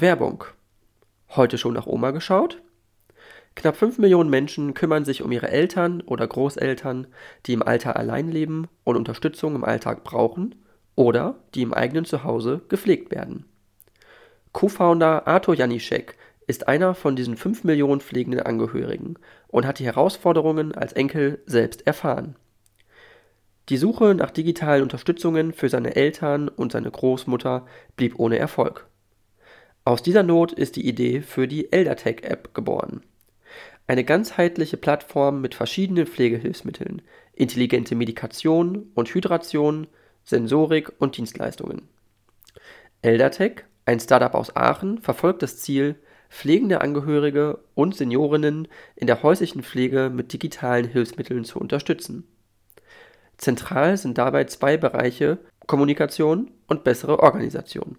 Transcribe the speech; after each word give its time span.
Werbung. 0.00 0.44
Heute 1.30 1.58
schon 1.58 1.74
nach 1.74 1.86
Oma 1.86 2.10
geschaut? 2.10 2.60
Knapp 3.54 3.76
5 3.76 3.98
Millionen 3.98 4.28
Menschen 4.28 4.74
kümmern 4.74 5.04
sich 5.04 5.22
um 5.22 5.32
ihre 5.32 5.48
Eltern 5.48 6.02
oder 6.02 6.26
Großeltern, 6.26 7.06
die 7.46 7.54
im 7.54 7.62
Alter 7.62 7.96
allein 7.96 8.30
leben 8.30 8.68
und 8.84 8.96
Unterstützung 8.96 9.54
im 9.54 9.64
Alltag 9.64 10.04
brauchen 10.04 10.54
oder 10.94 11.36
die 11.54 11.62
im 11.62 11.72
eigenen 11.72 12.04
Zuhause 12.04 12.60
gepflegt 12.68 13.10
werden. 13.10 13.46
Co-Founder 14.52 15.26
Arthur 15.26 15.54
Janiszek 15.54 16.16
ist 16.46 16.68
einer 16.68 16.94
von 16.94 17.16
diesen 17.16 17.36
5 17.36 17.64
Millionen 17.64 18.00
pflegenden 18.00 18.40
Angehörigen 18.40 19.14
und 19.48 19.66
hat 19.66 19.78
die 19.78 19.86
Herausforderungen 19.86 20.74
als 20.74 20.92
Enkel 20.92 21.42
selbst 21.46 21.86
erfahren. 21.86 22.36
Die 23.70 23.78
Suche 23.78 24.14
nach 24.14 24.30
digitalen 24.30 24.82
Unterstützungen 24.82 25.52
für 25.52 25.68
seine 25.68 25.96
Eltern 25.96 26.48
und 26.48 26.72
seine 26.72 26.90
Großmutter 26.90 27.66
blieb 27.96 28.18
ohne 28.18 28.38
Erfolg. 28.38 28.86
Aus 29.86 30.02
dieser 30.02 30.24
Not 30.24 30.50
ist 30.50 30.74
die 30.74 30.88
Idee 30.88 31.22
für 31.22 31.46
die 31.46 31.72
Eldertech-App 31.72 32.54
geboren. 32.54 33.02
Eine 33.86 34.02
ganzheitliche 34.02 34.76
Plattform 34.76 35.40
mit 35.40 35.54
verschiedenen 35.54 36.08
Pflegehilfsmitteln, 36.08 37.02
intelligente 37.34 37.94
Medikation 37.94 38.90
und 38.96 39.14
Hydration, 39.14 39.86
Sensorik 40.24 40.90
und 40.98 41.16
Dienstleistungen. 41.16 41.82
Eldertech, 43.00 43.62
ein 43.84 44.00
Startup 44.00 44.34
aus 44.34 44.56
Aachen, 44.56 44.98
verfolgt 44.98 45.42
das 45.42 45.58
Ziel, 45.58 45.94
pflegende 46.30 46.80
Angehörige 46.80 47.60
und 47.76 47.94
Seniorinnen 47.94 48.66
in 48.96 49.06
der 49.06 49.22
häuslichen 49.22 49.62
Pflege 49.62 50.10
mit 50.12 50.32
digitalen 50.32 50.88
Hilfsmitteln 50.88 51.44
zu 51.44 51.60
unterstützen. 51.60 52.26
Zentral 53.38 53.96
sind 53.96 54.18
dabei 54.18 54.46
zwei 54.46 54.78
Bereiche 54.78 55.38
Kommunikation 55.68 56.50
und 56.66 56.82
bessere 56.82 57.20
Organisation. 57.20 57.98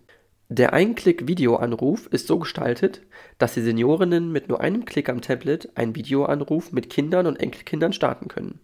Der 0.49 0.71
Ein-Klick-Videoanruf 0.71 2.07
ist 2.07 2.27
so 2.27 2.39
gestaltet, 2.39 3.01
dass 3.37 3.53
die 3.53 3.61
Seniorinnen 3.61 4.31
mit 4.31 4.47
nur 4.47 4.61
einem 4.61 4.85
Klick 4.85 5.09
am 5.09 5.19
Tablet 5.19 5.69
einen 5.75 5.93
Videoanruf 5.93 6.71
mit 6.71 6.89
Kindern 6.89 7.27
und 7.27 7.35
Enkelkindern 7.35 7.91
starten 7.91 8.29
können. 8.29 8.61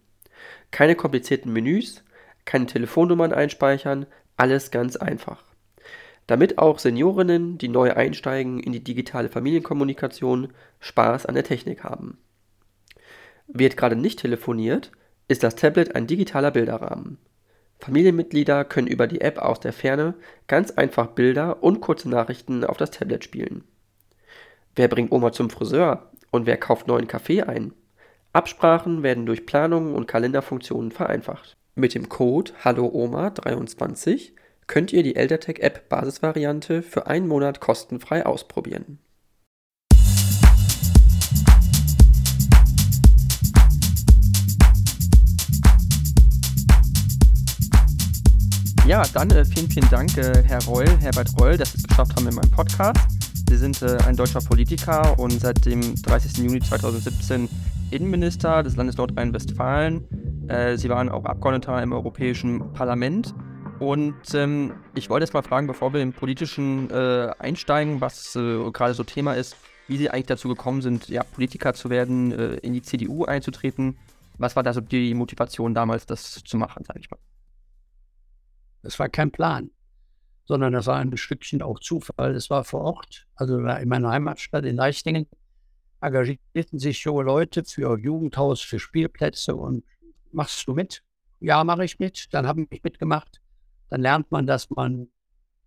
Keine 0.70 0.94
komplizierten 0.94 1.52
Menüs, 1.52 2.02
keine 2.46 2.64
Telefonnummern 2.64 3.34
einspeichern, 3.34 4.06
alles 4.38 4.70
ganz 4.70 4.96
einfach. 4.96 5.44
Damit 6.26 6.56
auch 6.56 6.78
Seniorinnen, 6.78 7.58
die 7.58 7.68
neu 7.68 7.92
einsteigen 7.92 8.60
in 8.60 8.72
die 8.72 8.82
digitale 8.82 9.28
Familienkommunikation, 9.28 10.54
Spaß 10.80 11.26
an 11.26 11.34
der 11.34 11.44
Technik 11.44 11.84
haben. 11.84 12.16
Wird 13.46 13.76
gerade 13.76 13.96
nicht 13.96 14.20
telefoniert, 14.20 14.90
ist 15.28 15.42
das 15.42 15.54
Tablet 15.54 15.94
ein 15.94 16.06
digitaler 16.06 16.50
Bilderrahmen. 16.50 17.18
Familienmitglieder 17.84 18.64
können 18.64 18.86
über 18.86 19.06
die 19.06 19.20
App 19.20 19.38
aus 19.38 19.60
der 19.60 19.74
Ferne 19.74 20.14
ganz 20.46 20.70
einfach 20.70 21.08
Bilder 21.08 21.62
und 21.62 21.82
kurze 21.82 22.08
Nachrichten 22.08 22.64
auf 22.64 22.78
das 22.78 22.90
Tablet 22.90 23.24
spielen. 23.24 23.64
Wer 24.74 24.88
bringt 24.88 25.12
Oma 25.12 25.32
zum 25.32 25.50
Friseur 25.50 26.10
und 26.30 26.46
wer 26.46 26.56
kauft 26.56 26.88
neuen 26.88 27.06
Kaffee 27.06 27.42
ein? 27.42 27.74
Absprachen 28.32 29.02
werden 29.02 29.26
durch 29.26 29.44
Planungen 29.44 29.94
und 29.94 30.08
Kalenderfunktionen 30.08 30.92
vereinfacht. 30.92 31.58
Mit 31.74 31.94
dem 31.94 32.08
Code 32.08 32.52
HalloOma23 32.62 34.32
könnt 34.66 34.94
ihr 34.94 35.02
die 35.02 35.16
Eldertech 35.16 35.58
App 35.58 35.90
Basisvariante 35.90 36.80
für 36.80 37.06
einen 37.06 37.28
Monat 37.28 37.60
kostenfrei 37.60 38.24
ausprobieren. 38.24 38.98
Ja, 48.86 49.02
dann 49.14 49.30
äh, 49.30 49.46
vielen, 49.46 49.70
vielen 49.70 49.88
Dank, 49.88 50.14
äh, 50.18 50.42
Herr 50.46 50.62
Reul, 50.66 50.86
Herbert 51.00 51.30
Reul, 51.40 51.56
dass 51.56 51.72
Sie 51.72 51.78
es 51.78 51.84
geschafft 51.84 52.14
haben 52.16 52.28
in 52.28 52.34
meinem 52.34 52.50
Podcast. 52.50 52.98
Sie 53.48 53.56
sind 53.56 53.80
äh, 53.80 53.96
ein 54.06 54.14
deutscher 54.14 54.40
Politiker 54.40 55.18
und 55.18 55.40
seit 55.40 55.64
dem 55.64 55.94
30. 56.02 56.44
Juni 56.44 56.60
2017 56.60 57.48
Innenminister 57.90 58.62
des 58.62 58.76
Landes 58.76 58.98
Nordrhein-Westfalen. 58.98 60.50
Äh, 60.50 60.76
Sie 60.76 60.90
waren 60.90 61.08
auch 61.08 61.24
Abgeordneter 61.24 61.82
im 61.82 61.94
Europäischen 61.94 62.74
Parlament. 62.74 63.34
Und 63.78 64.34
ähm, 64.34 64.74
ich 64.94 65.08
wollte 65.08 65.24
jetzt 65.24 65.32
mal 65.32 65.42
fragen, 65.42 65.66
bevor 65.66 65.94
wir 65.94 66.02
im 66.02 66.12
Politischen 66.12 66.90
äh, 66.90 67.30
einsteigen, 67.38 68.02
was 68.02 68.36
äh, 68.36 68.70
gerade 68.70 68.92
so 68.92 69.02
Thema 69.02 69.32
ist, 69.32 69.56
wie 69.88 69.96
Sie 69.96 70.10
eigentlich 70.10 70.26
dazu 70.26 70.48
gekommen 70.48 70.82
sind, 70.82 71.08
ja, 71.08 71.22
Politiker 71.24 71.72
zu 71.72 71.88
werden, 71.88 72.32
in 72.60 72.74
die 72.74 72.82
CDU 72.82 73.24
einzutreten. 73.24 73.96
Was 74.36 74.56
war 74.56 74.62
da 74.62 74.74
so 74.74 74.82
die 74.82 75.14
Motivation 75.14 75.72
damals, 75.72 76.04
das 76.04 76.42
zu 76.44 76.58
machen, 76.58 76.84
sage 76.84 77.00
ich 77.00 77.10
mal? 77.10 77.18
Das 78.84 78.98
war 78.98 79.08
kein 79.08 79.32
Plan, 79.32 79.70
sondern 80.44 80.74
das 80.74 80.86
war 80.86 80.96
ein 80.96 81.16
Stückchen 81.16 81.62
auch 81.62 81.80
Zufall. 81.80 82.34
Es 82.34 82.50
war 82.50 82.64
vor 82.64 82.82
Ort, 82.82 83.26
also 83.34 83.58
in 83.58 83.88
meiner 83.88 84.10
Heimatstadt 84.10 84.66
in 84.66 84.76
Leichtingen, 84.76 85.26
engagierten 86.02 86.78
sich 86.78 87.02
junge 87.02 87.22
Leute 87.22 87.64
für 87.64 87.98
Jugendhaus, 87.98 88.60
für 88.60 88.78
Spielplätze 88.78 89.56
und 89.56 89.84
machst 90.32 90.68
du 90.68 90.74
mit? 90.74 91.02
Ja, 91.40 91.64
mache 91.64 91.84
ich 91.84 91.98
mit. 91.98 92.32
Dann 92.32 92.46
habe 92.46 92.66
ich 92.68 92.82
mitgemacht. 92.82 93.40
Dann 93.88 94.02
lernt 94.02 94.30
man, 94.30 94.46
dass 94.46 94.68
man 94.68 95.08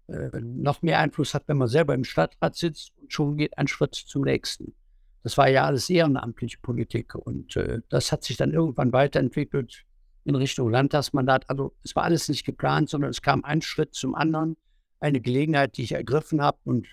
äh, 0.07 0.29
noch 0.39 0.83
mehr 0.83 0.99
Einfluss 0.99 1.33
hat, 1.33 1.47
wenn 1.47 1.57
man 1.57 1.67
selber 1.67 1.95
im 1.95 2.03
Stadtrat 2.03 2.55
sitzt 2.55 2.93
und 2.97 3.11
schon 3.11 3.37
geht 3.37 3.57
ein 3.57 3.67
Schritt 3.67 3.95
zum 3.95 4.23
nächsten. 4.23 4.75
Das 5.23 5.39
war 5.39 5.49
ja 5.49 5.65
alles 5.65 5.89
ehrenamtliche 5.89 6.59
Politik 6.59 7.15
und 7.15 7.55
äh, 7.55 7.81
das 7.89 8.11
hat 8.11 8.23
sich 8.23 8.37
dann 8.37 8.53
irgendwann 8.53 8.93
weiterentwickelt 8.93 9.86
in 10.27 10.35
Richtung 10.35 10.69
Landtagsmandat. 10.69 11.49
Also 11.49 11.73
es 11.83 11.95
war 11.95 12.03
alles 12.03 12.27
nicht 12.29 12.45
geplant, 12.45 12.89
sondern 12.89 13.09
es 13.09 13.21
kam 13.21 13.43
ein 13.43 13.61
Schritt 13.61 13.95
zum 13.95 14.13
anderen, 14.13 14.57
eine 14.99 15.21
Gelegenheit, 15.21 15.77
die 15.77 15.83
ich 15.83 15.93
ergriffen 15.93 16.41
habe 16.41 16.57
und 16.65 16.87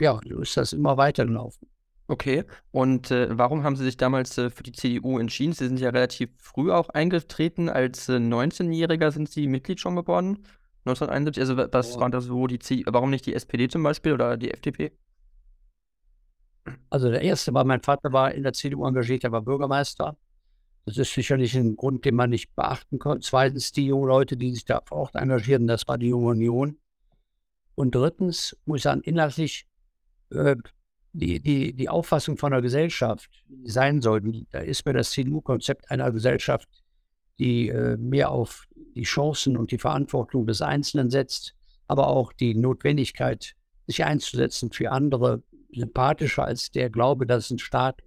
ja, 0.00 0.20
so 0.28 0.40
ist 0.40 0.56
das 0.56 0.72
immer 0.72 0.96
weitergelaufen. 0.96 1.68
Okay, 2.06 2.44
und 2.70 3.10
äh, 3.10 3.28
warum 3.30 3.62
haben 3.62 3.76
Sie 3.76 3.84
sich 3.84 3.96
damals 3.96 4.36
äh, 4.36 4.50
für 4.50 4.62
die 4.62 4.72
CDU 4.72 5.18
entschieden? 5.18 5.54
Sie 5.54 5.66
sind 5.66 5.80
ja 5.80 5.88
relativ 5.88 6.30
früh 6.36 6.70
auch 6.70 6.90
eingetreten. 6.90 7.70
Als 7.70 8.10
äh, 8.10 8.16
19-Jähriger 8.16 9.10
sind 9.10 9.30
Sie 9.30 9.46
Mitglied 9.46 9.80
schon 9.80 9.96
geworden, 9.96 10.44
1971. 10.84 11.40
Also 11.40 11.72
was 11.72 11.96
oh. 11.96 12.00
war 12.00 12.10
da 12.10 12.20
so 12.20 12.46
die 12.46 12.58
CDU? 12.58 12.92
Warum 12.92 13.08
nicht 13.08 13.24
die 13.24 13.34
SPD 13.34 13.68
zum 13.68 13.82
Beispiel 13.82 14.12
oder 14.12 14.36
die 14.36 14.50
FDP? 14.50 14.92
Also 16.90 17.10
der 17.10 17.22
erste 17.22 17.54
war, 17.54 17.64
mein 17.64 17.80
Vater 17.80 18.12
war 18.12 18.32
in 18.32 18.42
der 18.42 18.52
CDU 18.52 18.84
engagiert, 18.84 19.24
er 19.24 19.32
war 19.32 19.40
Bürgermeister. 19.40 20.16
Das 20.86 20.98
ist 20.98 21.14
sicherlich 21.14 21.54
ein 21.54 21.76
Grund, 21.76 22.04
den 22.04 22.14
man 22.14 22.30
nicht 22.30 22.54
beachten 22.54 22.98
kann. 22.98 23.22
Zweitens 23.22 23.72
die 23.72 23.86
jungen 23.86 24.08
Leute, 24.08 24.36
die 24.36 24.52
sich 24.52 24.64
da 24.64 24.82
vor 24.84 24.98
Ort 24.98 25.14
engagierten, 25.14 25.66
das 25.66 25.88
war 25.88 25.96
die 25.96 26.08
Junge 26.08 26.28
Union. 26.28 26.78
Und 27.74 27.94
drittens 27.94 28.56
muss 28.66 28.78
ich 28.78 28.82
sagen, 28.82 29.00
inhaltlich 29.00 29.66
äh, 30.30 30.56
die, 31.12 31.40
die, 31.40 31.72
die 31.72 31.88
Auffassung 31.88 32.36
von 32.36 32.52
der 32.52 32.60
Gesellschaft, 32.60 33.30
sein 33.64 34.02
sollten, 34.02 34.46
da 34.50 34.58
ist 34.58 34.84
mir 34.84 34.92
das 34.92 35.12
CDU-Konzept 35.12 35.90
einer 35.90 36.10
Gesellschaft, 36.10 36.68
die 37.38 37.68
äh, 37.68 37.96
mehr 37.96 38.30
auf 38.30 38.64
die 38.94 39.04
Chancen 39.04 39.56
und 39.56 39.70
die 39.70 39.78
Verantwortung 39.78 40.46
des 40.46 40.60
Einzelnen 40.60 41.10
setzt, 41.10 41.54
aber 41.86 42.08
auch 42.08 42.32
die 42.32 42.54
Notwendigkeit, 42.54 43.54
sich 43.86 44.04
einzusetzen 44.04 44.72
für 44.72 44.90
andere, 44.90 45.42
sympathischer 45.72 46.44
als 46.44 46.70
der 46.70 46.90
Glaube, 46.90 47.26
dass 47.26 47.50
ein 47.50 47.58
Staat 47.58 48.02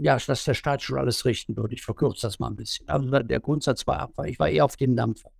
ja, 0.00 0.16
dass 0.16 0.44
der 0.44 0.54
Staat 0.54 0.82
schon 0.82 0.98
alles 0.98 1.24
richten 1.24 1.56
würde. 1.56 1.74
Ich 1.74 1.82
verkürze 1.82 2.26
das 2.26 2.38
mal 2.38 2.48
ein 2.48 2.56
bisschen. 2.56 2.88
Also 2.88 3.10
der 3.10 3.40
Grundsatz 3.40 3.86
war 3.86 4.08
einfach, 4.08 4.24
ich 4.24 4.38
war 4.38 4.48
eher 4.48 4.64
auf 4.64 4.76
dem 4.76 4.96
Dampfer. 4.96 5.30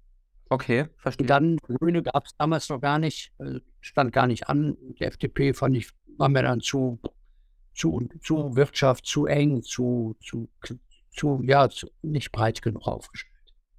Okay, 0.50 0.87
verstehe. 0.97 1.25
Und 1.25 1.31
dann, 1.31 1.56
Grüne 1.59 2.03
gab 2.03 2.26
es 2.26 2.37
damals 2.37 2.69
noch 2.69 2.81
gar 2.81 2.98
nicht, 2.98 3.32
äh, 3.38 3.60
stand 3.81 4.12
gar 4.12 4.26
nicht 4.26 4.48
an. 4.48 4.76
Die 4.98 5.04
FDP 5.04 5.54
fand 5.54 5.76
ich, 5.76 5.91
war 6.19 6.28
mir 6.28 6.43
dann 6.43 6.60
zu, 6.60 6.98
zu, 7.75 8.09
zu 8.21 8.56
Wirtschaft, 8.56 9.06
zu 9.06 9.26
eng, 9.26 9.62
zu, 9.62 10.16
zu, 10.21 10.50
zu 11.12 11.41
ja, 11.44 11.69
zu, 11.69 11.88
nicht 12.03 12.32
breit 12.32 12.60
genug 12.62 12.87
aufgestellt. 12.87 13.31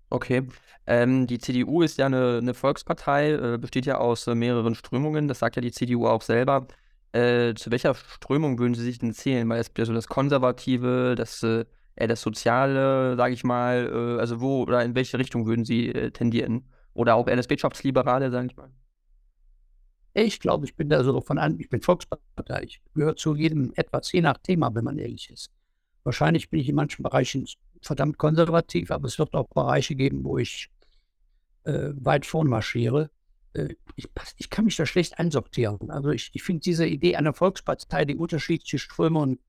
Okay. 0.09 0.47
Ähm, 0.87 1.27
die 1.27 1.39
CDU 1.39 1.81
ist 1.81 1.97
ja 1.97 2.07
eine, 2.07 2.39
eine 2.41 2.53
Volkspartei, 2.53 3.31
äh, 3.31 3.57
besteht 3.57 3.85
ja 3.85 3.97
aus 3.97 4.27
äh, 4.27 4.35
mehreren 4.35 4.75
Strömungen. 4.75 5.27
Das 5.27 5.39
sagt 5.39 5.57
ja 5.57 5.61
die 5.61 5.71
CDU 5.71 6.07
auch 6.07 6.21
selber. 6.21 6.67
Äh, 7.13 7.53
zu 7.55 7.71
welcher 7.71 7.93
Strömung 7.93 8.57
würden 8.57 8.73
Sie 8.73 8.83
sich 8.83 8.99
denn 8.99 9.13
zählen? 9.13 9.47
Weil 9.49 9.59
es 9.59 9.67
gibt 9.67 9.79
ja 9.79 9.85
so 9.85 9.93
das 9.93 10.07
Konservative, 10.07 11.15
das 11.15 11.43
äh, 11.43 11.65
eher 11.95 12.07
das 12.07 12.21
Soziale, 12.21 13.15
sage 13.17 13.33
ich 13.33 13.43
mal. 13.43 14.17
Äh, 14.17 14.19
also 14.19 14.39
wo 14.41 14.63
oder 14.63 14.83
in 14.83 14.95
welche 14.95 15.17
Richtung 15.17 15.45
würden 15.45 15.65
Sie 15.65 15.89
äh, 15.89 16.11
tendieren? 16.11 16.65
Oder 16.93 17.15
auch 17.15 17.27
eher 17.27 17.35
das 17.35 17.49
Wirtschaftsliberale, 17.49 18.31
sage 18.31 18.47
ich 18.47 18.55
mal? 18.55 18.71
Ich 20.13 20.39
glaube, 20.39 20.65
ich 20.65 20.75
bin 20.75 20.89
da 20.89 21.03
so 21.03 21.21
von 21.21 21.37
an, 21.37 21.57
ich 21.59 21.69
bin 21.69 21.81
Volkspartei. 21.81 22.63
Ich 22.63 22.81
gehöre 22.93 23.15
zu 23.15 23.35
jedem 23.35 23.71
etwas, 23.75 24.11
je 24.11 24.21
nach 24.21 24.37
Thema, 24.37 24.73
wenn 24.75 24.83
man 24.83 24.97
ehrlich 24.97 25.29
ist. 25.29 25.49
Wahrscheinlich 26.03 26.49
bin 26.49 26.59
ich 26.59 26.67
in 26.67 26.75
manchen 26.75 27.03
Bereichen 27.03 27.47
verdammt 27.81 28.17
konservativ, 28.17 28.91
aber 28.91 29.07
es 29.07 29.19
wird 29.19 29.33
auch 29.33 29.47
Bereiche 29.47 29.95
geben, 29.95 30.23
wo 30.23 30.37
ich 30.37 30.69
äh, 31.63 31.89
weit 31.93 32.25
vorn 32.25 32.47
marschiere. 32.47 33.09
Äh, 33.53 33.75
ich, 33.95 34.07
ich, 34.37 34.49
kann 34.49 34.65
mich 34.65 34.75
da 34.75 34.85
schlecht 34.85 35.19
einsortieren. 35.19 35.89
Also 35.89 36.09
ich, 36.09 36.31
ich 36.33 36.43
finde 36.43 36.61
diese 36.61 36.85
Idee 36.85 37.15
einer 37.15 37.33
Volkspartei, 37.33 38.05
die 38.05 38.15
unterschiedliche 38.15 38.79
Strömungen 38.79 39.39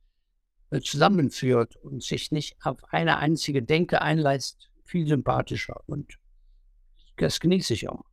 äh, 0.70 0.80
zusammenführt 0.80 1.76
und 1.76 2.02
sich 2.02 2.32
nicht 2.32 2.56
auf 2.62 2.78
eine 2.90 3.18
einzige 3.18 3.62
Denke 3.62 4.02
einlässt, 4.02 4.70
viel 4.84 5.06
sympathischer. 5.06 5.80
Und 5.86 6.18
das 7.16 7.40
genieße 7.40 7.74
ich 7.74 7.88
auch. 7.88 8.04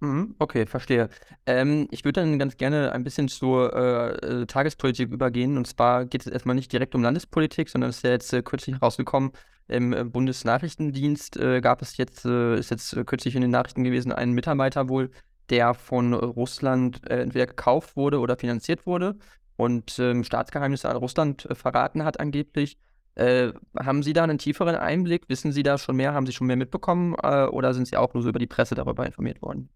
Mhm, 0.00 0.36
okay, 0.38 0.66
verstehe. 0.66 1.08
Ähm, 1.46 1.88
ich 1.90 2.04
würde 2.04 2.20
dann 2.20 2.38
ganz 2.38 2.56
gerne 2.56 2.92
ein 2.92 3.02
bisschen 3.02 3.28
zur 3.28 3.74
äh, 3.74 4.42
äh, 4.42 4.46
Tagespolitik 4.46 5.10
übergehen. 5.10 5.56
Und 5.56 5.66
zwar 5.66 6.04
geht 6.06 6.24
es 6.24 6.32
erstmal 6.32 6.54
nicht 6.54 6.72
direkt 6.72 6.94
um 6.94 7.02
Landespolitik, 7.02 7.68
sondern 7.68 7.90
es 7.90 7.96
ist 7.96 8.04
ja 8.04 8.10
jetzt 8.10 8.32
äh, 8.32 8.42
kürzlich 8.42 8.80
rausgekommen, 8.80 9.32
im 9.66 10.10
Bundesnachrichtendienst 10.10 11.36
äh, 11.36 11.60
gab 11.60 11.82
es 11.82 11.98
jetzt, 11.98 12.24
ist 12.24 12.70
jetzt 12.70 12.96
kürzlich 13.04 13.34
in 13.34 13.42
den 13.42 13.50
Nachrichten 13.50 13.84
gewesen, 13.84 14.12
ein 14.12 14.32
Mitarbeiter 14.32 14.88
wohl, 14.88 15.10
der 15.50 15.74
von 15.74 16.14
Russland 16.14 17.08
entweder 17.10 17.46
gekauft 17.46 17.96
wurde 17.96 18.20
oder 18.20 18.36
finanziert 18.36 18.86
wurde 18.86 19.16
und 19.56 19.98
ähm, 19.98 20.24
Staatsgeheimnisse 20.24 20.88
an 20.88 20.96
Russland 20.96 21.48
verraten 21.52 22.04
hat 22.04 22.20
angeblich. 22.20 22.78
haben 23.18 24.04
Sie 24.04 24.12
da 24.12 24.22
einen 24.22 24.38
tieferen 24.38 24.76
Einblick? 24.76 25.28
Wissen 25.28 25.50
Sie 25.50 25.64
da 25.64 25.76
schon 25.76 25.96
mehr? 25.96 26.14
Haben 26.14 26.26
Sie 26.26 26.32
schon 26.32 26.46
mehr 26.46 26.56
mitbekommen? 26.56 27.14
oder 27.14 27.74
sind 27.74 27.88
Sie 27.88 27.96
auch 27.96 28.14
nur 28.14 28.22
so 28.22 28.28
über 28.28 28.38
die 28.38 28.46
Presse 28.46 28.76
darüber 28.76 29.04
informiert 29.04 29.42
worden? 29.42 29.70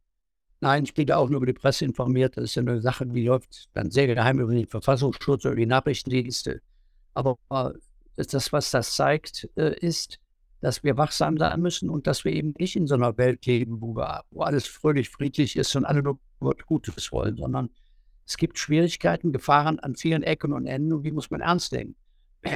Nein, 0.62 0.84
ich 0.84 0.94
bin 0.94 1.08
da 1.08 1.16
auch 1.16 1.28
nur 1.28 1.38
über 1.38 1.46
die 1.46 1.52
Presse 1.52 1.84
informiert. 1.84 2.36
Das 2.36 2.44
ist 2.44 2.54
ja 2.54 2.62
eine 2.62 2.80
Sache, 2.80 3.04
die 3.04 3.26
läuft 3.26 3.68
dann 3.74 3.90
sehr 3.90 4.06
geheim 4.06 4.38
über 4.38 4.54
den 4.54 4.68
Verfassungsschutz 4.68 5.44
oder 5.44 5.56
die 5.56 5.66
Nachrichtendienste. 5.66 6.62
Aber 7.14 7.36
das, 8.14 8.52
was 8.52 8.70
das 8.70 8.94
zeigt, 8.94 9.48
äh, 9.56 9.76
ist, 9.80 10.20
dass 10.62 10.84
wir 10.84 10.96
wachsam 10.96 11.36
sein 11.36 11.60
müssen 11.60 11.90
und 11.90 12.06
dass 12.06 12.24
wir 12.24 12.32
eben 12.32 12.54
nicht 12.56 12.76
in 12.76 12.86
so 12.86 12.94
einer 12.94 13.18
Welt 13.18 13.44
leben, 13.46 13.80
wo, 13.80 13.96
wir, 13.96 14.22
wo 14.30 14.42
alles 14.42 14.66
fröhlich, 14.66 15.10
friedlich 15.10 15.56
ist 15.56 15.74
und 15.74 15.84
alle 15.84 16.02
nur 16.02 16.18
Gutes 16.66 17.10
wollen, 17.10 17.36
sondern 17.36 17.68
es 18.24 18.36
gibt 18.36 18.58
Schwierigkeiten, 18.58 19.32
Gefahren 19.32 19.80
an 19.80 19.96
vielen 19.96 20.22
Ecken 20.22 20.52
und 20.52 20.66
Enden 20.66 20.92
und 20.92 21.02
die 21.02 21.10
muss 21.10 21.30
man 21.30 21.40
ernst 21.40 21.72
nehmen. 21.72 21.96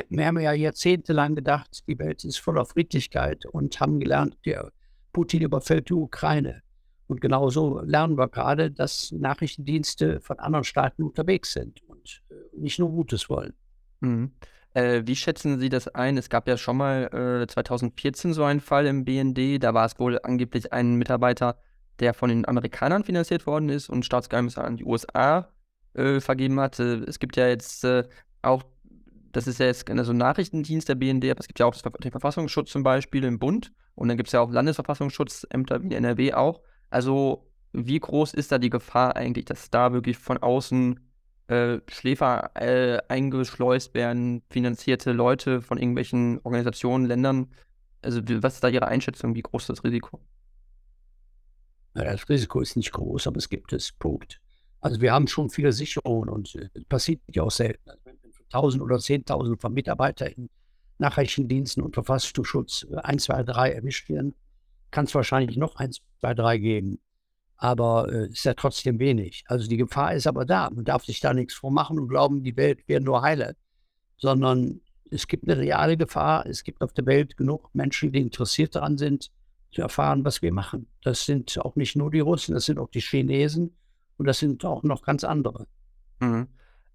Wir 0.08 0.26
haben 0.26 0.38
ja 0.38 0.53
jahrzehntelang 0.53 1.35
gedacht, 1.35 1.82
die 1.88 1.99
Welt 1.99 2.25
ist 2.25 2.38
voller 2.38 2.64
Friedlichkeit 2.64 3.44
und 3.47 3.79
haben 3.81 3.99
gelernt, 3.99 4.37
der 4.44 4.73
Putin 5.12 5.43
überfällt 5.43 5.88
die 5.88 5.94
Ukraine. 5.94 6.62
Und 7.08 7.20
genauso 7.20 7.81
lernen 7.81 8.17
wir 8.17 8.29
gerade, 8.29 8.70
dass 8.70 9.12
Nachrichtendienste 9.12 10.20
von 10.20 10.38
anderen 10.38 10.64
Staaten 10.64 11.03
unterwegs 11.03 11.53
sind 11.53 11.82
und 11.88 12.23
äh, 12.31 12.35
nicht 12.56 12.79
nur 12.79 12.91
Gutes 12.91 13.29
wollen. 13.29 13.55
Mhm. 14.00 14.32
Äh, 14.76 15.06
wie 15.06 15.17
schätzen 15.17 15.58
Sie 15.58 15.70
das 15.70 15.88
ein? 15.88 16.19
Es 16.19 16.28
gab 16.28 16.46
ja 16.46 16.58
schon 16.58 16.76
mal 16.76 17.05
äh, 17.43 17.46
2014 17.46 18.34
so 18.34 18.44
einen 18.44 18.61
Fall 18.61 18.84
im 18.84 19.06
BND. 19.06 19.62
Da 19.64 19.73
war 19.73 19.87
es 19.87 19.99
wohl 19.99 20.20
angeblich 20.23 20.70
ein 20.70 20.96
Mitarbeiter, 20.96 21.56
der 21.99 22.12
von 22.12 22.28
den 22.28 22.46
Amerikanern 22.46 23.02
finanziert 23.02 23.46
worden 23.46 23.70
ist 23.70 23.88
und 23.88 24.05
Staatsgeheimnisse 24.05 24.62
an 24.62 24.76
die 24.76 24.84
USA 24.84 25.49
äh, 25.94 26.20
vergeben 26.20 26.61
hat. 26.61 26.78
es 26.78 27.19
gibt 27.19 27.37
ja 27.37 27.49
jetzt 27.49 27.84
äh, 27.84 28.05
auch, 28.43 28.64
das 29.32 29.46
ist 29.46 29.61
ja 29.61 29.67
jetzt 29.67 29.88
also 29.90 30.12
ein 30.12 30.19
Nachrichtendienst 30.19 30.90
der 30.90 30.94
BND, 30.96 31.25
aber 31.31 31.40
es 31.40 31.46
gibt 31.46 31.58
ja 31.58 31.64
auch 31.64 31.75
den 31.75 32.11
Verfassungsschutz 32.11 32.70
zum 32.70 32.82
Beispiel 32.82 33.25
im 33.25 33.38
Bund 33.38 33.72
und 33.94 34.08
dann 34.08 34.19
gibt 34.19 34.29
es 34.29 34.34
ja 34.34 34.40
auch 34.40 34.50
Landesverfassungsschutzämter 34.50 35.82
wie 35.82 35.87
in 35.87 35.93
NRW 35.93 36.34
auch. 36.34 36.61
Also, 36.90 37.50
wie 37.72 37.99
groß 37.99 38.34
ist 38.34 38.52
da 38.52 38.58
die 38.58 38.70
Gefahr 38.70 39.17
eigentlich, 39.17 39.46
dass 39.46 39.70
da 39.70 39.94
wirklich 39.94 40.19
von 40.19 40.37
außen 40.37 41.00
äh, 41.48 41.78
Schläfer 41.88 42.50
äh, 42.54 43.00
eingeschleust 43.08 43.94
werden, 43.94 44.43
finanzierte 44.50 45.12
Leute 45.12 45.62
von 45.62 45.78
irgendwelchen 45.78 46.40
Organisationen, 46.43 47.06
Ländern? 47.06 47.50
Also, 48.02 48.20
was 48.43 48.54
ist 48.54 48.64
da 48.64 48.69
Ihre 48.69 48.88
Einschätzung? 48.88 49.34
Wie 49.34 49.43
groß 49.43 49.62
ist 49.62 49.69
das 49.78 49.84
Risiko? 49.84 50.20
Ja, 51.94 52.04
das 52.04 52.28
Risiko 52.28 52.60
ist 52.60 52.76
nicht 52.76 52.93
groß, 52.93 53.26
aber 53.26 53.38
es 53.38 53.48
gibt 53.48 53.72
es. 53.72 53.93
Punkt. 53.93 54.40
Also, 54.81 55.00
wir 55.00 55.12
haben 55.12 55.26
schon 55.26 55.50
viele 55.50 55.72
Sicherungen 55.72 56.28
und 56.28 56.54
es 56.54 56.70
äh, 56.75 56.84
passiert 56.88 57.20
ja 57.32 57.43
auch 57.43 57.50
selten. 57.50 57.88
Also, 57.88 58.00
wenn 58.04 58.16
1000 58.52 58.82
oder 58.82 58.96
10.000 58.96 59.60
von 59.60 59.72
Mitarbeitern 59.72 60.28
in 60.32 60.50
Nachrichtendiensten 60.98 61.82
und 61.82 61.94
Verfassungsschutz 61.94 62.87
1, 63.02 63.25
2, 63.25 63.43
3 63.43 63.72
erwischt 63.72 64.08
werden, 64.08 64.34
kann 64.90 65.04
es 65.04 65.14
wahrscheinlich 65.14 65.56
noch 65.56 65.76
eins, 65.76 66.00
zwei, 66.20 66.34
drei 66.34 66.58
geben. 66.58 66.98
Aber 67.56 68.12
äh, 68.12 68.29
ist 68.29 68.44
ja 68.44 68.55
trotzdem 68.55 68.99
wenig. 68.99 69.44
Also 69.47 69.69
die 69.69 69.76
Gefahr 69.76 70.14
ist 70.14 70.26
aber 70.26 70.44
da. 70.44 70.70
Man 70.70 70.85
darf 70.85 71.05
sich 71.05 71.20
da 71.20 71.32
nichts 71.32 71.55
vormachen 71.55 71.99
und 71.99 72.08
glauben, 72.08 72.43
die 72.43 72.56
Welt 72.56 72.87
wäre 72.87 73.00
nur 73.00 73.23
heile. 73.23 73.56
Sondern 74.19 74.81
es 75.11 75.26
gibt 75.26 75.49
eine 75.49 75.58
reale 75.58 75.97
Gefahr. 75.97 76.47
Es 76.47 76.64
gibt 76.64 76.82
auf 76.82 76.93
der 76.93 77.06
Welt 77.06 77.37
genug 77.37 77.70
Menschen, 77.75 78.12
die 78.12 78.20
interessiert 78.20 78.75
daran 78.75 78.99
sind, 78.99 79.31
zu 79.73 79.82
erfahren, 79.82 80.25
was 80.25 80.43
wir 80.43 80.53
machen. 80.53 80.88
Das 81.03 81.25
sind 81.25 81.58
auch 81.58 81.76
nicht 81.76 81.97
nur 81.97 82.11
die 82.11 82.20
Russen, 82.20 82.55
das 82.55 82.64
sind 82.64 82.79
auch 82.79 82.91
die 82.91 83.00
Chinesen 83.00 83.76
und 84.17 84.26
das 84.26 84.38
sind 84.38 84.64
auch 84.64 84.82
noch 84.82 85.03
ganz 85.03 85.25
andere. 85.25 85.67
Mhm. 86.20 86.49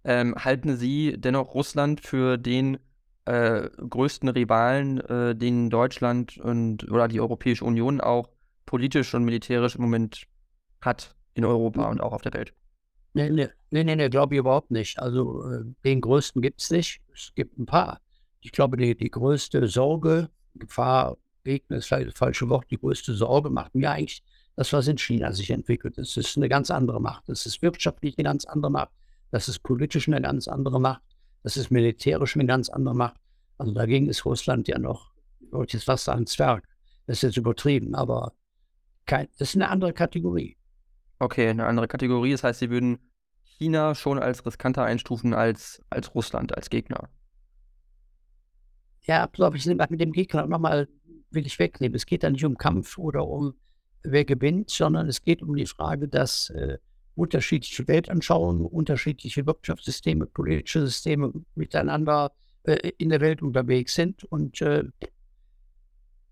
Ähm, 0.04 0.36
halten 0.36 0.78
Sie 0.78 1.16
dennoch 1.18 1.54
Russland 1.54 2.02
für 2.02 2.38
den 2.38 2.80
äh, 3.26 3.70
größten 3.78 4.30
Rivalen, 4.30 5.00
äh, 5.02 5.36
den 5.36 5.70
Deutschland 5.70 6.40
und 6.40 6.90
oder 6.90 7.08
die 7.08 7.22
Europäische 7.22 7.66
Union 7.66 8.02
auch 8.02 8.30
politisch 8.66 9.14
und 9.14 9.26
militärisch 9.26 9.76
im 9.76 9.82
Moment 9.82 10.24
hat 10.82 11.16
in 11.34 11.46
Europa 11.46 11.90
und 11.90 12.02
auch 12.02 12.14
auf 12.14 12.22
der 12.22 12.34
Welt. 12.34 12.54
Nee, 13.14 13.30
nee, 13.30 13.50
nee, 13.72 13.84
nee, 13.84 13.96
nee 13.96 14.10
glaube 14.10 14.36
ich 14.36 14.40
überhaupt 14.40 14.72
nicht. 14.72 15.00
Also 15.00 15.44
äh, 15.50 15.64
den 15.84 16.02
größten 16.02 16.42
gibt 16.42 16.62
es 16.62 16.72
nicht. 16.72 17.02
Es 17.14 17.32
gibt 17.36 17.58
ein 17.58 17.66
paar. 17.66 18.00
Ich 18.42 18.52
glaube, 18.52 18.78
die, 18.78 18.96
die 18.96 19.12
größte 19.12 19.68
Sorge, 19.68 20.30
Gefahr, 20.56 21.18
Gegner 21.44 21.78
ist 21.78 21.88
vielleicht 21.88 22.08
das 22.08 22.18
falsche 22.18 22.50
Wort, 22.50 22.66
die 22.72 22.78
größte 22.78 23.14
Sorge 23.14 23.50
macht 23.50 23.76
mir 23.76 23.92
eigentlich 23.92 24.24
das, 24.56 24.72
was 24.74 24.88
in 24.88 24.98
China 24.98 25.32
sich 25.32 25.50
entwickelt. 25.50 25.98
Das 25.98 26.18
ist 26.18 26.38
eine 26.38 26.50
ganz 26.50 26.72
andere 26.72 27.02
Macht. 27.02 27.24
Das 27.28 27.46
ist 27.46 27.62
wirtschaftlich 27.62 28.18
eine 28.18 28.26
ganz 28.26 28.46
andere 28.46 28.72
Macht. 28.72 28.92
Das 29.32 29.48
ist 29.48 29.60
politisch 29.60 30.08
eine 30.08 30.22
ganz 30.22 30.48
andere 30.48 30.80
Macht. 30.80 31.02
Das 31.44 31.58
ist 31.58 31.72
militärisch 31.72 32.36
eine 32.36 32.46
ganz 32.46 32.70
andere 32.70 32.96
Macht. 32.96 33.18
Also 33.58 33.74
dagegen 33.74 34.10
ist 34.10 34.26
Russland 34.26 34.68
ja 34.68 34.78
noch, 34.78 35.12
ich 35.40 35.52
wollte 35.52 35.78
jetzt 35.78 35.86
fast 35.86 36.06
sagen, 36.06 36.28
Zwerg. 36.28 36.68
Das 37.08 37.18
ist 37.18 37.24
jetzt 37.24 37.38
übertrieben, 37.38 37.96
aber 37.96 38.34
kein, 39.06 39.28
das 39.38 39.50
ist 39.50 39.56
eine 39.56 39.70
andere 39.70 39.94
Kategorie. 39.94 40.56
Okay, 41.22 41.50
eine 41.50 41.68
andere 41.68 41.88
Kategorie. 41.88 42.32
Das 42.32 42.44
heißt, 42.44 42.62
Sie 42.62 42.72
würden 42.72 42.98
China 43.44 43.94
schon 43.94 44.18
als 44.18 44.44
riskanter 44.44 44.84
einstufen 44.84 45.36
als, 45.36 45.80
als 45.92 46.16
Russland, 46.16 46.58
als 46.58 46.72
Gegner. 46.72 47.10
Ja, 49.04 49.28
glaube 49.28 49.58
ich, 49.58 49.68
mit 49.68 50.02
dem 50.02 50.14
Gegner 50.14 50.48
nochmal 50.48 50.88
will 51.30 51.46
ich 51.46 51.60
wegnehmen. 51.60 51.96
Es 51.96 52.08
geht 52.08 52.24
da 52.24 52.30
nicht 52.32 52.44
um 52.44 52.58
Kampf 52.58 52.98
oder 52.98 53.28
um 53.28 53.54
wer 54.02 54.26
gewinnt, 54.26 54.72
sondern 54.72 55.08
es 55.08 55.22
geht 55.22 55.44
um 55.44 55.56
die 55.56 55.68
Frage, 55.68 56.08
dass 56.08 56.50
äh, 56.50 56.80
unterschiedliche 57.14 57.88
Weltanschauungen, 57.88 58.66
unterschiedliche 58.66 59.46
Wirtschaftssysteme, 59.46 60.26
politische 60.26 60.88
Systeme 60.88 61.32
miteinander 61.54 62.32
äh, 62.64 62.94
in 62.98 63.10
der 63.10 63.22
Welt 63.22 63.44
unterwegs 63.44 63.94
sind 63.94 64.24
und 64.24 64.60
äh, 64.62 64.86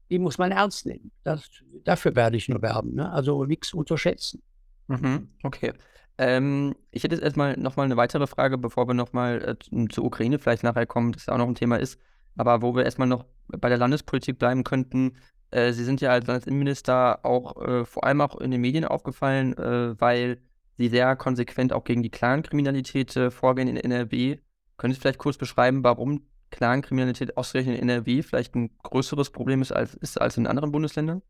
die 0.09 0.17
muss 0.17 0.39
man 0.39 0.51
ernst 0.51 0.87
nehmen. 0.87 1.11
Das, 1.23 1.47
dafür 1.83 2.15
werde 2.15 2.37
ich 2.37 2.49
nur 2.49 2.63
werben. 2.63 2.95
Ne? 2.95 3.11
Also 3.11 3.45
nichts 3.45 3.71
unterschätzen. 3.75 4.41
Mhm, 4.89 5.29
okay. 5.43 5.73
Ähm, 6.17 6.75
ich 6.91 7.03
hätte 7.03 7.15
jetzt 7.15 7.23
erstmal 7.23 7.55
nochmal 7.57 7.85
eine 7.85 7.95
weitere 7.95 8.27
Frage, 8.27 8.57
bevor 8.57 8.87
wir 8.87 8.93
nochmal 8.93 9.57
äh, 9.71 9.87
zur 9.87 10.03
Ukraine 10.03 10.39
vielleicht 10.39 10.63
nachher 10.63 10.85
kommen, 10.85 11.13
das 11.13 11.29
auch 11.29 11.37
noch 11.37 11.47
ein 11.47 11.55
Thema 11.55 11.77
ist, 11.77 11.99
aber 12.35 12.61
wo 12.61 12.75
wir 12.75 12.83
erstmal 12.83 13.07
noch 13.07 13.25
bei 13.47 13.69
der 13.69 13.77
Landespolitik 13.77 14.37
bleiben 14.37 14.63
könnten. 14.63 15.15
Äh, 15.51 15.71
Sie 15.71 15.85
sind 15.85 16.01
ja 16.01 16.09
als 16.09 16.27
Landesinnenminister 16.27 17.23
auch 17.23 17.61
äh, 17.61 17.85
vor 17.85 18.03
allem 18.03 18.21
auch 18.21 18.35
in 18.41 18.51
den 18.51 18.61
Medien 18.61 18.83
aufgefallen, 18.83 19.57
äh, 19.57 19.99
weil 19.99 20.41
Sie 20.77 20.89
sehr 20.89 21.15
konsequent 21.15 21.71
auch 21.71 21.83
gegen 21.83 22.03
die 22.03 22.09
Clankriminalität 22.09 23.15
äh, 23.15 23.31
vorgehen 23.31 23.67
in 23.67 23.77
NRW. 23.77 24.39
Können 24.77 24.93
Sie 24.93 24.99
vielleicht 24.99 25.19
kurz 25.19 25.37
beschreiben, 25.37 25.83
warum 25.83 26.25
Clankriminalität 26.51 27.37
ausgerechnet 27.37 27.77
in 27.77 27.89
NRW 27.89 28.23
vielleicht 28.23 28.55
ein 28.55 28.71
größeres 28.83 29.29
Problem 29.29 29.61
ist 29.61 29.71
als, 29.71 29.93
ist 29.93 30.19
als 30.19 30.37
in 30.37 30.47
anderen 30.47 30.71
Bundesländern? 30.71 31.21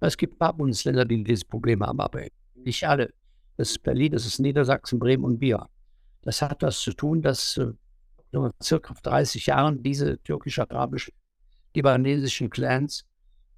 Es 0.00 0.16
gibt 0.16 0.34
ein 0.34 0.38
paar 0.38 0.54
Bundesländer, 0.54 1.04
die 1.04 1.22
dieses 1.22 1.44
Problem 1.44 1.82
haben, 1.82 2.00
aber 2.00 2.22
nicht 2.54 2.86
alle. 2.86 3.12
Das 3.56 3.70
ist 3.70 3.82
Berlin, 3.82 4.12
das 4.12 4.26
ist 4.26 4.38
Niedersachsen, 4.38 4.98
Bremen 4.98 5.24
und 5.24 5.38
Bier. 5.38 5.66
Das 6.22 6.40
hat 6.40 6.62
das 6.62 6.80
zu 6.80 6.92
tun, 6.92 7.22
dass 7.22 7.58
äh, 7.58 7.72
circa 8.62 8.94
30 9.02 9.46
Jahren 9.46 9.82
diese 9.82 10.18
türkisch-arabischen, 10.22 11.12
libanesischen 11.74 12.50
Clans 12.50 13.04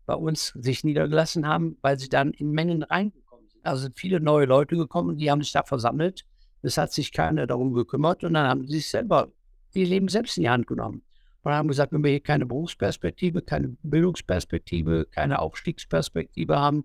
bei 0.06 0.14
uns 0.14 0.52
sich 0.56 0.82
niedergelassen 0.82 1.46
haben, 1.46 1.78
weil 1.80 1.98
sie 1.98 2.08
dann 2.08 2.32
in 2.32 2.50
Mengen 2.50 2.82
reingekommen 2.82 3.48
sind. 3.48 3.64
Also 3.64 3.82
sind 3.82 3.96
viele 3.96 4.20
neue 4.20 4.46
Leute 4.46 4.76
gekommen, 4.76 5.16
die 5.16 5.30
haben 5.30 5.42
sich 5.42 5.52
da 5.52 5.62
versammelt 5.62 6.24
es 6.62 6.78
hat 6.78 6.92
sich 6.92 7.12
keiner 7.12 7.46
darum 7.46 7.74
gekümmert 7.74 8.24
und 8.24 8.34
dann 8.34 8.48
haben 8.48 8.66
sie 8.66 8.74
sich 8.74 8.88
selber 8.88 9.32
ihr 9.74 9.86
Leben 9.86 10.08
selbst 10.08 10.36
in 10.36 10.44
die 10.44 10.50
Hand 10.50 10.66
genommen 10.66 11.02
und 11.42 11.52
haben 11.52 11.68
gesagt, 11.68 11.92
wenn 11.92 12.04
wir 12.04 12.10
hier 12.10 12.20
keine 12.20 12.46
Berufsperspektive, 12.46 13.42
keine 13.42 13.76
Bildungsperspektive, 13.82 15.06
keine 15.10 15.40
Aufstiegsperspektive 15.40 16.58
haben, 16.58 16.84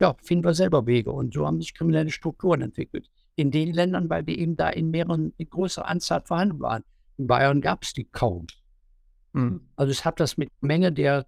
ja, 0.00 0.14
finden 0.22 0.44
wir 0.44 0.54
selber 0.54 0.86
Wege. 0.86 1.10
Und 1.10 1.34
so 1.34 1.46
haben 1.46 1.60
sich 1.60 1.74
kriminelle 1.74 2.10
Strukturen 2.10 2.62
entwickelt. 2.62 3.10
In 3.34 3.50
den 3.50 3.72
Ländern, 3.72 4.08
weil 4.08 4.26
wir 4.26 4.38
eben 4.38 4.56
da 4.56 4.68
in 4.68 4.90
mehreren, 4.90 5.32
in 5.36 5.50
größerer 5.50 5.88
Anzahl 5.88 6.22
vorhanden 6.22 6.60
waren. 6.60 6.84
In 7.16 7.26
Bayern 7.26 7.60
gab 7.60 7.82
es 7.82 7.92
die 7.92 8.04
kaum. 8.04 8.46
Mhm. 9.32 9.68
Also 9.74 9.90
es 9.90 10.04
hat 10.04 10.20
das 10.20 10.36
mit 10.36 10.50
Menge 10.60 10.92
der 10.92 11.26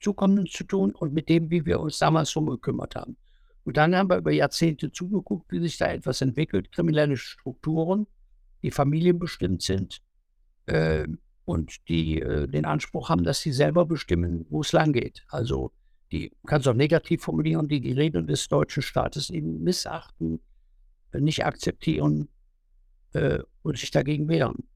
Zukommenden 0.00 0.46
zu 0.46 0.64
tun 0.64 0.94
und 0.94 1.12
mit 1.12 1.28
dem, 1.28 1.50
wie 1.50 1.66
wir 1.66 1.80
uns 1.80 1.98
damals 1.98 2.32
drum 2.32 2.46
gekümmert 2.46 2.96
haben. 2.96 3.16
Und 3.64 3.76
dann 3.76 3.94
haben 3.94 4.08
wir 4.08 4.16
über 4.16 4.32
Jahrzehnte 4.32 4.90
zugeguckt, 4.92 5.52
wie 5.52 5.60
sich 5.60 5.76
da 5.76 5.88
etwas 5.88 6.22
entwickelt, 6.22 6.72
kriminelle 6.72 7.18
Strukturen, 7.18 8.06
die 8.62 8.70
familienbestimmt 8.70 9.60
sind 9.60 10.00
äh, 10.68 11.06
und 11.48 11.88
die 11.88 12.20
äh, 12.20 12.46
den 12.46 12.66
Anspruch 12.66 13.08
haben, 13.08 13.24
dass 13.24 13.40
sie 13.40 13.52
selber 13.52 13.86
bestimmen, 13.86 14.44
wo 14.50 14.60
es 14.60 14.72
lang 14.72 14.92
geht. 14.92 15.24
Also 15.28 15.72
die 16.12 16.30
kannst 16.46 16.66
du 16.66 16.70
auch 16.70 16.74
negativ 16.74 17.22
formulieren, 17.22 17.68
die 17.68 17.80
die 17.80 17.92
Regeln 17.92 18.26
des 18.26 18.48
deutschen 18.48 18.82
Staates 18.82 19.30
eben 19.30 19.62
missachten, 19.62 20.40
nicht 21.14 21.46
akzeptieren 21.46 22.28
äh, 23.14 23.38
und 23.62 23.78
sich 23.78 23.90
dagegen 23.90 24.28
wehren. 24.28 24.68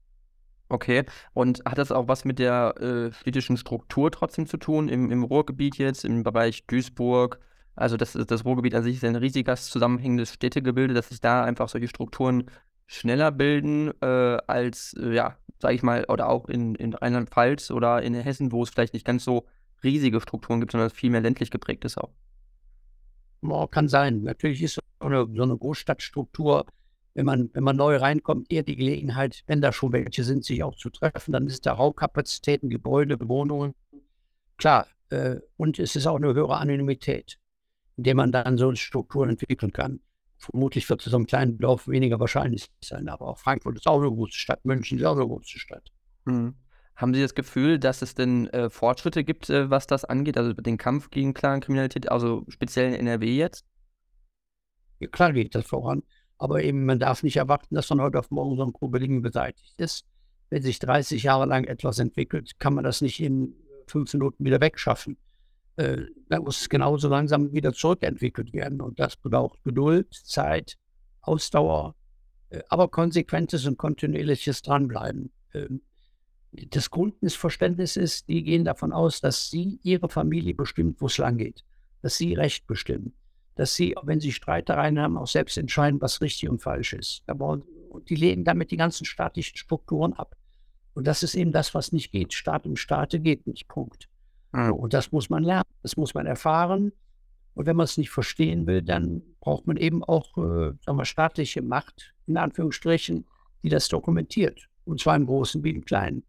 Okay, 0.67 1.03
und 1.33 1.63
hat 1.63 1.77
das 1.77 1.91
auch 1.91 2.07
was 2.07 2.25
mit 2.25 2.39
der 2.39 2.73
äh, 2.79 3.09
politischen 3.21 3.57
Struktur 3.57 4.09
trotzdem 4.09 4.47
zu 4.47 4.57
tun, 4.57 4.89
im, 4.89 5.11
im 5.11 5.23
Ruhrgebiet 5.23 5.77
jetzt, 5.77 6.03
im 6.03 6.23
Bereich 6.23 6.65
Duisburg? 6.65 7.39
Also 7.75 7.97
das, 7.97 8.13
das 8.13 8.45
Ruhrgebiet 8.45 8.73
an 8.73 8.81
sich 8.81 8.95
ist 8.95 9.03
ein 9.03 9.15
riesiges 9.15 9.67
zusammenhängendes 9.67 10.33
Städtegebilde, 10.33 10.95
dass 10.95 11.09
sich 11.09 11.21
da 11.21 11.43
einfach 11.43 11.69
solche 11.69 11.87
Strukturen 11.87 12.49
schneller 12.87 13.31
bilden 13.31 13.91
äh, 14.01 14.05
als, 14.47 14.95
äh, 14.99 15.13
ja, 15.13 15.37
sage 15.63 15.75
ich 15.75 15.83
mal, 15.83 16.05
oder 16.07 16.29
auch 16.29 16.47
in, 16.47 16.75
in 16.75 16.93
Rheinland-Pfalz 16.93 17.71
oder 17.71 18.01
in 18.03 18.13
Hessen, 18.13 18.51
wo 18.51 18.61
es 18.63 18.69
vielleicht 18.69 18.93
nicht 18.93 19.05
ganz 19.05 19.23
so 19.23 19.45
riesige 19.83 20.21
Strukturen 20.21 20.59
gibt, 20.59 20.73
sondern 20.73 20.89
viel 20.89 21.09
mehr 21.09 21.21
ländlich 21.21 21.49
geprägt 21.49 21.85
ist 21.85 21.97
auch. 21.97 22.11
Oh, 23.41 23.67
kann 23.67 23.87
sein. 23.87 24.21
Natürlich 24.23 24.61
ist 24.61 24.75
so 24.75 24.81
eine, 24.99 25.27
so 25.33 25.43
eine 25.43 25.57
Großstadtstruktur, 25.57 26.65
wenn 27.13 27.25
man, 27.25 27.49
wenn 27.53 27.63
man 27.63 27.75
neu 27.75 27.97
reinkommt, 27.97 28.51
eher 28.51 28.63
die 28.63 28.75
Gelegenheit, 28.75 29.43
wenn 29.47 29.61
da 29.61 29.71
schon 29.71 29.91
welche 29.91 30.23
sind, 30.23 30.45
sich 30.45 30.63
auch 30.63 30.75
zu 30.75 30.89
treffen. 30.89 31.31
Dann 31.31 31.47
ist 31.47 31.65
da 31.65 31.73
Raumkapazitäten, 31.73 32.69
Gebäude, 32.69 33.17
Wohnungen. 33.27 33.73
Klar. 34.57 34.87
Äh, 35.09 35.37
und 35.57 35.79
es 35.79 35.95
ist 35.95 36.07
auch 36.07 36.15
eine 36.15 36.33
höhere 36.33 36.57
Anonymität, 36.57 37.39
in 37.97 38.03
der 38.03 38.15
man 38.15 38.31
dann 38.31 38.57
so 38.57 38.73
Strukturen 38.75 39.29
entwickeln 39.29 39.71
kann. 39.71 39.99
Vermutlich 40.43 40.89
wird 40.89 40.99
es 41.05 41.09
so 41.09 41.15
einem 41.15 41.25
kleinen 41.25 41.57
Dorf 41.57 41.87
weniger 41.87 42.19
wahrscheinlich 42.19 42.67
sein, 42.83 43.07
aber 43.07 43.27
auch 43.27 43.37
Frankfurt 43.37 43.77
ist 43.77 43.87
auch 43.87 44.01
eine 44.01 44.09
große 44.09 44.33
Stadt, 44.33 44.65
München 44.65 44.99
ist 44.99 45.05
auch 45.05 45.15
eine 45.15 45.25
große 45.25 45.57
Stadt. 45.57 45.89
Mhm. 46.25 46.55
Haben 46.97 47.13
Sie 47.13 47.21
das 47.21 47.33
Gefühl, 47.33 47.79
dass 47.79 48.01
es 48.01 48.13
denn 48.13 48.47
äh, 48.49 48.69
Fortschritte 48.69 49.23
gibt, 49.23 49.49
äh, 49.49 49.69
was 49.69 49.87
das 49.87 50.03
angeht, 50.03 50.37
also 50.37 50.51
den 50.51 50.77
Kampf 50.77 51.09
gegen 51.11 51.33
Clankriminalität, 51.33 52.11
also 52.11 52.43
speziell 52.49 52.93
in 52.93 53.07
NRW 53.07 53.37
jetzt? 53.37 53.65
Ja, 54.99 55.07
klar 55.07 55.31
geht 55.31 55.55
das 55.55 55.65
voran, 55.65 56.03
aber 56.37 56.61
eben 56.61 56.85
man 56.85 56.99
darf 56.99 57.23
nicht 57.23 57.37
erwarten, 57.37 57.73
dass 57.73 57.87
von 57.87 58.01
heute 58.01 58.19
auf 58.19 58.29
morgen 58.29 58.57
so 58.57 58.65
ein 58.65 58.73
Problem 58.73 59.21
beseitigt 59.21 59.73
ist. 59.77 60.05
Wenn 60.49 60.61
sich 60.61 60.77
30 60.79 61.23
Jahre 61.23 61.45
lang 61.45 61.63
etwas 61.63 61.99
entwickelt, 61.99 62.59
kann 62.59 62.73
man 62.73 62.83
das 62.83 62.99
nicht 62.99 63.21
in 63.21 63.55
fünf 63.87 64.13
Minuten 64.13 64.43
wieder 64.43 64.59
wegschaffen. 64.59 65.17
Äh, 65.75 66.03
da 66.29 66.39
muss 66.39 66.61
es 66.61 66.69
genauso 66.69 67.09
langsam 67.09 67.51
wieder 67.53 67.73
zurückentwickelt 67.73 68.53
werden. 68.53 68.81
Und 68.81 68.99
das 68.99 69.15
braucht 69.15 69.63
Geduld, 69.63 70.13
Zeit, 70.13 70.77
Ausdauer, 71.21 71.95
äh, 72.49 72.61
aber 72.69 72.89
konsequentes 72.89 73.65
und 73.65 73.77
kontinuierliches 73.77 74.61
Dranbleiben. 74.61 75.31
Ähm, 75.53 75.81
das 76.51 76.91
Grundmissverständnis 76.91 77.97
ist, 77.97 78.27
die 78.27 78.43
gehen 78.43 78.65
davon 78.65 78.93
aus, 78.93 79.21
dass 79.21 79.49
sie, 79.49 79.79
ihre 79.81 80.09
Familie 80.09 80.53
bestimmt, 80.53 81.01
wo 81.01 81.07
es 81.07 81.17
lang 81.17 81.37
geht, 81.37 81.63
dass 82.01 82.17
sie 82.17 82.35
Recht 82.35 82.67
bestimmen, 82.67 83.13
dass 83.55 83.73
sie, 83.73 83.95
wenn 84.03 84.19
sie 84.19 84.31
Streitereien 84.31 84.99
haben, 84.99 85.17
auch 85.17 85.27
selbst 85.27 85.57
entscheiden, 85.57 85.99
was 85.99 86.21
richtig 86.21 86.49
und 86.49 86.61
falsch 86.61 86.93
ist. 86.93 87.23
Aber 87.25 87.59
und 87.93 88.09
die 88.09 88.15
lehnen 88.15 88.43
damit 88.43 88.71
die 88.71 88.77
ganzen 88.77 89.05
staatlichen 89.05 89.57
Strukturen 89.57 90.13
ab. 90.13 90.35
Und 90.93 91.05
das 91.07 91.23
ist 91.23 91.35
eben 91.35 91.51
das, 91.51 91.73
was 91.73 91.91
nicht 91.91 92.11
geht. 92.11 92.33
Staat 92.33 92.65
im 92.65 92.75
Staate 92.75 93.19
geht 93.19 93.47
nicht. 93.47 93.67
Punkt. 93.67 94.09
Mhm. 94.53 94.73
Und 94.73 94.93
das 94.93 95.11
muss 95.11 95.29
man 95.29 95.43
lernen, 95.43 95.69
das 95.81 95.97
muss 95.97 96.13
man 96.13 96.25
erfahren. 96.25 96.93
Und 97.55 97.65
wenn 97.65 97.75
man 97.75 97.83
es 97.83 97.97
nicht 97.97 98.09
verstehen 98.09 98.65
will, 98.65 98.81
dann 98.81 99.21
braucht 99.39 99.67
man 99.67 99.77
eben 99.77 100.03
auch 100.03 100.37
äh, 100.37 100.71
wir, 100.87 101.05
staatliche 101.05 101.61
Macht, 101.61 102.15
in 102.25 102.37
Anführungsstrichen, 102.37 103.25
die 103.61 103.69
das 103.69 103.87
dokumentiert. 103.89 104.69
Und 104.85 104.99
zwar 104.99 105.15
im 105.15 105.25
Großen 105.25 105.63
wie 105.63 105.71
im 105.71 105.85
Kleinen. 105.85 106.23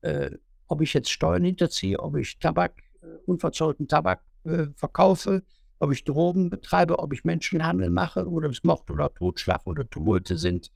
Äh, 0.00 0.32
ob 0.66 0.80
ich 0.80 0.94
jetzt 0.94 1.10
Steuern 1.10 1.44
hinterziehe, 1.44 1.98
ob 1.98 2.16
ich 2.16 2.38
Tabak, 2.38 2.82
äh, 3.02 3.06
unverzollten 3.26 3.86
Tabak 3.86 4.22
äh, 4.44 4.66
verkaufe, 4.74 5.42
ob 5.78 5.92
ich 5.92 6.04
Drogen 6.04 6.50
betreibe, 6.50 6.98
ob 6.98 7.12
ich 7.12 7.24
Menschenhandel 7.24 7.90
mache 7.90 8.28
oder 8.28 8.48
es 8.48 8.64
Mord 8.64 8.90
oder 8.90 9.12
Totschlag 9.12 9.66
oder 9.66 9.88
Tumulte 9.88 10.36
sind, 10.38 10.70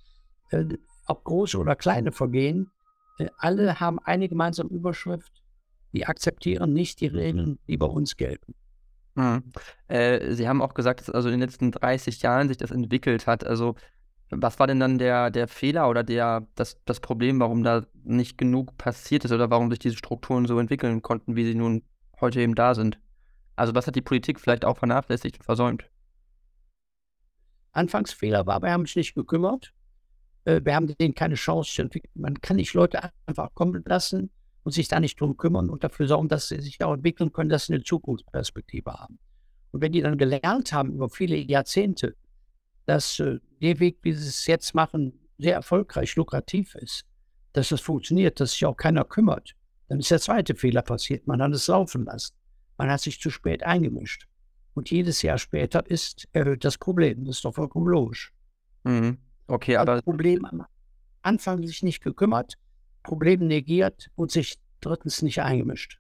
äh, 0.50 0.64
ob 1.07 1.25
große 1.25 1.59
oder 1.59 1.75
kleine 1.75 2.12
Vergehen, 2.12 2.71
äh, 3.19 3.28
alle 3.38 3.81
haben 3.81 3.99
eine 4.00 4.28
gemeinsame 4.28 4.71
Überschrift, 4.71 5.43
die 5.92 6.07
akzeptieren 6.07 6.73
nicht 6.73 7.00
die 7.00 7.07
Regeln, 7.07 7.59
die 7.66 7.76
bei 7.76 7.87
uns 7.87 8.16
gelten. 8.16 8.54
Mhm. 9.14 9.42
Äh, 9.88 10.35
Sie 10.35 10.49
haben 10.49 10.62
auch 10.62 10.75
gesagt, 10.75 11.00
dass 11.00 11.11
also 11.11 11.28
in 11.28 11.35
den 11.35 11.40
letzten 11.40 11.73
30 11.73 12.23
Jahren 12.23 12.49
sich 12.49 12.57
das 12.57 12.71
entwickelt 12.71 13.26
hat. 13.26 13.45
Also 13.45 13.75
was 14.30 14.59
war 14.59 14.66
denn 14.66 14.78
dann 14.78 14.99
der, 14.99 15.30
der 15.30 15.49
Fehler 15.49 15.88
oder 15.88 16.04
der, 16.04 16.47
das, 16.54 16.78
das 16.85 17.00
Problem, 17.00 17.40
warum 17.40 17.64
da 17.64 17.87
nicht 18.04 18.37
genug 18.37 18.76
passiert 18.76 19.25
ist 19.25 19.33
oder 19.33 19.50
warum 19.50 19.71
sich 19.71 19.78
diese 19.78 19.97
Strukturen 19.97 20.47
so 20.47 20.59
entwickeln 20.59 21.02
konnten, 21.02 21.35
wie 21.35 21.47
sie 21.47 21.54
nun 21.54 21.83
heute 22.21 22.40
eben 22.40 22.54
da 22.54 22.75
sind? 22.75 23.00
Also 23.57 23.75
was 23.75 23.87
hat 23.87 23.97
die 23.97 24.02
Politik 24.02 24.38
vielleicht 24.38 24.64
auch 24.64 24.76
vernachlässigt 24.76 25.38
und 25.38 25.45
versäumt? 25.45 25.90
Anfangsfehler 27.73 28.47
war, 28.47 28.62
wir 28.62 28.71
haben 28.71 28.83
uns 28.83 28.95
nicht 28.95 29.14
gekümmert. 29.14 29.73
Äh, 30.45 30.61
wir 30.62 30.75
haben 30.75 30.87
denen 30.87 31.14
keine 31.14 31.35
Chance. 31.35 31.88
Man 32.14 32.40
kann 32.40 32.57
nicht 32.57 32.75
Leute 32.75 33.11
einfach 33.26 33.54
kommen 33.54 33.83
lassen 33.87 34.30
und 34.68 34.72
sich 34.72 34.87
da 34.87 35.00
nicht 35.00 35.18
drum 35.18 35.38
kümmern 35.38 35.70
und 35.70 35.82
dafür 35.82 36.06
sorgen, 36.06 36.28
dass 36.28 36.48
sie 36.48 36.60
sich 36.60 36.84
auch 36.84 36.92
entwickeln 36.92 37.32
können, 37.32 37.48
dass 37.48 37.64
sie 37.64 37.72
eine 37.72 37.82
Zukunftsperspektive 37.82 38.92
haben. 38.92 39.18
Und 39.70 39.80
wenn 39.80 39.92
die 39.92 40.02
dann 40.02 40.18
gelernt 40.18 40.75
haben 40.75 40.92
über 40.92 41.08
viele 41.08 41.37
Jahrzehnte, 41.37 42.14
dass 42.84 43.18
äh, 43.18 43.38
der 43.62 43.80
Weg, 43.80 43.96
wie 44.02 44.12
sie 44.12 44.28
es 44.28 44.46
jetzt 44.46 44.75
machen, 44.75 45.18
sehr 45.38 45.54
erfolgreich, 45.54 46.16
lukrativ 46.16 46.75
ist, 46.75 47.06
dass 47.54 47.72
es 47.72 47.80
funktioniert, 47.80 48.40
dass 48.40 48.52
sich 48.52 48.66
auch 48.66 48.76
keiner 48.76 49.06
kümmert, 49.06 49.54
dann 49.88 50.00
ist 50.00 50.10
der 50.10 50.20
zweite 50.20 50.54
Fehler 50.54 50.82
passiert. 50.82 51.26
Man 51.26 51.40
hat 51.40 51.52
es 51.52 51.66
laufen 51.66 52.04
lassen. 52.04 52.34
Man 52.76 52.90
hat 52.90 53.00
sich 53.00 53.18
zu 53.18 53.30
spät 53.30 53.62
eingemischt. 53.62 54.26
Und 54.75 54.90
jedes 54.90 55.22
Jahr 55.22 55.38
später 55.38 55.88
ist 55.88 56.28
erhöht 56.32 56.62
das 56.62 56.76
Problem. 56.76 57.25
Das 57.25 57.37
ist 57.37 57.44
doch 57.46 57.54
vollkommen 57.54 57.87
logisch. 57.87 58.34
Mhm. 58.84 59.16
Okay, 59.46 59.78
aber. 59.78 59.94
Das 59.94 60.02
Problem 60.02 60.44
am 60.44 60.66
Anfang 61.22 61.66
sich 61.66 61.82
nicht 61.82 62.02
gekümmert, 62.02 62.58
Problem 63.09 63.47
negiert 63.47 64.11
und 64.17 64.31
sich 64.31 64.59
drittens 64.83 65.23
nicht 65.23 65.41
eingemischt. 65.41 65.99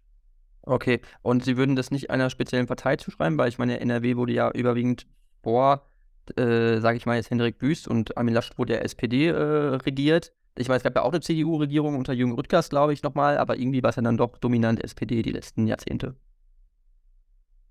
Okay, 0.60 1.00
und 1.22 1.42
Sie 1.42 1.56
würden 1.56 1.74
das 1.74 1.90
nicht 1.90 2.10
einer 2.10 2.28
speziellen 2.28 2.66
Partei 2.66 2.96
zuschreiben, 2.96 3.38
weil 3.38 3.48
ich 3.48 3.56
meine, 3.56 3.80
NRW 3.80 4.16
wurde 4.16 4.34
ja 4.34 4.50
überwiegend 4.50 5.06
vor, 5.42 5.88
äh, 6.36 6.80
sage 6.80 6.98
ich 6.98 7.06
mal 7.06 7.16
jetzt 7.16 7.30
Hendrik 7.30 7.58
Büst 7.58 7.88
und 7.88 8.18
Armin 8.18 8.34
Laschet 8.34 8.58
wurde 8.58 8.74
der 8.74 8.84
SPD 8.84 9.28
äh, 9.28 9.32
regiert. 9.32 10.34
Ich 10.58 10.68
weiß, 10.68 10.78
es 10.78 10.82
gab 10.82 10.96
ja 10.96 11.02
auch 11.02 11.12
eine 11.12 11.22
CDU-Regierung 11.22 11.96
unter 11.96 12.12
Jürgen 12.12 12.34
Rüttgers, 12.34 12.68
glaube 12.68 12.92
ich, 12.92 13.02
nochmal, 13.02 13.38
aber 13.38 13.56
irgendwie 13.56 13.82
war 13.82 13.90
es 13.90 13.96
ja 13.96 14.02
dann 14.02 14.18
doch 14.18 14.36
dominant 14.36 14.84
SPD 14.84 15.22
die 15.22 15.32
letzten 15.32 15.66
Jahrzehnte. 15.66 16.14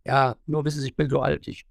Ja, 0.04 0.36
nur 0.48 0.66
wissen 0.66 0.82
Sie, 0.82 0.88
ich 0.88 0.96
bin 0.96 1.10
so 1.10 1.22
alt, 1.22 1.48
ich 1.48 1.68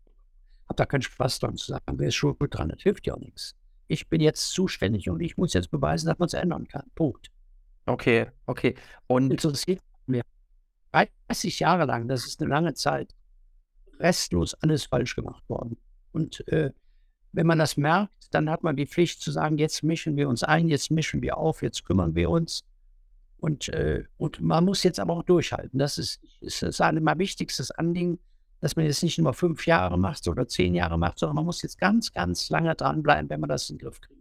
habe 0.68 0.76
da 0.76 0.86
keinen 0.86 1.02
Spaß 1.02 1.40
dran 1.40 1.56
zu 1.56 1.72
sagen, 1.72 1.98
wer 1.98 2.08
ist 2.08 2.14
schuld 2.14 2.36
dran, 2.50 2.68
das 2.68 2.82
hilft 2.82 3.08
ja 3.08 3.14
auch 3.14 3.18
nichts. 3.18 3.56
Ich 3.88 4.08
bin 4.08 4.20
jetzt 4.20 4.50
zuständig 4.50 5.10
und 5.10 5.20
ich 5.20 5.36
muss 5.36 5.52
jetzt 5.52 5.72
beweisen, 5.72 6.06
dass 6.06 6.18
man 6.20 6.26
es 6.26 6.34
ändern 6.34 6.68
kann. 6.68 6.84
Punkt. 6.94 7.32
Okay, 7.86 8.26
okay. 8.46 8.74
Und 9.06 9.30
interessiert 9.30 9.80
mich 10.06 10.22
30 10.92 11.60
Jahre 11.60 11.84
lang, 11.84 12.08
das 12.08 12.26
ist 12.26 12.40
eine 12.40 12.50
lange 12.50 12.74
Zeit, 12.74 13.14
restlos 14.00 14.54
alles 14.54 14.84
falsch 14.84 15.14
gemacht 15.14 15.48
worden. 15.48 15.76
Und 16.12 16.46
äh, 16.48 16.72
wenn 17.32 17.46
man 17.46 17.58
das 17.58 17.76
merkt, 17.76 18.12
dann 18.32 18.50
hat 18.50 18.62
man 18.62 18.76
die 18.76 18.86
Pflicht 18.86 19.20
zu 19.20 19.30
sagen, 19.30 19.58
jetzt 19.58 19.82
mischen 19.82 20.16
wir 20.16 20.28
uns 20.28 20.42
ein, 20.42 20.68
jetzt 20.68 20.90
mischen 20.90 21.22
wir 21.22 21.36
auf, 21.36 21.62
jetzt 21.62 21.84
kümmern 21.84 22.14
wir 22.14 22.30
uns. 22.30 22.64
Und, 23.38 23.68
äh, 23.68 24.04
und 24.16 24.40
man 24.40 24.64
muss 24.64 24.82
jetzt 24.82 24.98
aber 24.98 25.14
auch 25.14 25.22
durchhalten. 25.22 25.78
Das 25.78 25.98
ist, 25.98 26.20
ist, 26.40 26.62
ist 26.62 26.80
mein 26.80 27.18
wichtigstes 27.18 27.70
Anliegen, 27.70 28.18
dass 28.60 28.74
man 28.74 28.86
jetzt 28.86 29.02
nicht 29.02 29.18
nur 29.18 29.34
fünf 29.34 29.66
Jahre 29.66 29.98
macht 29.98 30.26
oder 30.26 30.48
zehn 30.48 30.74
Jahre 30.74 30.98
macht, 30.98 31.18
sondern 31.18 31.36
man 31.36 31.44
muss 31.44 31.62
jetzt 31.62 31.78
ganz, 31.78 32.10
ganz 32.12 32.48
lange 32.48 32.74
dranbleiben, 32.74 33.28
wenn 33.30 33.40
man 33.40 33.48
das 33.48 33.68
in 33.70 33.76
den 33.76 33.84
Griff 33.84 34.00
kriegt. 34.00 34.15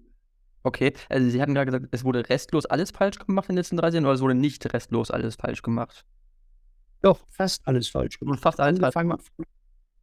Okay, 0.65 0.93
also 1.09 1.29
Sie 1.29 1.39
hatten 1.39 1.53
gerade 1.53 1.67
gesagt, 1.67 1.89
es 1.91 2.03
wurde 2.03 2.27
restlos 2.27 2.65
alles 2.65 2.89
falsch 2.89 3.19
gemacht 3.19 3.49
in 3.49 3.53
den 3.53 3.57
letzten 3.57 3.77
30 3.77 3.97
Jahren 3.97 4.05
oder 4.05 4.15
es 4.15 4.21
wurde 4.21 4.33
nicht 4.33 4.73
restlos 4.73 5.11
alles 5.11 5.35
falsch 5.35 5.61
gemacht? 5.61 6.03
Doch, 7.03 7.19
fast 7.29 7.67
alles 7.67 7.87
falsch 7.87 8.17
gemacht. 8.17 8.39
Fast 8.39 8.59
alles 8.59 8.79
falsch 8.79 8.95
gemacht. 8.95 9.21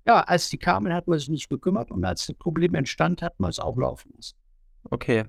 Ja, 0.07 0.21
als 0.21 0.51
die 0.51 0.59
kamen, 0.59 0.95
hat 0.95 1.09
man 1.09 1.19
sich 1.19 1.29
nicht 1.29 1.51
gekümmert 1.51 1.91
und 1.91 2.05
als 2.05 2.29
das 2.29 2.37
Problem 2.37 2.77
entstand, 2.77 3.23
hat 3.23 3.41
man 3.41 3.51
es 3.51 3.59
auch 3.59 3.77
laufen 3.77 4.13
lassen. 4.15 4.37
Okay. 4.85 5.25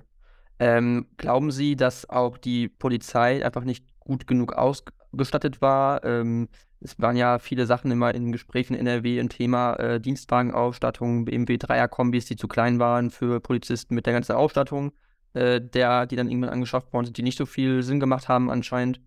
Ähm, 0.60 1.08
glauben 1.16 1.50
Sie, 1.50 1.74
dass 1.74 2.08
auch 2.08 2.38
die 2.38 2.68
Polizei 2.68 3.44
einfach 3.44 3.64
nicht 3.64 3.86
gut 3.98 4.28
genug 4.28 4.52
ausgestattet 4.52 5.60
war? 5.60 6.04
Ähm, 6.04 6.48
es 6.78 6.96
waren 7.00 7.16
ja 7.16 7.40
viele 7.40 7.66
Sachen 7.66 7.90
immer 7.90 8.14
in 8.14 8.30
Gesprächen 8.30 8.74
in 8.74 8.86
NRW 8.86 9.18
ein 9.18 9.30
Thema 9.30 9.74
äh, 9.80 10.00
Dienstwagenausstattung, 10.00 11.24
BMW 11.24 11.56
Dreier-Kombis, 11.58 12.26
die 12.26 12.36
zu 12.36 12.46
klein 12.46 12.78
waren 12.78 13.10
für 13.10 13.40
Polizisten 13.40 13.96
mit 13.96 14.06
der 14.06 14.12
ganzen 14.12 14.36
Ausstattung 14.36 14.92
äh, 15.34 15.60
der, 15.60 16.06
die 16.06 16.16
dann 16.16 16.28
irgendwann 16.28 16.50
angeschafft 16.50 16.92
worden 16.92 17.06
sind, 17.06 17.16
die 17.16 17.22
nicht 17.22 17.38
so 17.38 17.46
viel 17.46 17.82
Sinn 17.82 18.00
gemacht 18.00 18.28
haben 18.28 18.50
anscheinend. 18.50 19.00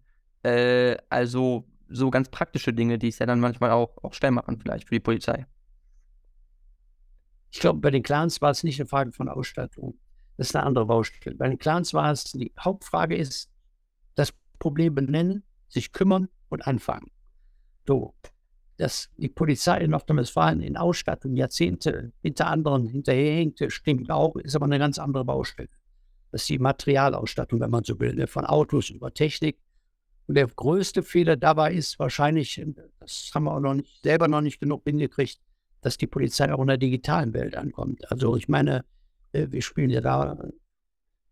Äh, 0.44 0.98
also 1.10 1.68
so 1.90 2.10
ganz 2.10 2.30
praktische 2.30 2.74
Dinge, 2.74 3.00
die 3.00 3.08
es 3.08 3.20
ja 3.20 3.26
dann 3.26 3.40
manchmal 3.40 3.72
auch, 3.72 3.98
auch 4.04 4.14
schwer 4.14 4.32
machen, 4.32 4.60
vielleicht 4.60 4.88
für 4.88 4.96
die 4.96 5.00
Polizei. 5.00 5.46
Ich 7.50 7.60
glaube, 7.60 7.80
bei 7.80 7.92
den 7.92 8.04
Clans 8.04 8.42
war 8.42 8.52
es 8.52 8.64
nicht 8.64 8.80
eine 8.80 8.88
Frage 8.88 9.12
von 9.14 9.30
Ausstattung. 9.30 9.98
Das 10.36 10.50
ist 10.50 10.56
eine 10.56 10.66
andere 10.66 10.86
Baustelle. 10.86 11.36
Bei 11.36 11.48
den 11.48 11.58
Clans 11.58 11.94
war 11.94 12.12
es, 12.12 12.26
die 12.26 12.54
Hauptfrage 12.60 13.16
ist, 13.16 13.50
das 14.16 14.34
Problem 14.60 14.94
benennen, 14.94 15.44
sich 15.70 15.92
kümmern 15.92 16.28
und 16.50 16.68
anfangen. 16.68 17.10
So. 17.88 18.14
dass 18.78 19.10
die 19.18 19.30
Polizei 19.30 19.80
in 19.80 19.92
Nordrhein-Westfalen 19.92 20.62
in 20.62 20.78
Ausstattung 20.78 21.36
Jahrzehnte 21.36 22.12
hinter 22.22 22.48
anderen 22.48 22.88
hinterherhinkte, 22.88 23.72
stimmt 23.72 24.12
auch, 24.12 24.36
ist 24.36 24.56
aber 24.56 24.66
eine 24.66 24.78
ganz 24.78 25.00
andere 25.00 25.26
Baustelle. 25.26 25.70
Das 26.38 26.44
ist 26.44 26.50
die 26.50 26.60
Materialausstattung, 26.60 27.60
wenn 27.62 27.72
man 27.72 27.84
so 27.84 28.00
will, 28.00 28.14
ne? 28.14 28.28
von 28.28 28.46
Autos 28.46 28.92
über 28.92 29.12
Technik. 29.12 29.58
Und 30.28 30.36
der 30.36 30.46
größte 30.46 31.02
Fehler 31.02 31.36
dabei 31.36 31.74
ist 31.74 31.98
wahrscheinlich, 31.98 32.64
das 33.00 33.32
haben 33.34 33.46
wir 33.46 33.56
auch 33.56 33.60
noch 33.60 33.74
nicht, 33.74 34.04
selber 34.04 34.28
noch 34.28 34.42
nicht 34.42 34.60
genug 34.60 34.84
hingekriegt, 34.84 35.40
dass 35.82 35.98
die 35.98 36.06
Polizei 36.06 36.54
auch 36.54 36.62
in 36.62 36.68
der 36.68 36.78
digitalen 36.78 37.34
Welt 37.34 37.58
ankommt. 37.58 38.12
Also 38.12 38.36
ich 38.36 38.48
meine, 38.48 38.86
äh, 39.32 39.48
wir 39.50 39.64
spielen 39.64 39.90
ja 39.90 40.00
da 40.00 40.38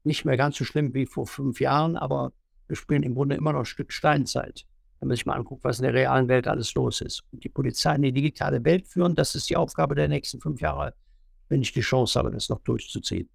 nicht 0.04 0.26
mehr 0.26 0.38
ganz 0.38 0.58
so 0.58 0.66
schlimm 0.66 0.96
wie 0.96 1.06
vor 1.06 1.28
fünf 1.28 1.62
Jahren, 1.62 1.98
aber 1.98 2.34
wir 2.68 2.76
spielen 2.76 3.04
im 3.04 3.14
Grunde 3.14 3.36
immer 3.36 3.54
noch 3.54 3.60
ein 3.60 3.66
Stück 3.66 3.94
Steinzeit. 3.94 4.66
Wenn 5.00 5.10
man 5.10 5.18
sich 5.18 5.28
mal 5.28 5.36
anguckt, 5.36 5.64
was 5.64 5.78
in 5.78 5.84
der 5.84 5.94
realen 5.94 6.28
Welt 6.30 6.48
alles 6.48 6.74
los 6.74 7.00
ist. 7.02 7.24
Und 7.32 7.44
die 7.44 7.50
Polizei 7.50 7.94
in 7.94 8.02
die 8.02 8.12
digitale 8.12 8.66
Welt 8.66 8.88
führen, 8.88 9.14
das 9.14 9.36
ist 9.36 9.52
die 9.52 9.56
Aufgabe 9.56 9.94
der 9.94 10.08
nächsten 10.08 10.42
fünf 10.42 10.62
Jahre, 10.62 10.96
wenn 11.48 11.62
ich 11.62 11.74
die 11.74 11.82
Chance 11.82 12.18
habe, 12.18 12.32
das 12.32 12.50
noch 12.50 12.62
durchzuziehen. 12.62 13.30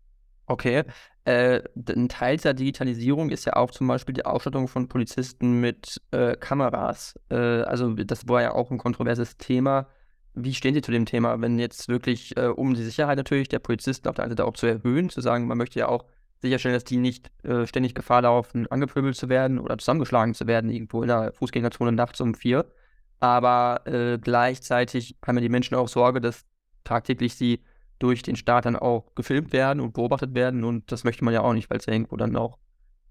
Okay. 0.51 0.83
Äh, 1.25 1.63
ein 1.89 2.09
Teil 2.09 2.39
der 2.39 2.55
Digitalisierung 2.55 3.31
ist 3.31 3.45
ja 3.45 3.55
auch 3.55 3.71
zum 3.71 3.87
Beispiel 3.87 4.15
die 4.15 4.25
Ausstattung 4.25 4.69
von 4.69 4.89
Polizisten 4.89 5.61
mit 5.61 6.01
äh, 6.13 6.37
Kameras. 6.37 7.19
Äh, 7.31 7.35
also 7.35 7.95
das 7.95 8.27
war 8.29 8.43
ja 8.43 8.53
auch 8.53 8.71
ein 8.71 8.79
kontroverses 8.79 9.37
Thema. 9.37 9.87
Wie 10.35 10.55
stehen 10.55 10.75
Sie 10.75 10.83
zu 10.83 10.93
dem 10.93 11.07
Thema, 11.07 11.41
wenn 11.41 11.59
jetzt 11.59 11.89
wirklich, 11.89 12.37
äh, 12.37 12.47
um 12.47 12.75
die 12.75 12.83
Sicherheit 12.83 13.19
natürlich 13.19 13.49
der 13.49 13.59
Polizisten 13.59 14.09
auf 14.09 14.15
der 14.15 14.25
einen 14.25 14.33
Seite 14.33 14.47
auch 14.47 14.55
zu 14.55 14.67
erhöhen, 14.67 15.11
zu 15.11 15.21
sagen, 15.21 15.47
man 15.47 15.59
möchte 15.59 15.79
ja 15.79 15.89
auch 15.89 16.05
sicherstellen, 16.41 16.75
dass 16.75 16.85
die 16.85 16.97
nicht 16.97 17.31
äh, 17.45 17.67
ständig 17.67 17.95
Gefahr 17.95 18.23
laufen, 18.23 18.67
angepöbelt 18.69 19.17
zu 19.17 19.29
werden 19.29 19.59
oder 19.59 19.77
zusammengeschlagen 19.77 20.35
zu 20.35 20.47
werden, 20.47 20.71
irgendwo 20.71 21.03
in 21.03 21.09
der 21.09 21.33
Fußgängerzone 21.33 21.93
nachts 21.93 22.21
um 22.21 22.35
vier. 22.35 22.67
Aber 23.19 23.83
äh, 23.87 24.19
gleichzeitig 24.19 25.17
haben 25.27 25.37
ja 25.37 25.43
die 25.43 25.51
Menschen 25.51 25.75
auch 25.75 25.89
Sorge, 25.89 26.21
dass 26.23 26.47
tagtäglich 26.85 27.35
sie 27.35 27.61
durch 28.01 28.23
den 28.23 28.35
Staat 28.35 28.65
dann 28.65 28.77
auch 28.77 29.15
gefilmt 29.15 29.53
werden 29.53 29.81
und 29.81 29.93
beobachtet 29.93 30.35
werden. 30.35 30.65
Und 30.65 30.91
das 30.91 31.05
möchte 31.05 31.25
man 31.25 31.33
ja 31.33 31.43
auch 31.43 31.53
nicht, 31.53 31.71
weil 31.71 31.79
es 31.79 31.87
ja 31.87 31.93
irgendwo 31.93 32.17
dann 32.17 32.35
auch 32.35 32.59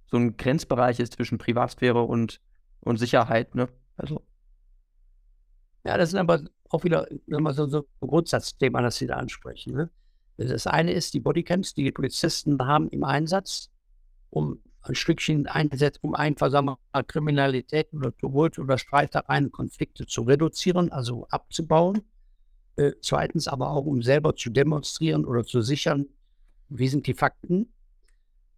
so 0.07 0.17
ein 0.17 0.35
Grenzbereich 0.35 0.99
ist 0.99 1.13
zwischen 1.13 1.37
Privatsphäre 1.37 2.01
und, 2.01 2.41
und 2.81 2.97
Sicherheit. 2.97 3.55
Ne? 3.55 3.69
Also. 3.95 4.25
Ja, 5.85 5.97
das 5.97 6.09
ist 6.09 6.15
aber 6.15 6.41
auch 6.69 6.83
wieder 6.83 7.07
so, 7.53 7.67
so 7.67 7.87
ein 8.01 8.07
Grundsatzthema, 8.07 8.81
das 8.81 8.97
Sie 8.97 9.07
da 9.07 9.15
ansprechen. 9.15 9.75
Ne? 9.75 9.89
Das 10.37 10.67
eine 10.67 10.91
ist 10.91 11.13
die 11.13 11.19
Bodycams, 11.19 11.73
die 11.73 11.83
die 11.83 11.91
Polizisten 11.91 12.59
haben 12.65 12.89
im 12.89 13.03
Einsatz, 13.03 13.69
um 14.31 14.59
ein 14.81 14.95
Stückchen 14.95 15.45
eingesetzt, 15.47 15.99
um 16.01 16.15
einfach 16.15 16.49
sagen 16.49 16.67
wir, 16.93 17.03
Kriminalität 17.03 17.93
oder 17.93 18.15
Tumult 18.15 18.57
oder 18.57 18.77
Streitereien, 18.77 19.51
Konflikte 19.51 20.07
zu 20.07 20.23
reduzieren, 20.23 20.91
also 20.91 21.27
abzubauen. 21.29 22.01
Äh, 22.79 22.93
zweitens 23.01 23.49
aber 23.49 23.71
auch, 23.71 23.85
um 23.85 24.01
selber 24.01 24.37
zu 24.37 24.49
demonstrieren 24.49 25.25
oder 25.25 25.43
zu 25.43 25.61
sichern, 25.61 26.05
wie 26.69 26.87
sind 26.87 27.07
die 27.07 27.13
Fakten. 27.13 27.73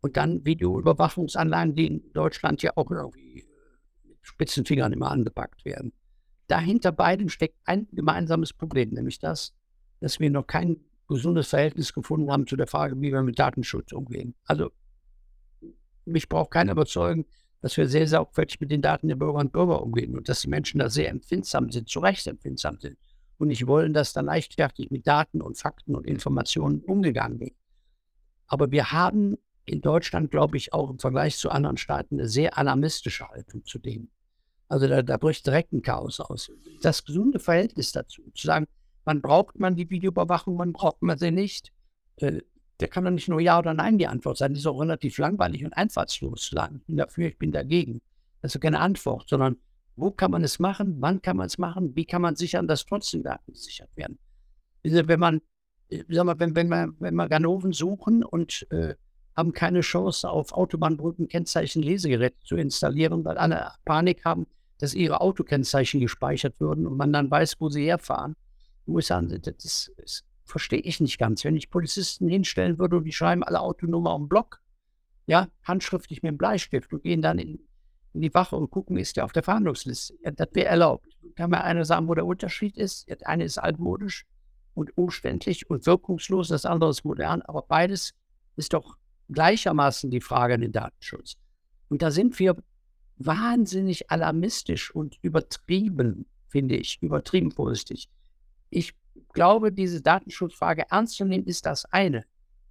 Und 0.02 0.16
dann 0.16 0.46
Videoüberwachungsanlagen, 0.46 1.74
die 1.74 1.88
in 1.88 2.14
Deutschland 2.14 2.62
ja 2.62 2.72
auch 2.76 2.92
irgendwie 2.92 3.44
mit 4.04 4.18
spitzen 4.22 4.64
Fingern 4.64 4.94
immer 4.94 5.10
angepackt 5.10 5.66
werden. 5.66 5.92
Dahinter 6.48 6.92
beiden 6.92 7.30
steckt 7.30 7.58
ein 7.66 7.88
gemeinsames 7.94 8.54
Problem, 8.54 8.92
nämlich 8.92 9.18
das, 9.18 9.56
dass 10.02 10.20
wir 10.20 10.30
noch 10.30 10.46
kein 10.46 10.78
gesundes 11.08 11.48
Verhältnis 11.48 11.92
gefunden 11.92 12.32
haben 12.32 12.46
zu 12.46 12.56
der 12.56 12.68
Frage, 12.68 12.96
wie 13.02 13.12
wir 13.12 13.24
mit 13.24 13.40
Datenschutz 13.40 13.92
umgehen. 13.92 14.36
Also 14.46 14.70
mich 16.06 16.30
braucht 16.30 16.52
keiner 16.52 16.74
überzeugen, 16.74 17.26
dass 17.62 17.76
wir 17.76 17.88
sehr 17.88 18.08
sorgfältig 18.08 18.60
mit 18.60 18.70
den 18.70 18.84
Daten 18.84 19.08
der 19.08 19.16
Bürgerinnen 19.16 19.48
und 19.48 19.54
Bürger 19.54 19.82
umgehen 19.82 20.16
und 20.16 20.30
dass 20.30 20.42
die 20.42 20.50
Menschen 20.50 20.78
da 20.78 20.92
sehr 20.92 21.10
empfindsam 21.10 21.72
sind, 21.72 21.90
zu 21.90 22.00
Recht 22.02 22.28
empfindsam 22.28 22.80
sind 22.80 23.00
und 23.42 23.50
nicht 23.50 23.68
wollen, 23.68 23.94
dass 23.94 24.14
da 24.14 24.22
leichtfertig 24.22 24.92
mit 24.92 25.08
Daten 25.08 25.42
und 25.42 25.58
Fakten 25.58 25.96
und 25.96 26.06
Informationen 26.06 26.82
umgegangen 26.82 27.40
wird. 27.40 27.56
Aber 28.48 28.72
wir 28.72 28.92
haben 28.92 29.38
in 29.66 29.82
Deutschland, 29.82 30.32
glaube 30.32 30.58
ich, 30.58 30.74
auch 30.74 30.90
im 30.90 31.00
Vergleich 31.00 31.38
zu 31.38 31.50
anderen 31.50 31.78
Staaten 31.78 32.20
eine 32.20 32.28
sehr 32.28 32.58
alarmistische 32.58 33.28
Haltung 33.28 33.66
zu 33.66 33.80
dem. 33.80 34.10
Also 34.68 34.88
da, 34.88 35.02
da 35.02 35.18
bricht 35.18 35.46
direkt 35.46 35.74
ein 35.74 35.82
Chaos 35.82 36.20
aus. 36.20 36.52
Das 36.82 37.04
gesunde 37.04 37.40
Verhältnis 37.40 37.92
dazu, 37.92 38.24
zu 38.34 38.48
sagen, 38.48 38.68
Wann 39.04 39.22
braucht 39.22 39.60
man 39.60 39.76
die 39.76 39.90
Videoüberwachung, 39.90 40.58
wann 40.58 40.74
braucht 40.74 41.02
man 41.02 41.18
sie 41.18 41.32
nicht? 41.32 41.72
Äh, 42.18 42.42
der 42.80 42.88
kann 42.88 43.04
doch 43.04 43.12
nicht 43.12 43.30
nur 43.30 43.40
Ja 43.40 43.60
oder 43.60 43.74
Nein 43.74 43.98
die 43.98 44.08
Antwort 44.08 44.38
sein. 44.38 44.54
Die 44.54 44.60
ist 44.60 44.66
auch 44.66 44.80
relativ 44.80 45.18
langweilig 45.18 45.64
und 45.64 45.74
einfallslos. 45.74 46.52
Ich 46.52 46.86
bin 46.86 46.98
dafür, 46.98 47.28
ich 47.28 47.38
bin 47.38 47.52
dagegen. 47.52 48.02
Das 48.42 48.56
ist 48.56 48.62
keine 48.62 48.80
Antwort, 48.80 49.30
sondern 49.30 49.58
wo 50.02 50.12
kann 50.12 50.32
man 50.32 50.44
es 50.44 50.60
machen, 50.60 50.98
wann 51.00 51.22
kann 51.22 51.38
man 51.38 51.46
es 51.46 51.58
machen, 51.58 51.96
wie 51.96 52.06
kann 52.06 52.22
man 52.22 52.36
sichern, 52.36 52.68
dass 52.68 52.86
trotzdem 52.86 53.24
Daten 53.24 53.54
gesichert 53.54 53.90
werden. 53.96 54.18
Wenn 54.84 55.20
man, 55.20 55.42
äh, 55.90 56.04
sag 56.10 56.26
mal, 56.26 56.40
wenn, 56.40 56.56
wenn, 56.56 56.68
wir, 56.70 56.94
wenn 57.00 57.16
wir 57.16 57.30
Ganoven 57.30 57.72
suchen 57.72 58.24
und 58.24 58.68
äh, 58.72 58.96
haben 59.38 59.54
keine 59.54 59.82
Chance, 59.82 60.30
auf 60.30 60.54
Autobahnbrücken 60.54 61.28
Kennzeichen-Lesegeräte 61.28 62.38
zu 62.44 62.56
installieren, 62.58 63.24
weil 63.24 63.38
alle 63.38 63.72
Panik 63.86 64.26
haben, 64.26 64.48
dass 64.80 64.96
ihre 64.96 65.22
Autokennzeichen 65.22 66.00
gespeichert 66.00 66.60
würden 66.60 66.88
und 66.88 66.98
man 66.98 67.14
dann 67.14 67.30
weiß, 67.30 67.58
wo 67.60 67.70
sie 67.70 67.86
herfahren, 67.86 68.36
muss 68.88 69.04
ich 69.04 69.08
sagen, 69.08 69.30
das, 69.30 69.92
das 69.98 70.24
verstehe 70.44 70.80
ich 70.80 71.00
nicht 71.00 71.20
ganz. 71.20 71.46
Wenn 71.46 71.56
ich 71.56 71.70
Polizisten 71.70 72.28
hinstellen 72.28 72.80
würde 72.80 72.98
und 72.98 73.04
die 73.04 73.14
schreiben 73.14 73.44
alle 73.44 73.62
Autonummer 73.62 74.12
am 74.12 74.28
Block, 74.28 74.62
ja, 75.28 75.48
handschriftlich 75.64 76.24
mit 76.24 76.32
dem 76.32 76.38
Bleistift 76.38 76.92
und 76.92 77.04
gehen 77.04 77.22
dann 77.22 77.38
in, 77.38 77.60
in 78.14 78.22
die 78.22 78.34
Wache 78.34 78.56
und 78.56 78.70
gucken, 78.70 78.98
ist 78.98 79.18
der 79.18 79.26
auf 79.26 79.32
der 79.32 79.44
Verhandlungsliste. 79.44 80.16
Ja, 80.24 80.32
das 80.32 80.50
wäre 80.54 80.68
erlaubt. 80.68 81.08
Kann 81.36 81.50
mir 81.50 81.64
einer 81.64 81.86
sagen, 81.86 82.08
wo 82.08 82.14
der 82.14 82.26
Unterschied 82.26 82.78
ist? 82.78 83.10
Das 83.10 83.22
eine 83.24 83.44
ist 83.44 83.58
altmodisch 83.58 84.26
und 84.74 84.98
umständlich 84.98 85.70
und 85.70 85.86
wirkungslos, 85.86 86.50
das 86.50 86.66
andere 86.66 86.90
ist 86.90 87.04
modern, 87.04 87.42
aber 87.42 87.64
beides 87.64 88.14
ist 88.56 88.74
doch 88.74 88.96
gleichermaßen 89.30 90.12
die 90.12 90.22
Frage 90.22 90.56
an 90.56 90.62
den 90.62 90.72
Datenschutz. 90.72 91.36
Und 91.90 92.02
da 92.02 92.12
sind 92.12 92.38
wir 92.40 92.56
wahnsinnig 93.18 94.10
alarmistisch 94.12 94.94
und 94.94 95.18
übertrieben, 95.22 96.26
finde 96.48 96.76
ich, 96.76 97.02
übertrieben 97.02 97.52
vorsichtig 97.52 98.10
ich 98.72 98.96
glaube, 99.34 99.72
diese 99.72 100.02
Datenschutzfrage 100.02 100.86
ernst 100.90 101.18
zu 101.18 101.26
nehmen, 101.26 101.46
ist 101.46 101.66
das 101.68 101.86
eine. 101.86 102.24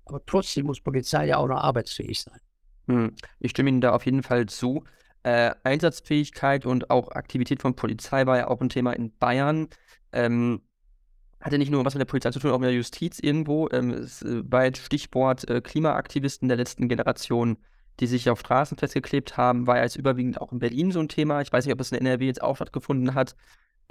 Aber 0.06 0.24
trotzdem 0.26 0.66
muss 0.66 0.80
Polizei 0.80 1.26
ja 1.26 1.36
auch 1.36 1.46
noch 1.46 1.60
arbeitsfähig 1.60 2.22
sein. 2.22 2.40
Hm. 2.88 3.14
Ich 3.38 3.52
stimme 3.52 3.68
Ihnen 3.68 3.80
da 3.80 3.92
auf 3.92 4.04
jeden 4.04 4.24
Fall 4.24 4.46
zu. 4.46 4.82
Äh, 5.22 5.52
Einsatzfähigkeit 5.64 6.64
und 6.66 6.90
auch 6.90 7.10
Aktivität 7.10 7.60
von 7.60 7.76
Polizei 7.76 8.26
war 8.26 8.38
ja 8.38 8.48
auch 8.48 8.60
ein 8.60 8.68
Thema 8.68 8.92
in 8.92 9.16
Bayern. 9.18 9.68
Ähm, 10.12 10.62
hatte 11.40 11.58
nicht 11.58 11.70
nur 11.70 11.84
was 11.84 11.94
mit 11.94 12.00
der 12.00 12.06
Polizei 12.06 12.30
zu 12.30 12.38
tun, 12.38 12.50
auch 12.50 12.58
mit 12.58 12.68
der 12.68 12.74
Justiz 12.74 13.18
irgendwo. 13.18 13.68
Ähm, 13.70 13.90
es 13.90 14.22
äh, 14.22 14.42
jetzt 14.62 14.84
Stichwort 14.84 15.48
äh, 15.48 15.60
Klimaaktivisten 15.60 16.48
der 16.48 16.56
letzten 16.56 16.88
Generation, 16.88 17.58
die 17.98 18.06
sich 18.06 18.30
auf 18.30 18.40
Straßen 18.40 18.78
festgeklebt 18.78 19.36
haben, 19.36 19.66
war 19.66 19.76
ja 19.76 19.82
jetzt 19.82 19.96
überwiegend 19.96 20.40
auch 20.40 20.52
in 20.52 20.58
Berlin 20.58 20.90
so 20.90 21.00
ein 21.00 21.08
Thema. 21.08 21.40
Ich 21.40 21.52
weiß 21.52 21.64
nicht, 21.64 21.74
ob 21.74 21.80
es 21.80 21.92
in 21.92 21.98
NRW 21.98 22.26
jetzt 22.26 22.42
auch 22.42 22.56
stattgefunden 22.56 23.14
hat 23.14 23.34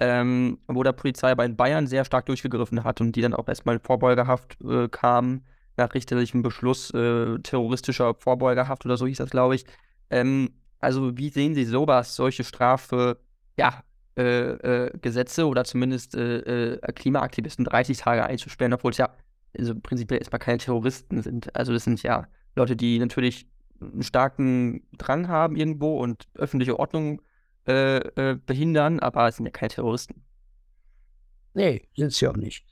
ähm, 0.00 0.58
wo 0.66 0.82
der 0.82 0.92
Polizei 0.92 1.34
bei 1.34 1.46
Bayern 1.46 1.86
sehr 1.86 2.04
stark 2.04 2.26
durchgegriffen 2.26 2.82
hat 2.84 3.00
und 3.00 3.12
die 3.12 3.20
dann 3.20 3.34
auch 3.34 3.46
erstmal 3.46 3.76
in 3.76 3.82
Vorbeugehaft 3.82 4.56
äh, 4.62 4.88
kamen, 4.88 5.44
nach 5.76 5.94
richterlichem 5.94 6.42
Beschluss 6.42 6.90
äh, 6.92 7.38
terroristischer 7.38 8.14
Vorbeugehaft 8.14 8.84
oder 8.86 8.96
so 8.96 9.06
hieß 9.06 9.18
das, 9.18 9.30
glaube 9.30 9.54
ich. 9.54 9.66
Ähm, 10.08 10.50
also 10.80 11.16
wie 11.16 11.30
sehen 11.30 11.54
Sie 11.54 11.64
sowas, 11.64 12.16
solche 12.16 12.44
Strafe, 12.44 13.18
ja, 13.56 13.82
äh, 14.16 14.22
äh 14.22 14.98
Gesetze 14.98 15.46
oder 15.46 15.64
zumindest 15.64 16.14
äh, 16.14 16.74
äh, 16.74 16.92
Klimaaktivisten 16.92 17.64
30 17.64 17.98
Tage 17.98 18.24
einzusperren, 18.24 18.72
obwohl 18.72 18.90
es 18.90 18.98
ja 18.98 19.14
also 19.56 19.74
prinzipiell 19.78 20.18
erstmal 20.18 20.38
keine 20.38 20.58
Terroristen 20.58 21.22
sind. 21.22 21.54
Also 21.56 21.72
das 21.72 21.84
sind 21.84 22.02
ja 22.02 22.26
Leute, 22.56 22.76
die 22.76 22.98
natürlich 22.98 23.46
einen 23.80 24.02
starken 24.02 24.86
Drang 24.98 25.28
haben 25.28 25.56
irgendwo 25.56 25.98
und 25.98 26.28
öffentliche 26.34 26.78
Ordnung 26.78 27.22
äh, 27.66 27.98
äh, 27.98 28.38
behindern, 28.44 29.00
aber 29.00 29.28
es 29.28 29.36
sind 29.36 29.46
ja 29.46 29.52
keine 29.52 29.70
Terroristen. 29.70 30.22
Nee, 31.54 31.88
sind 31.96 32.12
sie 32.12 32.28
auch 32.28 32.36
nicht. 32.36 32.64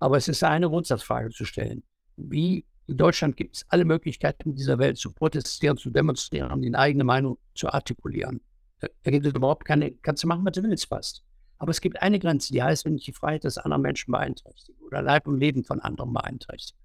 Aber 0.00 0.16
es 0.16 0.28
ist 0.28 0.42
eine 0.42 0.68
Grundsatzfrage 0.68 1.30
zu 1.30 1.44
stellen. 1.44 1.82
Wie 2.16 2.64
in 2.88 2.96
Deutschland 2.96 3.36
gibt 3.36 3.56
es 3.56 3.66
alle 3.68 3.84
Möglichkeiten 3.84 4.54
dieser 4.54 4.78
Welt 4.78 4.96
zu 4.96 5.12
protestieren, 5.12 5.76
zu 5.76 5.90
demonstrieren 5.90 6.62
die 6.62 6.74
eigene 6.74 7.04
Meinung 7.04 7.38
zu 7.54 7.68
artikulieren. 7.68 8.40
Da 8.80 9.10
gibt 9.10 9.26
es 9.26 9.34
überhaupt 9.34 9.66
keine, 9.66 9.92
kannst 9.92 10.24
du 10.24 10.28
machen, 10.28 10.44
was 10.44 10.52
du 10.52 10.62
willst, 10.62 10.86
fast. 10.86 11.22
Aber 11.58 11.70
es 11.70 11.80
gibt 11.80 12.00
eine 12.00 12.18
Grenze, 12.18 12.52
die 12.52 12.62
heißt, 12.62 12.86
wenn 12.86 12.96
ich 12.96 13.04
die 13.04 13.12
Freiheit 13.12 13.44
des 13.44 13.58
anderen 13.58 13.82
Menschen 13.82 14.12
beeinträchtige 14.12 14.78
oder 14.82 15.02
Leib 15.02 15.26
und 15.26 15.38
Leben 15.38 15.64
von 15.64 15.80
anderen 15.80 16.14
beeinträchtige. 16.14 16.78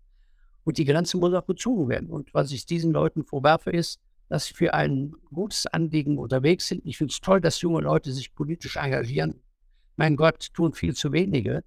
Und 0.66 0.78
die 0.78 0.86
Grenze 0.86 1.18
muss 1.18 1.34
auch 1.34 1.44
bezogen 1.44 1.88
werden. 1.88 2.10
Und 2.10 2.34
was 2.34 2.52
ich 2.52 2.66
diesen 2.66 2.92
Leuten 2.92 3.24
vorwerfe, 3.24 3.70
ist, 3.70 4.02
dass 4.28 4.46
sie 4.46 4.56
für 4.56 4.74
ein 4.74 5.14
gutes 5.32 5.68
Anliegen 5.68 6.18
unterwegs 6.18 6.68
sind. 6.68 6.86
Ich 6.86 6.98
finde 6.98 7.12
es 7.12 7.22
toll, 7.22 7.40
dass 7.40 7.62
junge 7.62 7.82
Leute 7.82 8.12
sich 8.12 8.34
politisch 8.34 8.76
engagieren. 8.76 9.42
Mein 9.96 10.16
Gott, 10.16 10.50
tun 10.54 10.74
viel 10.74 10.96
zu 10.96 11.14
wenige. 11.14 11.64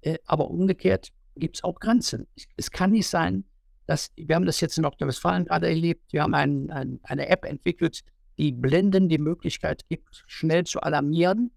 Äh, 0.00 0.18
aber 0.24 0.50
umgekehrt 0.50 1.10
gibt 1.36 1.56
es 1.56 1.64
auch 1.64 1.78
Grenzen. 1.78 2.26
Es 2.56 2.70
kann 2.70 2.92
nicht 2.92 3.06
sein, 3.06 3.44
dass, 3.90 4.12
wir 4.14 4.36
haben 4.36 4.46
das 4.46 4.60
jetzt 4.60 4.78
in 4.78 4.82
Nordrhein-Westfalen 4.82 5.46
gerade 5.46 5.68
erlebt, 5.68 6.12
wir 6.12 6.22
haben 6.22 6.32
ein, 6.32 6.70
ein, 6.70 7.00
eine 7.02 7.28
App 7.28 7.44
entwickelt, 7.44 8.02
die 8.38 8.52
Blenden 8.52 9.08
die 9.08 9.18
Möglichkeit 9.18 9.82
gibt, 9.88 10.22
schnell 10.28 10.62
zu 10.62 10.80
alarmieren. 10.80 11.50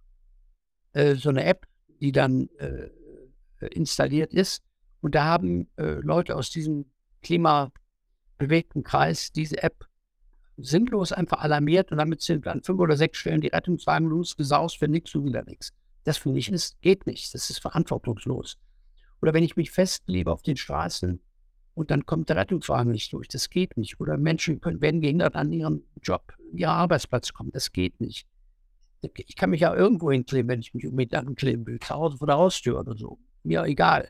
äh, 0.94 1.14
so 1.14 1.30
eine 1.30 1.46
App, 1.46 1.68
die 2.02 2.12
dann 2.12 2.50
äh, 2.58 2.90
installiert 3.68 4.34
ist. 4.34 4.64
Und 5.02 5.14
da 5.14 5.26
haben 5.26 5.70
äh, 5.78 6.00
Leute 6.02 6.36
aus 6.36 6.50
diesem 6.50 6.86
klimabewegten 7.22 8.84
Kreis 8.84 9.32
diese 9.32 9.62
App 9.62 9.86
sinnlos 10.58 11.12
einfach 11.12 11.42
alarmiert 11.42 11.92
und 11.92 12.00
damit 12.00 12.24
sind 12.24 12.48
an 12.48 12.64
fünf 12.64 12.80
oder 12.80 12.98
sechs 12.98 13.20
Stellen 13.20 13.42
die 13.42 13.50
Rettungswagen 13.50 14.08
losgesaust 14.08 14.80
für 14.80 14.88
nichts 14.88 15.14
und 15.14 15.26
wieder 15.26 15.44
nichts. 15.44 15.72
Das 16.04 16.18
finde 16.18 16.40
ich, 16.40 16.52
ist, 16.52 16.82
geht 16.82 17.06
nicht. 17.06 17.32
Das 17.36 17.52
ist 17.52 17.60
verantwortungslos. 17.60 18.58
Oder 19.22 19.36
wenn 19.36 19.44
ich 19.44 19.56
mich 19.56 19.70
festlebe 19.70 20.32
auf 20.32 20.42
den 20.42 20.58
Straßen 20.58 21.22
und 21.76 21.92
dann 21.92 22.06
kommt 22.06 22.30
der 22.30 22.38
Rettungswagen 22.38 22.92
nicht 22.92 23.12
durch, 23.14 23.28
das 23.28 23.50
geht 23.50 23.78
nicht. 23.78 24.00
Oder 24.00 24.18
Menschen 24.18 24.62
können, 24.62 24.82
werden 24.82 25.02
gehindert 25.02 25.36
an 25.36 25.52
ihren 25.52 25.84
Job, 26.02 26.34
ihren 26.54 26.70
Arbeitsplatz 26.70 27.34
kommen, 27.34 27.52
das 27.52 27.72
geht 27.72 28.00
nicht. 28.00 28.28
Ich 29.02 29.36
kann 29.36 29.50
mich 29.50 29.62
ja 29.62 29.76
irgendwo 29.76 30.12
hinkleben, 30.12 30.50
wenn 30.50 30.62
ich 30.62 30.74
mich 30.74 30.88
unbedingt 30.88 31.16
ankleben 31.16 31.66
will, 31.66 31.80
zu 31.80 31.94
Hause 31.94 32.18
vor 32.18 32.28
der 32.28 32.38
Haustür 32.38 32.80
oder 32.80 32.96
so. 32.96 33.20
Mir 33.44 33.64
egal. 33.64 34.10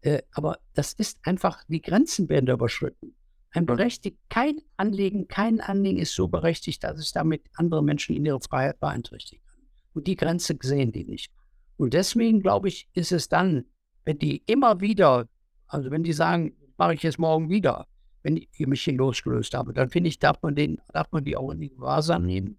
Äh, 0.00 0.22
aber 0.32 0.58
das 0.74 0.94
ist 0.94 1.18
einfach, 1.22 1.62
die 1.68 1.80
Grenzen 1.80 2.28
werden 2.28 2.46
da 2.46 2.54
überschritten. 2.54 3.14
Ein 3.50 3.66
berechtigt, 3.66 4.18
kein 4.28 4.60
Anliegen, 4.76 5.28
kein 5.28 5.60
Anliegen 5.60 5.98
ist 5.98 6.14
so 6.14 6.28
berechtigt, 6.28 6.82
dass 6.82 6.98
es 6.98 7.12
damit 7.12 7.44
andere 7.54 7.82
Menschen 7.82 8.16
in 8.16 8.26
ihrer 8.26 8.40
Freiheit 8.40 8.80
beeinträchtigen 8.80 9.44
kann. 9.46 9.60
Und 9.94 10.06
die 10.06 10.16
Grenze 10.16 10.58
sehen 10.60 10.92
die 10.92 11.04
nicht. 11.04 11.32
Und 11.76 11.94
deswegen, 11.94 12.40
glaube 12.40 12.68
ich, 12.68 12.88
ist 12.94 13.12
es 13.12 13.28
dann, 13.28 13.64
wenn 14.04 14.18
die 14.18 14.42
immer 14.46 14.80
wieder, 14.80 15.28
also 15.66 15.90
wenn 15.90 16.02
die 16.02 16.12
sagen, 16.12 16.56
mache 16.78 16.94
ich 16.94 17.04
es 17.04 17.18
morgen 17.18 17.48
wieder, 17.48 17.86
wenn 18.22 18.36
ich 18.36 18.66
mich 18.66 18.82
hier 18.82 18.94
losgelöst 18.94 19.54
habe, 19.54 19.72
dann 19.72 19.88
finde 19.88 20.08
ich, 20.08 20.18
darf 20.18 20.42
man, 20.42 20.54
den, 20.54 20.80
darf 20.92 21.10
man 21.12 21.24
die 21.24 21.36
auch 21.36 21.50
in 21.50 21.60
die 21.60 21.70
Gewahrsam 21.70 22.24
nehmen, 22.24 22.58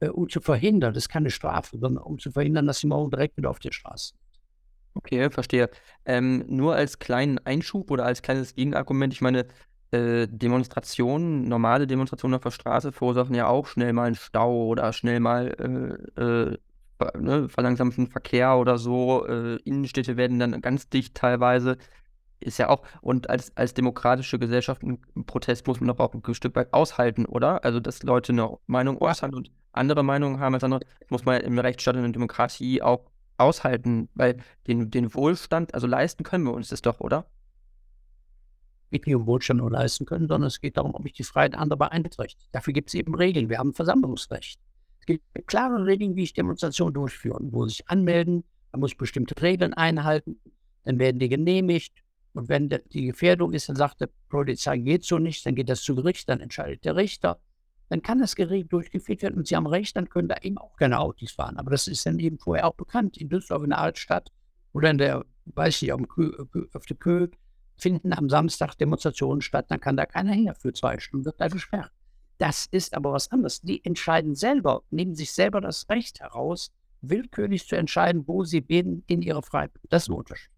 äh, 0.00 0.08
um 0.08 0.28
zu 0.28 0.40
verhindern, 0.40 0.94
das 0.94 1.04
ist 1.04 1.08
keine 1.08 1.30
Strafe, 1.30 1.78
sondern 1.78 2.04
um 2.04 2.18
zu 2.18 2.30
verhindern, 2.30 2.66
dass 2.66 2.80
sie 2.80 2.86
morgen 2.86 3.10
direkt 3.10 3.36
wieder 3.36 3.50
auf 3.50 3.58
der 3.58 3.72
Straße 3.72 4.08
sind. 4.08 4.20
Okay, 4.94 5.30
verstehe. 5.30 5.70
Ähm, 6.04 6.44
nur 6.48 6.74
als 6.74 6.98
kleinen 6.98 7.38
Einschub 7.38 7.90
oder 7.90 8.04
als 8.04 8.20
kleines 8.20 8.54
Gegenargument, 8.54 9.12
ich 9.12 9.20
meine, 9.20 9.46
äh, 9.90 10.26
Demonstrationen, 10.28 11.48
normale 11.48 11.86
Demonstrationen 11.86 12.34
auf 12.34 12.42
der 12.42 12.50
Straße 12.50 12.92
verursachen 12.92 13.34
ja 13.34 13.46
auch 13.46 13.66
schnell 13.66 13.92
mal 13.92 14.06
einen 14.06 14.16
Stau 14.16 14.66
oder 14.66 14.92
schnell 14.92 15.20
mal 15.20 16.08
äh, 16.18 16.20
äh, 16.20 16.58
ne, 17.18 17.48
verlangsamten 17.48 18.08
Verkehr 18.08 18.58
oder 18.58 18.76
so. 18.76 19.26
Äh, 19.26 19.56
Innenstädte 19.64 20.16
werden 20.16 20.38
dann 20.38 20.60
ganz 20.60 20.88
dicht 20.88 21.14
teilweise. 21.14 21.78
Ist 22.40 22.58
ja 22.58 22.68
auch, 22.68 22.82
und 23.00 23.28
als, 23.30 23.56
als 23.56 23.74
demokratische 23.74 24.38
Gesellschaft 24.38 24.82
ein 24.82 25.00
Protest 25.26 25.66
muss 25.66 25.80
man 25.80 25.88
doch 25.88 25.98
auch 25.98 26.14
ein 26.14 26.34
Stück 26.34 26.54
weit 26.54 26.72
aushalten, 26.72 27.26
oder? 27.26 27.64
Also, 27.64 27.80
dass 27.80 28.02
Leute 28.02 28.32
eine 28.32 28.56
Meinung 28.66 29.00
äußern 29.00 29.34
und 29.34 29.50
andere 29.72 30.02
Meinungen 30.02 30.38
haben 30.40 30.54
als 30.54 30.64
andere, 30.64 30.80
muss 31.08 31.24
man 31.24 31.40
im 31.40 31.58
Rechtsstaat 31.58 31.94
und 31.96 32.04
in 32.04 32.12
der 32.12 32.12
Demokratie 32.12 32.80
auch 32.82 33.10
aushalten, 33.38 34.08
weil 34.14 34.38
den, 34.66 34.90
den 34.90 35.14
Wohlstand, 35.14 35.74
also 35.74 35.86
leisten 35.86 36.24
können 36.24 36.44
wir 36.44 36.52
uns 36.52 36.68
das 36.68 36.82
doch, 36.82 37.00
oder? 37.00 37.26
Nicht 38.90 39.06
nur 39.06 39.26
Wohlstand 39.26 39.60
nur 39.60 39.70
leisten 39.70 40.06
können, 40.06 40.28
sondern 40.28 40.48
es 40.48 40.60
geht 40.60 40.76
darum, 40.76 40.94
ob 40.94 41.04
ich 41.06 41.12
die 41.12 41.24
Freiheit 41.24 41.54
anderer 41.54 41.78
beeinträchtige. 41.78 42.48
Dafür 42.52 42.72
gibt 42.72 42.88
es 42.88 42.94
eben 42.94 43.14
Regeln. 43.14 43.48
Wir 43.48 43.58
haben 43.58 43.74
Versammlungsrecht. 43.74 44.58
Es 45.00 45.06
gibt 45.06 45.24
klare 45.46 45.84
Regeln, 45.84 46.16
wie 46.16 46.22
ich 46.22 46.32
Demonstrationen 46.32 46.94
durchführe, 46.94 47.38
wo 47.42 47.66
sich 47.66 47.88
anmelden, 47.88 48.44
man 48.72 48.80
muss 48.80 48.94
bestimmte 48.94 49.40
Regeln 49.40 49.74
einhalten, 49.74 50.40
dann 50.84 50.98
werden 50.98 51.18
die 51.18 51.28
genehmigt. 51.28 51.92
Und 52.32 52.48
wenn 52.48 52.68
die 52.68 53.06
Gefährdung 53.06 53.52
ist, 53.52 53.68
dann 53.68 53.76
sagt 53.76 54.00
der 54.00 54.10
Polizei, 54.28 54.78
geht 54.78 55.04
so 55.04 55.18
nicht, 55.18 55.44
dann 55.46 55.54
geht 55.54 55.68
das 55.68 55.82
zu 55.82 55.94
Gericht, 55.94 56.28
dann 56.28 56.40
entscheidet 56.40 56.84
der 56.84 56.96
Richter 56.96 57.40
dann 57.88 58.02
kann 58.02 58.18
das 58.18 58.36
Gerät 58.36 58.72
durchgeführt 58.72 59.22
werden 59.22 59.36
und 59.36 59.48
Sie 59.48 59.56
haben 59.56 59.66
recht, 59.66 59.96
dann 59.96 60.08
können 60.08 60.28
da 60.28 60.36
eben 60.42 60.58
auch 60.58 60.76
keine 60.76 60.98
Autos 60.98 61.32
fahren. 61.32 61.56
Aber 61.56 61.70
das 61.70 61.88
ist 61.88 62.04
dann 62.04 62.18
eben 62.18 62.38
vorher 62.38 62.66
auch 62.66 62.74
bekannt. 62.74 63.16
In 63.16 63.28
Düsseldorf 63.28 63.64
in 63.64 63.70
der 63.70 63.78
Altstadt 63.78 64.30
oder 64.72 64.90
in 64.90 64.98
der, 64.98 65.24
weiß 65.46 65.82
ich, 65.82 65.92
auf, 65.92 66.00
auf 66.74 66.86
der 66.86 66.96
Köh 66.96 67.28
finden 67.76 68.12
am 68.12 68.28
Samstag 68.28 68.76
Demonstrationen 68.76 69.40
statt, 69.40 69.66
dann 69.68 69.80
kann 69.80 69.96
da 69.96 70.04
keiner 70.04 70.32
hin 70.32 70.52
für 70.58 70.72
zwei 70.72 70.98
Stunden, 70.98 71.24
wird 71.24 71.40
da 71.40 71.48
gesperrt. 71.48 71.90
Das 72.38 72.66
ist 72.70 72.94
aber 72.94 73.12
was 73.12 73.30
anderes. 73.30 73.60
Die 73.62 73.84
entscheiden 73.84 74.34
selber, 74.34 74.82
nehmen 74.90 75.14
sich 75.14 75.32
selber 75.32 75.60
das 75.60 75.88
Recht 75.88 76.20
heraus, 76.20 76.72
willkürlich 77.00 77.66
zu 77.66 77.76
entscheiden, 77.76 78.26
wo 78.26 78.44
sie 78.44 78.60
bin 78.60 79.02
in 79.06 79.22
ihrer 79.22 79.42
Freiheit. 79.42 79.70
Das 79.88 80.04
ist 80.04 80.08
ein 80.08 80.14
Unterschied. 80.14 80.50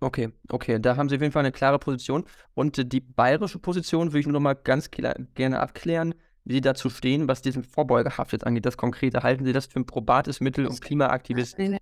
Okay, 0.00 0.30
okay, 0.50 0.78
da 0.78 0.96
haben 0.96 1.08
Sie 1.08 1.16
auf 1.16 1.22
jeden 1.22 1.32
Fall 1.32 1.40
eine 1.40 1.52
klare 1.52 1.78
Position. 1.78 2.24
Und 2.54 2.78
äh, 2.78 2.84
die 2.84 3.00
bayerische 3.00 3.58
Position 3.58 4.08
würde 4.08 4.20
ich 4.20 4.26
nur 4.26 4.34
noch 4.34 4.40
mal 4.40 4.54
ganz 4.54 4.90
gerne 4.90 5.60
abklären 5.60 6.14
wie 6.46 6.54
Sie 6.54 6.60
dazu 6.60 6.88
stehen, 6.88 7.26
was 7.26 7.42
diesen 7.42 7.64
Vorbeugehaft 7.64 8.32
jetzt 8.32 8.46
angeht, 8.46 8.64
das 8.64 8.76
Konkrete. 8.76 9.24
Halten 9.24 9.44
Sie 9.44 9.52
das 9.52 9.66
für 9.66 9.80
ein 9.80 9.86
probates 9.86 10.40
Mittel, 10.40 10.66
um 10.66 10.78
Klimaaktivisten... 10.78 11.78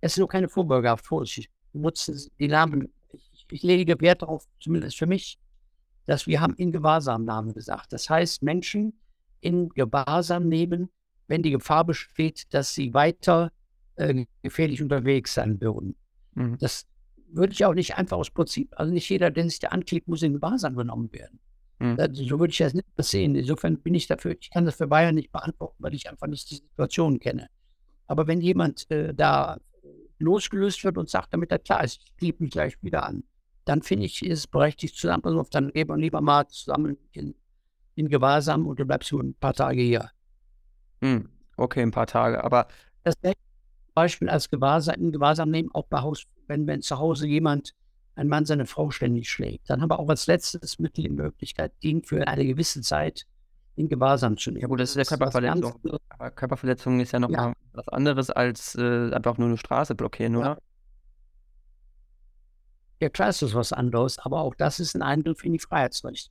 Es 0.00 0.12
ist 0.12 0.18
nur 0.18 0.28
keine 0.28 0.48
Vorbeugehaft. 0.48 1.04
Vorsicht. 1.04 1.50
Nutzen 1.72 2.30
die 2.38 2.46
Namen. 2.46 2.92
Ich, 3.12 3.44
ich 3.50 3.62
lege 3.64 4.00
Wert 4.00 4.22
darauf, 4.22 4.46
zumindest 4.60 4.96
für 4.96 5.06
mich, 5.06 5.38
dass 6.06 6.28
wir 6.28 6.40
haben 6.40 6.54
in 6.54 6.70
Gewahrsamnahmen 6.70 7.54
gesagt. 7.54 7.92
Das 7.92 8.08
heißt, 8.08 8.42
Menschen 8.44 9.00
in 9.40 9.68
Gewahrsam 9.70 10.48
nehmen, 10.48 10.88
wenn 11.26 11.42
die 11.42 11.50
Gefahr 11.50 11.84
besteht, 11.84 12.46
dass 12.54 12.72
sie 12.72 12.94
weiter 12.94 13.50
äh, 13.96 14.26
gefährlich 14.42 14.80
unterwegs 14.80 15.34
sein 15.34 15.60
würden. 15.60 15.96
Mhm. 16.34 16.56
Das 16.58 16.86
würde 17.28 17.52
ich 17.52 17.64
auch 17.64 17.74
nicht 17.74 17.96
einfach 17.96 18.16
aus 18.16 18.30
Prinzip, 18.30 18.72
also 18.76 18.92
nicht 18.92 19.08
jeder, 19.08 19.30
der 19.30 19.48
sich 19.48 19.58
da 19.58 19.68
anklickt, 19.68 20.08
muss 20.08 20.22
in 20.22 20.34
Gewahrsam 20.34 20.76
genommen 20.76 21.12
werden. 21.12 21.38
Mhm. 21.78 21.96
So 22.14 22.38
würde 22.38 22.52
ich 22.52 22.58
das 22.58 22.74
nicht 22.74 22.86
sehen. 22.98 23.34
Insofern 23.34 23.78
bin 23.78 23.94
ich 23.94 24.06
dafür, 24.06 24.36
ich 24.38 24.50
kann 24.50 24.64
das 24.64 24.76
für 24.76 24.86
Bayern 24.86 25.14
nicht 25.14 25.32
beantworten, 25.32 25.76
weil 25.78 25.94
ich 25.94 26.08
einfach 26.08 26.26
nicht 26.26 26.50
die 26.50 26.56
Situation 26.56 27.18
kenne. 27.18 27.48
Aber 28.06 28.26
wenn 28.26 28.40
jemand 28.40 28.90
äh, 28.90 29.12
da 29.12 29.58
losgelöst 30.18 30.84
wird 30.84 30.96
und 30.96 31.10
sagt, 31.10 31.34
damit 31.34 31.50
er 31.50 31.58
klar 31.58 31.84
ist, 31.84 32.00
ich 32.02 32.16
kliebe 32.16 32.42
mich 32.42 32.52
gleich 32.52 32.82
wieder 32.82 33.04
an, 33.04 33.24
dann 33.64 33.82
finde 33.82 34.06
ich, 34.06 34.24
ist 34.24 34.38
es 34.38 34.46
berechtigt 34.46 34.96
zusammen, 34.96 35.24
also 35.24 35.44
dann 35.50 35.72
gehen 35.72 35.88
wir 35.88 35.96
lieber 35.96 36.20
mal 36.20 36.46
zusammen 36.48 36.96
in, 37.12 37.34
in 37.96 38.08
Gewahrsam 38.08 38.66
und 38.66 38.78
du 38.78 38.86
bleibst 38.86 39.12
nur 39.12 39.22
ein 39.22 39.34
paar 39.34 39.54
Tage 39.54 39.82
hier. 39.82 40.10
Mhm. 41.00 41.28
Okay, 41.56 41.82
ein 41.82 41.90
paar 41.90 42.06
Tage, 42.06 42.42
aber. 42.42 42.68
Das 43.02 43.14
Beispiel 43.94 44.28
als 44.28 44.50
Gewahrsam, 44.50 44.96
in 44.96 45.12
Gewahrsam 45.12 45.50
nehmen, 45.50 45.70
auch 45.72 45.86
bei 45.86 46.00
Haus, 46.00 46.24
wenn, 46.46 46.66
wenn 46.66 46.82
zu 46.82 46.98
Hause 46.98 47.26
jemand 47.26 47.74
ein 48.14 48.28
Mann 48.28 48.46
seine 48.46 48.66
Frau 48.66 48.90
ständig 48.90 49.28
schlägt. 49.28 49.68
Dann 49.68 49.82
haben 49.82 49.90
wir 49.90 49.98
auch 49.98 50.08
als 50.08 50.26
letztes 50.26 50.78
Mittel 50.78 51.04
die 51.04 51.10
Möglichkeit, 51.10 51.72
ihn 51.80 52.02
für 52.02 52.26
eine 52.26 52.46
gewisse 52.46 52.80
Zeit 52.80 53.26
in 53.76 53.88
Gewahrsam 53.88 54.38
zu 54.38 54.50
nehmen. 54.50 54.62
Ja 54.62 54.68
gut, 54.68 54.80
das 54.80 54.96
ist 54.96 54.96
ja 54.96 55.04
Körperverletzung. 55.04 55.74
Aber 56.08 56.30
Körperverletzung 56.30 56.98
ist 57.00 57.12
ja 57.12 57.20
noch 57.20 57.30
ja. 57.30 57.52
was 57.72 57.88
anderes 57.88 58.30
als 58.30 58.74
äh, 58.74 59.12
einfach 59.12 59.36
nur 59.36 59.48
eine 59.48 59.58
Straße 59.58 59.94
blockieren, 59.94 60.32
ja. 60.34 60.38
oder? 60.38 60.58
Ja, 63.00 63.10
klar 63.10 63.28
ist 63.28 63.42
das 63.42 63.54
was 63.54 63.74
anderes, 63.74 64.18
aber 64.18 64.40
auch 64.40 64.54
das 64.54 64.80
ist 64.80 64.94
ein 64.94 65.02
Eingriff 65.02 65.44
in 65.44 65.52
die 65.52 65.58
Freiheitsrechte. 65.58 66.30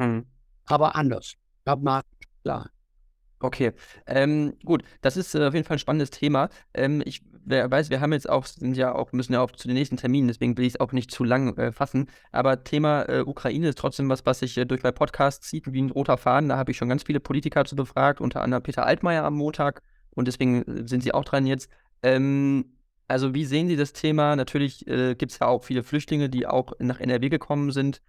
Hm. 0.00 0.26
Aber 0.66 0.96
anders. 0.96 1.34
Klar. 2.42 2.70
Okay, 3.42 3.72
ähm, 4.06 4.54
gut, 4.64 4.82
das 5.00 5.16
ist 5.16 5.34
äh, 5.34 5.46
auf 5.46 5.54
jeden 5.54 5.66
Fall 5.66 5.76
ein 5.76 5.80
spannendes 5.80 6.10
Thema. 6.10 6.50
Ähm, 6.74 7.02
ich 7.06 7.22
wer 7.44 7.70
weiß, 7.70 7.90
wir 7.90 8.00
haben 8.00 8.12
jetzt 8.12 8.28
auch, 8.28 8.46
sind 8.46 8.76
ja 8.76 8.94
auch, 8.94 9.12
müssen 9.12 9.32
ja 9.32 9.40
auch 9.40 9.50
zu 9.50 9.68
den 9.68 9.74
nächsten 9.74 9.96
Terminen, 9.96 10.28
deswegen 10.28 10.56
will 10.56 10.66
ich 10.66 10.74
es 10.74 10.80
auch 10.80 10.92
nicht 10.92 11.10
zu 11.10 11.24
lang 11.24 11.56
äh, 11.56 11.72
fassen. 11.72 12.08
Aber 12.32 12.64
Thema 12.64 13.02
äh, 13.08 13.22
Ukraine 13.26 13.68
ist 13.68 13.78
trotzdem 13.78 14.08
was, 14.08 14.26
was 14.26 14.40
sich 14.40 14.56
äh, 14.58 14.66
durch 14.66 14.82
mein 14.82 14.94
Podcast 14.94 15.44
zieht 15.44 15.72
wie 15.72 15.80
ein 15.80 15.90
roter 15.90 16.18
Faden. 16.18 16.48
Da 16.50 16.56
habe 16.56 16.70
ich 16.70 16.76
schon 16.76 16.88
ganz 16.88 17.02
viele 17.02 17.20
Politiker 17.20 17.64
zu 17.64 17.76
befragt, 17.76 18.20
unter 18.20 18.42
anderem 18.42 18.62
Peter 18.62 18.86
Altmaier 18.86 19.24
am 19.24 19.34
Montag 19.34 19.82
und 20.10 20.28
deswegen 20.28 20.62
äh, 20.62 20.86
sind 20.88 21.02
sie 21.02 21.12
auch 21.14 21.24
dran 21.24 21.46
jetzt. 21.46 21.70
Ähm, 22.02 22.76
also, 23.08 23.34
wie 23.34 23.44
sehen 23.44 23.68
Sie 23.68 23.76
das 23.76 23.92
Thema? 23.92 24.36
Natürlich 24.36 24.86
äh, 24.86 25.16
gibt 25.16 25.32
es 25.32 25.40
ja 25.40 25.48
auch 25.48 25.64
viele 25.64 25.82
Flüchtlinge, 25.82 26.28
die 26.28 26.46
auch 26.46 26.74
nach 26.78 27.00
NRW 27.00 27.28
gekommen 27.28 27.72
sind. 27.72 28.02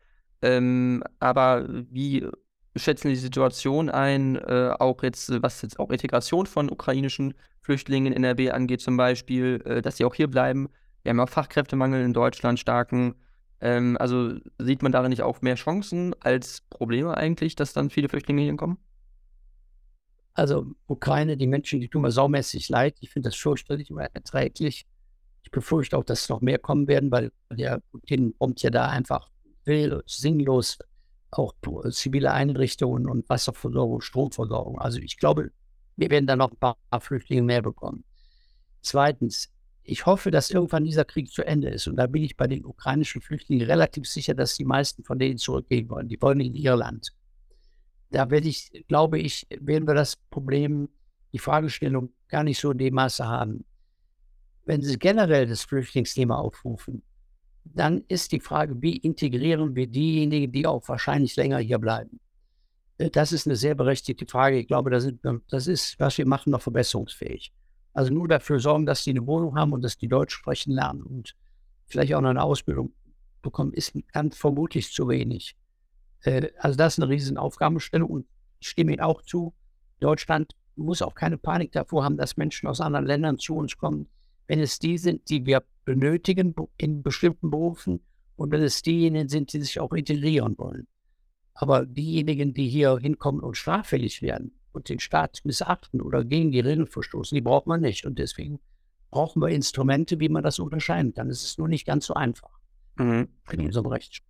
Ähm, 0.43 1.03
aber 1.19 1.67
wie 1.69 2.27
schätzen 2.75 3.09
die 3.09 3.15
Situation 3.15 3.89
ein, 3.89 4.35
äh, 4.37 4.73
auch 4.79 5.03
jetzt, 5.03 5.31
was 5.41 5.61
jetzt 5.61 5.79
auch 5.79 5.89
Integration 5.89 6.45
von 6.45 6.69
ukrainischen 6.69 7.33
Flüchtlingen 7.61 8.13
in 8.13 8.23
NRW 8.23 8.51
angeht, 8.51 8.81
zum 8.81 8.97
Beispiel, 8.97 9.61
äh, 9.65 9.81
dass 9.81 9.97
sie 9.97 10.05
auch 10.05 10.15
hier 10.15 10.27
bleiben. 10.27 10.69
Wir 11.03 11.09
haben 11.09 11.19
auch 11.19 11.29
Fachkräftemangel 11.29 12.03
in 12.03 12.13
Deutschland, 12.13 12.59
starken. 12.59 13.15
Ähm, 13.59 13.97
also 13.99 14.33
sieht 14.57 14.81
man 14.81 14.91
darin 14.91 15.09
nicht 15.09 15.21
auch 15.21 15.41
mehr 15.41 15.55
Chancen 15.55 16.15
als 16.19 16.61
Probleme 16.69 17.15
eigentlich, 17.17 17.55
dass 17.55 17.73
dann 17.73 17.89
viele 17.89 18.09
Flüchtlinge 18.09 18.41
hier 18.41 18.55
kommen? 18.55 18.77
Also 20.33 20.65
Ukraine, 20.87 21.35
die 21.35 21.47
Menschen, 21.47 21.81
die 21.81 21.89
tun 21.89 22.03
mir 22.03 22.11
saumäßig 22.11 22.69
leid. 22.69 22.95
Ich 23.01 23.11
finde 23.11 23.29
das 23.29 23.35
fürchterlich 23.35 23.91
unerträglich. 23.91 24.85
Ich 25.43 25.51
befürchte 25.51 25.97
auch, 25.97 26.05
dass 26.05 26.29
noch 26.29 26.41
mehr 26.41 26.57
kommen 26.57 26.87
werden, 26.87 27.11
weil 27.11 27.31
der 27.51 27.81
Putin 27.91 28.33
kommt 28.39 28.61
ja 28.61 28.69
da 28.69 28.87
einfach 28.87 29.29
will, 29.65 30.01
sinnlos 30.05 30.79
auch 31.31 31.53
zivile 31.91 32.31
Einrichtungen 32.31 33.07
und 33.07 33.27
Wasserversorgung, 33.29 34.01
Stromversorgung. 34.01 34.79
Also 34.79 34.99
ich 34.99 35.17
glaube, 35.17 35.51
wir 35.95 36.09
werden 36.09 36.27
da 36.27 36.35
noch 36.35 36.51
ein 36.51 36.57
paar 36.57 36.77
Flüchtlinge 36.99 37.43
mehr 37.43 37.61
bekommen. 37.61 38.03
Zweitens, 38.81 39.49
ich 39.83 40.05
hoffe, 40.05 40.31
dass 40.31 40.51
irgendwann 40.51 40.85
dieser 40.85 41.05
Krieg 41.05 41.31
zu 41.31 41.43
Ende 41.43 41.69
ist. 41.69 41.87
Und 41.87 41.95
da 41.95 42.07
bin 42.07 42.23
ich 42.23 42.37
bei 42.37 42.47
den 42.47 42.65
ukrainischen 42.65 43.21
Flüchtlingen 43.21 43.67
relativ 43.67 44.07
sicher, 44.07 44.33
dass 44.33 44.55
die 44.55 44.65
meisten 44.65 45.03
von 45.03 45.19
denen 45.19 45.37
zurückgehen 45.37 45.89
wollen. 45.89 46.07
Die 46.07 46.21
wollen 46.21 46.39
in 46.39 46.53
ihr 46.53 46.75
Land. 46.75 47.11
Da 48.11 48.29
werde 48.29 48.47
ich, 48.47 48.85
glaube 48.87 49.19
ich, 49.19 49.47
werden 49.49 49.87
wir 49.87 49.95
das 49.95 50.15
Problem, 50.15 50.89
die 51.33 51.39
Fragestellung 51.39 52.13
gar 52.27 52.43
nicht 52.43 52.59
so 52.59 52.71
in 52.71 52.77
dem 52.77 52.93
Maße 52.93 53.25
haben. 53.25 53.65
wenn 54.65 54.81
Sie 54.81 54.99
generell 54.99 55.47
das 55.47 55.63
Flüchtlingsthema 55.63 56.35
aufrufen, 56.35 57.01
dann 57.63 58.03
ist 58.07 58.31
die 58.31 58.39
Frage, 58.39 58.81
wie 58.81 58.97
integrieren 58.97 59.75
wir 59.75 59.87
diejenigen, 59.87 60.51
die 60.51 60.65
auch 60.65 60.87
wahrscheinlich 60.87 61.35
länger 61.35 61.59
hier 61.59 61.79
bleiben? 61.79 62.19
Äh, 62.97 63.09
das 63.09 63.31
ist 63.31 63.47
eine 63.47 63.55
sehr 63.55 63.75
berechtigte 63.75 64.25
Frage. 64.25 64.59
Ich 64.59 64.67
glaube, 64.67 64.89
das, 64.89 65.03
sind, 65.03 65.21
das 65.49 65.67
ist, 65.67 65.99
was 65.99 66.17
wir 66.17 66.27
machen, 66.27 66.51
noch 66.51 66.61
verbesserungsfähig. 66.61 67.51
Also 67.93 68.13
nur 68.13 68.27
dafür 68.27 68.59
sorgen, 68.59 68.85
dass 68.85 69.03
die 69.03 69.09
eine 69.11 69.25
Wohnung 69.25 69.57
haben 69.57 69.73
und 69.73 69.81
dass 69.81 69.97
die 69.97 70.07
Deutsch 70.07 70.33
sprechen 70.33 70.73
lernen 70.73 71.03
und 71.03 71.35
vielleicht 71.87 72.13
auch 72.13 72.21
noch 72.21 72.29
eine 72.29 72.43
Ausbildung 72.43 72.93
bekommen, 73.41 73.73
ist 73.73 73.93
ganz 74.13 74.37
vermutlich 74.37 74.91
zu 74.91 75.09
wenig. 75.09 75.55
Äh, 76.21 76.49
also 76.57 76.77
das 76.77 76.93
ist 76.93 77.03
eine 77.03 77.11
riesen 77.11 77.37
Aufgabenstellung 77.37 78.09
und 78.09 78.25
ich 78.59 78.69
stimme 78.69 78.93
Ihnen 78.93 79.01
auch 79.01 79.21
zu. 79.23 79.53
Deutschland 79.99 80.55
muss 80.75 81.01
auch 81.01 81.15
keine 81.15 81.37
Panik 81.37 81.71
davor 81.73 82.03
haben, 82.03 82.17
dass 82.17 82.37
Menschen 82.37 82.67
aus 82.67 82.79
anderen 82.79 83.05
Ländern 83.05 83.37
zu 83.37 83.55
uns 83.55 83.77
kommen, 83.77 84.07
wenn 84.47 84.59
es 84.59 84.79
die 84.79 84.97
sind, 84.97 85.29
die 85.29 85.45
wir 85.45 85.63
benötigen 85.85 86.55
in 86.77 87.03
bestimmten 87.03 87.49
Berufen 87.49 88.01
und 88.35 88.51
wenn 88.51 88.61
es 88.61 88.81
diejenigen 88.81 89.29
sind, 89.29 89.53
die 89.53 89.61
sich 89.61 89.79
auch 89.79 89.93
integrieren 89.93 90.57
wollen. 90.57 90.87
Aber 91.53 91.85
diejenigen, 91.85 92.53
die 92.53 92.67
hier 92.67 92.97
hinkommen 92.97 93.41
und 93.41 93.55
straffällig 93.57 94.21
werden 94.21 94.53
und 94.71 94.89
den 94.89 94.99
Staat 94.99 95.41
missachten 95.43 96.01
oder 96.01 96.23
gegen 96.23 96.51
die 96.51 96.59
Regeln 96.61 96.87
verstoßen, 96.87 97.35
die 97.35 97.41
braucht 97.41 97.67
man 97.67 97.81
nicht. 97.81 98.05
Und 98.05 98.17
deswegen 98.19 98.59
brauchen 99.11 99.41
wir 99.41 99.49
Instrumente, 99.49 100.19
wie 100.19 100.29
man 100.29 100.43
das 100.43 100.59
unterscheiden 100.59 101.13
kann. 101.13 101.29
Es 101.29 101.43
ist 101.43 101.59
nur 101.59 101.67
nicht 101.67 101.85
ganz 101.85 102.05
so 102.05 102.13
einfach 102.13 102.49
Mhm. 102.97 103.27
in 103.51 103.65
unserem 103.65 103.87
Rechtsstaat. 103.87 104.27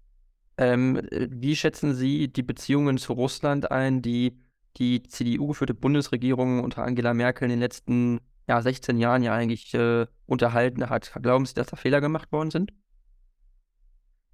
Ähm, 0.57 0.97
äh, 0.97 1.27
wie 1.31 1.55
schätzen 1.55 1.95
Sie 1.95 2.27
die 2.27 2.43
Beziehungen 2.43 2.97
zu 2.97 3.13
Russland 3.13 3.71
ein, 3.71 4.01
die 4.01 4.37
die 4.77 5.03
CDU-geführte 5.03 5.73
Bundesregierung 5.73 6.63
unter 6.63 6.83
Angela 6.83 7.13
Merkel 7.13 7.45
in 7.45 7.49
den 7.51 7.59
letzten 7.59 8.19
ja, 8.51 8.61
16 8.61 8.97
Jahren 8.97 9.23
ja 9.23 9.33
eigentlich 9.33 9.73
äh, 9.73 10.07
unterhalten 10.25 10.89
hat? 10.89 11.13
Glauben 11.21 11.45
Sie, 11.45 11.53
dass 11.53 11.67
da 11.67 11.77
Fehler 11.77 12.01
gemacht 12.01 12.33
worden 12.33 12.51
sind? 12.51 12.73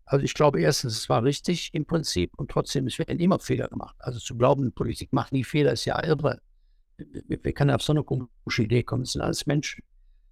Also 0.06 0.26
ich 0.26 0.34
glaube 0.34 0.60
erstens, 0.60 0.98
es 0.98 1.08
war 1.08 1.24
richtig 1.24 1.70
im 1.74 1.86
Prinzip 1.86 2.32
und 2.38 2.50
trotzdem, 2.50 2.88
es 2.88 2.98
werden 2.98 3.20
immer 3.20 3.38
Fehler 3.38 3.68
gemacht. 3.68 3.96
Also 4.00 4.18
zu 4.20 4.36
glauben, 4.36 4.74
Politik 4.74 5.14
macht 5.14 5.34
nie 5.34 5.44
Fehler, 5.44 5.74
ist 5.74 5.86
ja 5.86 6.04
irre. 6.04 6.42
Wir, 6.98 7.38
wir 7.44 7.54
können 7.54 7.70
auf 7.70 7.84
so 7.84 7.94
eine 7.94 8.04
komische 8.04 8.64
Idee 8.64 8.82
kommen, 8.82 9.04
es 9.04 9.12
sind 9.12 9.22
alles 9.22 9.46
Menschen. 9.46 9.84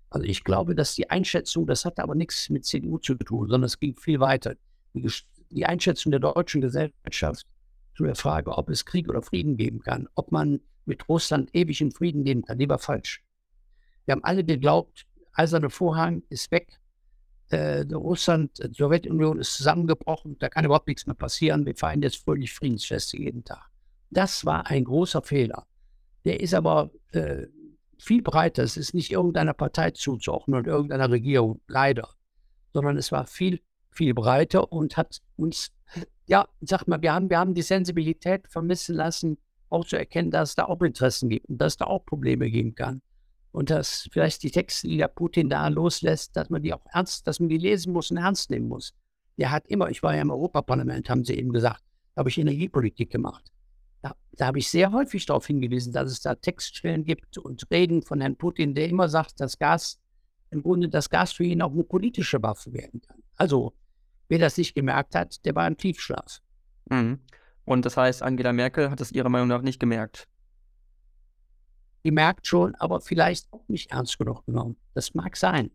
Also 0.10 0.26
ich 0.26 0.43
glaube, 0.43 0.74
dass 0.74 0.95
die 0.95 1.12
Einschätzung, 1.12 1.67
das 1.67 1.86
hatte 1.86 2.02
aber 2.02 2.15
nichts 2.15 2.50
mit 2.50 2.65
CDU 2.65 2.98
zu 2.98 3.13
tun, 3.13 3.50
sondern 3.50 3.65
es 3.65 3.80
ging 3.80 3.95
viel 3.98 4.19
weiter. 4.19 4.56
Die, 4.93 5.08
die 5.52 5.65
Einschätzung 5.67 6.10
der 6.10 6.21
deutschen 6.21 6.62
Gesellschaft 6.62 7.45
zu 7.95 8.04
der 8.04 8.15
Frage, 8.15 8.58
ob 8.58 8.69
es 8.69 8.84
Krieg 8.84 9.10
oder 9.10 9.21
Frieden 9.21 9.58
geben 9.58 9.82
kann, 9.82 10.08
ob 10.15 10.32
man 10.32 10.62
mit 10.86 11.08
Russland 11.08 11.52
ewig 11.54 11.82
in 11.82 11.91
Frieden 11.91 12.24
leben 12.26 12.41
kann, 12.41 12.58
die 12.58 12.67
war 12.67 12.80
falsch. 12.80 13.24
Wir 14.06 14.13
haben 14.13 14.24
alle 14.24 14.44
geglaubt, 14.44 15.06
eiserne 15.34 15.70
Vorhang 15.70 16.24
ist 16.30 16.52
weg, 16.52 16.80
äh, 17.50 17.82
Russland, 17.94 18.52
die 18.58 18.74
Sowjetunion 18.74 19.39
ist 19.39 19.54
zusammengebrochen, 19.56 20.38
da 20.39 20.50
kann 20.50 20.65
überhaupt 20.65 20.88
nichts 20.88 21.06
mehr 21.06 21.15
passieren, 21.15 21.65
wir 21.65 21.76
feiern 21.76 22.02
jetzt 22.02 22.18
fröhlich 22.18 22.54
Friedensfeste 22.54 23.18
jeden 23.18 23.44
Tag. 23.44 23.70
Das 24.10 24.46
war 24.46 24.68
ein 24.68 24.84
großer 24.84 25.22
Fehler. 25.22 25.65
Der 26.24 26.39
ist 26.39 26.54
aber 26.54 26.89
äh, 27.12 27.48
viel 28.00 28.22
breiter. 28.22 28.63
Es 28.63 28.78
ist 28.78 28.94
nicht 28.94 29.12
irgendeiner 29.12 29.54
Partei 29.54 29.91
zuzuordnen 29.91 30.60
und 30.60 30.68
irgendeiner 30.68 31.10
Regierung, 31.10 31.62
leider, 31.68 32.10
sondern 32.74 32.98
es 32.98 33.12
war 33.12 33.28
viel, 33.28 33.62
viel 33.91 34.13
breiter 34.13 34.72
und 34.72 34.98
hat 34.98 35.22
uns, 35.38 35.72
ja, 36.26 36.48
sag 36.62 36.88
mal, 36.88 37.02
wir 37.02 37.13
haben, 37.13 37.30
wir 37.30 37.39
haben 37.39 37.54
die 37.54 37.62
Sensibilität 37.62 38.48
vermissen 38.48 38.96
lassen, 38.96 39.38
auch 39.70 39.86
zu 39.86 39.98
erkennen, 39.98 40.32
dass 40.32 40.50
es 40.50 40.56
da 40.56 40.65
auch 40.65 40.82
Interessen 40.82 41.30
gibt 41.30 41.48
und 41.50 41.58
dass 41.58 41.74
es 41.74 41.78
da 41.78 41.86
auch 41.86 42.06
Probleme 42.06 42.50
geben 42.50 42.76
kann. 42.76 43.02
Und 43.56 43.70
dass 43.70 44.10
vielleicht 44.12 44.44
die 44.44 44.52
Texte, 44.52 44.89
die 44.89 44.98
der 44.98 45.08
Putin 45.08 45.50
da 45.50 45.70
loslässt, 45.70 46.36
dass 46.36 46.50
man 46.50 46.62
die 46.62 46.74
auch 46.74 46.86
ernst, 46.91 47.26
dass 47.26 47.39
man 47.39 47.48
die 47.48 47.58
lesen 47.58 47.94
muss 47.94 48.12
und 48.12 48.18
ernst 48.18 48.50
nehmen 48.50 48.68
muss. 48.68 48.94
Der 49.38 49.50
hat 49.50 49.65
immer, 49.68 49.89
ich 49.89 50.04
war 50.04 50.13
ja 50.13 50.22
im 50.22 50.30
Europaparlament, 50.30 51.10
haben 51.10 51.24
sie 51.24 51.36
eben 51.36 51.54
gesagt, 51.54 51.82
da 52.13 52.20
habe 52.20 52.30
ich 52.30 52.38
Energiepolitik 52.38 53.12
gemacht. 53.12 53.54
Da, 54.02 54.13
da 54.34 54.48
habe 54.48 54.60
ich 54.60 54.70
sehr 54.70 54.91
häufig 54.91 55.26
darauf 55.26 55.48
hingewiesen, 55.48 55.94
dass 55.94 56.12
es 56.12 56.20
da 56.20 56.36
Textstellen 56.36 57.06
gibt 57.06 57.38
und 57.38 57.65
Reden 57.72 58.02
von 58.02 58.20
Herrn 58.20 58.36
Putin, 58.36 58.76
der 58.76 58.89
immer 58.89 59.08
sagt, 59.08 59.39
dass 59.39 59.58
Gas, 59.58 60.02
im 60.52 60.62
Grunde 60.62 60.89
das 60.89 61.10
Gas 61.10 61.32
für 61.32 61.46
ihn 61.46 61.62
auch 61.62 61.72
eine 61.72 61.86
politische 61.86 62.44
Waffe 62.44 62.74
werden 62.74 63.02
kann. 63.08 63.24
Also, 63.38 63.72
wer 64.28 64.39
das 64.39 64.58
nicht 64.58 64.76
gemerkt 64.76 65.15
hat, 65.15 65.46
der 65.46 65.56
war 65.56 65.65
im 65.65 65.78
Tiefschlaf. 65.78 66.41
Mhm. 66.89 67.22
Und 67.63 67.86
das 67.86 67.96
heißt, 67.96 68.22
Angela 68.22 68.52
Merkel 68.52 68.91
hat 68.91 69.00
es 69.00 69.13
Ihrer 69.13 69.30
Meinung 69.30 69.48
nach 69.48 69.62
nicht 69.62 69.80
gemerkt? 69.80 70.28
Die 72.06 72.12
merkt 72.12 72.46
schon, 72.46 72.76
aber 72.76 73.02
vielleicht 73.02 73.52
auch 73.52 73.68
nicht 73.68 73.91
ernst 73.91 74.20
genug 74.20 74.46
genommen. 74.46 74.78
Das 74.94 75.15
mag 75.15 75.36
sein. 75.36 75.72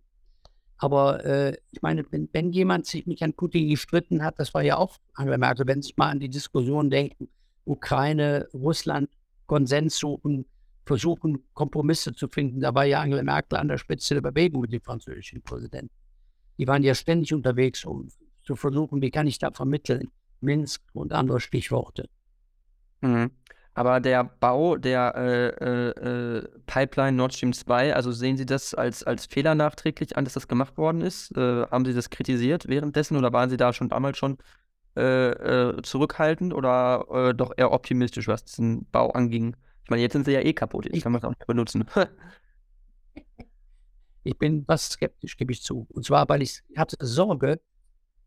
Aber 0.78 1.24
äh, 1.24 1.56
ich 1.72 1.82
meine, 1.82 2.04
wenn, 2.10 2.28
wenn, 2.32 2.52
jemand 2.52 2.86
sich 2.86 3.04
mit 3.06 3.20
Herrn 3.20 3.34
Putin 3.34 3.68
gestritten 3.68 4.22
hat, 4.22 4.38
das 4.38 4.54
war 4.54 4.62
ja 4.62 4.78
auch 4.78 4.96
Angela 5.14 5.36
Merkel, 5.36 5.66
wenn 5.66 5.82
Sie 5.82 5.92
mal 5.96 6.08
an 6.08 6.20
die 6.20 6.30
Diskussion 6.30 6.88
denken, 6.88 7.28
Ukraine, 7.64 8.48
Russland 8.54 9.10
Konsens 9.46 9.98
suchen, 9.98 10.46
versuchen, 10.86 11.44
Kompromisse 11.52 12.14
zu 12.14 12.28
finden. 12.28 12.60
Da 12.60 12.74
war 12.74 12.84
ja 12.84 13.00
Angela 13.00 13.24
Merkel 13.24 13.58
an 13.58 13.66
der 13.66 13.78
Spitze 13.78 14.14
der 14.14 14.20
Bewegung 14.22 14.60
mit 14.60 14.72
dem 14.72 14.80
französischen 14.80 15.42
Präsidenten. 15.42 15.90
Die 16.58 16.66
waren 16.68 16.84
ja 16.84 16.94
ständig 16.94 17.34
unterwegs, 17.34 17.84
um 17.84 18.08
zu 18.42 18.54
versuchen, 18.54 19.02
wie 19.02 19.10
kann 19.10 19.26
ich 19.26 19.38
da 19.38 19.50
vermitteln. 19.50 20.08
Minsk 20.40 20.82
und 20.92 21.12
andere 21.12 21.40
Stichworte. 21.40 22.08
Mhm. 23.00 23.32
Aber 23.74 24.00
der 24.00 24.24
Bau 24.24 24.76
der 24.76 25.14
äh, 25.16 25.48
äh, 25.48 26.38
äh 26.38 26.48
Pipeline 26.66 27.16
Nord 27.16 27.34
Stream 27.34 27.52
2, 27.52 27.94
also 27.94 28.12
sehen 28.12 28.36
Sie 28.36 28.46
das 28.46 28.74
als, 28.74 29.04
als 29.04 29.26
Fehler 29.26 29.54
nachträglich 29.54 30.16
an, 30.16 30.24
dass 30.24 30.34
das 30.34 30.48
gemacht 30.48 30.76
worden 30.76 31.00
ist? 31.00 31.36
Äh, 31.36 31.66
haben 31.70 31.84
Sie 31.84 31.94
das 31.94 32.10
kritisiert 32.10 32.68
währenddessen 32.68 33.16
oder 33.16 33.32
waren 33.32 33.50
Sie 33.50 33.56
da 33.56 33.72
schon 33.72 33.88
damals 33.88 34.18
schon 34.18 34.38
äh, 34.96 35.30
äh, 35.30 35.82
zurückhaltend 35.82 36.52
oder 36.52 37.32
doch 37.34 37.52
eher 37.56 37.72
optimistisch, 37.72 38.26
was 38.26 38.44
diesen 38.44 38.86
Bau 38.90 39.10
anging? 39.10 39.56
Ich 39.84 39.90
meine, 39.90 40.02
jetzt 40.02 40.12
sind 40.12 40.24
sie 40.24 40.32
ja 40.32 40.40
eh 40.40 40.52
kaputt, 40.52 40.86
jetzt 40.86 41.02
kann 41.02 41.12
man 41.12 41.20
es 41.20 41.24
auch 41.24 41.30
nicht 41.30 41.46
benutzen. 41.46 41.84
ich 44.24 44.38
bin 44.38 44.64
was 44.68 44.90
skeptisch, 44.90 45.36
gebe 45.36 45.52
ich 45.52 45.62
zu. 45.62 45.86
Und 45.90 46.04
zwar, 46.04 46.28
weil 46.28 46.42
ich 46.42 46.62
hatte 46.76 46.96
Sorge, 47.00 47.60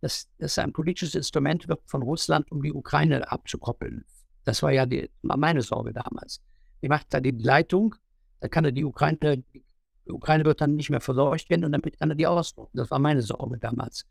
dass 0.01 0.29
das 0.39 0.57
ein 0.57 0.73
politisches 0.73 1.15
Instrument 1.15 1.67
wird 1.69 1.81
von 1.85 2.01
Russland, 2.01 2.51
um 2.51 2.61
die 2.61 2.73
Ukraine 2.73 3.31
abzukoppeln. 3.31 4.03
Das 4.43 4.61
war 4.63 4.71
ja 4.71 4.85
die, 4.85 5.09
meine 5.21 5.61
Sorge 5.61 5.93
damals. 5.93 6.41
Ich 6.81 6.89
mache 6.89 7.05
da 7.09 7.19
die 7.19 7.31
Leitung, 7.31 7.95
da 8.39 8.47
kann 8.47 8.65
er 8.65 8.71
die 8.71 8.83
Ukraine, 8.83 9.43
die 10.05 10.11
Ukraine 10.11 10.43
wird 10.43 10.59
dann 10.59 10.75
nicht 10.75 10.89
mehr 10.89 10.99
versorgt 10.99 11.49
werden 11.49 11.63
und 11.63 11.71
damit 11.71 11.97
kann 11.97 12.09
er 12.09 12.15
die 12.15 12.27
ausdrucken. 12.27 12.77
Das 12.77 12.91
war 12.91 12.99
meine 12.99 13.21
Sorge 13.21 13.57
damals. 13.57 14.05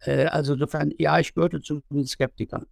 Äh, 0.00 0.26
also 0.26 0.52
insofern, 0.52 0.92
ja, 0.98 1.18
ich 1.18 1.34
gehörte 1.34 1.60
zu 1.60 1.82
den 1.90 2.06
Skeptikern. 2.06 2.66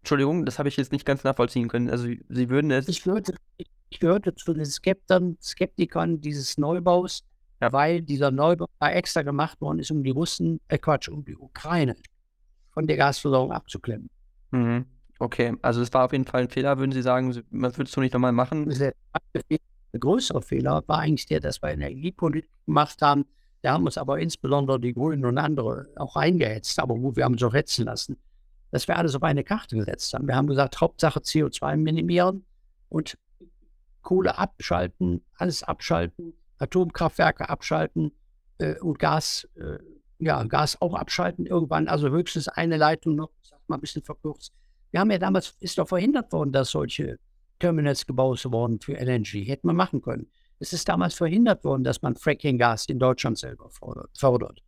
Entschuldigung, 0.00 0.44
das 0.44 0.58
habe 0.58 0.68
ich 0.68 0.76
jetzt 0.76 0.92
nicht 0.92 1.06
ganz 1.06 1.22
nachvollziehen 1.22 1.68
können. 1.68 1.88
Also 1.88 2.08
Sie 2.28 2.50
würden 2.50 2.70
es. 2.72 2.88
Ich 2.88 3.04
gehörte, 3.04 3.36
ich 3.56 4.00
gehörte 4.00 4.34
zu 4.34 4.52
den 4.52 4.66
Skeptern, 4.66 5.38
Skeptikern 5.40 6.20
dieses 6.20 6.58
Neubaus, 6.58 7.24
ja. 7.60 7.72
weil 7.72 8.02
dieser 8.02 8.32
Neubau 8.32 8.66
extra 8.80 9.22
gemacht 9.22 9.60
worden 9.60 9.78
ist, 9.78 9.92
um 9.92 10.02
die 10.02 10.10
Russen, 10.10 10.60
äh 10.68 10.78
Quatsch, 10.78 11.08
um 11.08 11.24
die 11.24 11.36
Ukraine 11.36 11.94
von 12.70 12.86
der 12.86 12.96
Gasversorgung 12.96 13.52
abzuklemmen. 13.52 14.10
Mhm. 14.50 14.86
Okay, 15.22 15.54
also 15.62 15.82
es 15.82 15.92
war 15.94 16.06
auf 16.06 16.10
jeden 16.10 16.24
Fall 16.24 16.42
ein 16.42 16.48
Fehler, 16.48 16.78
würden 16.78 16.90
Sie 16.90 17.00
sagen, 17.00 17.44
man 17.50 17.70
würde 17.76 17.84
es 17.84 17.92
so 17.92 18.00
nicht 18.00 18.12
nochmal 18.12 18.32
machen? 18.32 18.68
Der 19.92 20.00
größere 20.00 20.42
Fehler 20.42 20.82
war 20.88 20.98
eigentlich 20.98 21.26
der, 21.26 21.38
dass 21.38 21.62
wir 21.62 21.70
Energiepolitik 21.70 22.50
gemacht 22.66 23.00
haben, 23.02 23.26
da 23.60 23.74
haben 23.74 23.84
uns 23.84 23.98
aber 23.98 24.18
insbesondere 24.18 24.80
die 24.80 24.92
Grünen 24.92 25.24
und 25.24 25.38
andere 25.38 25.86
auch 25.94 26.16
eingehetzt, 26.16 26.76
aber 26.80 26.96
gut, 26.96 27.14
wir 27.14 27.24
haben 27.24 27.34
uns 27.34 27.42
auch 27.44 27.54
hetzen 27.54 27.84
lassen, 27.84 28.16
dass 28.72 28.88
wir 28.88 28.96
alles 28.96 29.14
auf 29.14 29.22
eine 29.22 29.44
Karte 29.44 29.76
gesetzt 29.76 30.12
haben. 30.12 30.26
Wir 30.26 30.34
haben 30.34 30.48
gesagt, 30.48 30.80
Hauptsache 30.80 31.20
CO2 31.20 31.76
minimieren 31.76 32.44
und 32.88 33.16
Kohle 34.02 34.36
abschalten, 34.36 35.24
alles 35.36 35.62
abschalten, 35.62 36.34
Atomkraftwerke 36.58 37.48
abschalten 37.48 38.10
äh, 38.58 38.76
und 38.80 38.98
Gas, 38.98 39.48
äh, 39.54 39.78
ja, 40.18 40.42
Gas 40.42 40.82
auch 40.82 40.94
abschalten 40.94 41.46
irgendwann, 41.46 41.86
also 41.86 42.08
höchstens 42.10 42.48
eine 42.48 42.76
Leitung 42.76 43.14
noch, 43.14 43.30
sag 43.42 43.60
mal 43.68 43.76
ein 43.76 43.80
bisschen 43.80 44.02
verkürzt. 44.02 44.52
Wir 44.92 45.00
haben 45.00 45.10
ja 45.10 45.18
damals, 45.18 45.56
ist 45.58 45.78
doch 45.78 45.88
verhindert 45.88 46.32
worden, 46.32 46.52
dass 46.52 46.70
solche 46.70 47.18
Terminals 47.58 48.06
gebaut 48.06 48.44
wurden 48.44 48.80
für 48.80 48.94
LNG. 48.94 49.44
Hätten 49.46 49.66
wir 49.66 49.72
machen 49.72 50.02
können. 50.02 50.28
Es 50.58 50.72
ist 50.72 50.88
damals 50.88 51.14
verhindert 51.14 51.64
worden, 51.64 51.82
dass 51.82 52.02
man 52.02 52.14
Fracking-Gas 52.14 52.86
in 52.86 52.98
Deutschland 52.98 53.38
selber 53.38 53.68
fördert. 54.14 54.62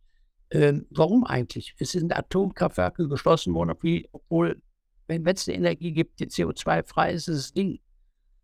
Ähm, 0.51 0.85
warum 0.89 1.23
eigentlich? 1.23 1.73
Es 1.79 1.91
sind 1.91 2.15
Atomkraftwerke 2.15 3.07
geschlossen 3.07 3.53
worden, 3.53 3.77
obwohl, 4.11 4.61
wenn 5.07 5.25
es 5.25 5.47
eine 5.47 5.57
Energie 5.57 5.93
gibt, 5.93 6.19
die 6.19 6.27
CO2-frei 6.27 7.13
ist, 7.13 7.27
ist 7.27 7.37
das 7.37 7.53
Ding. 7.53 7.79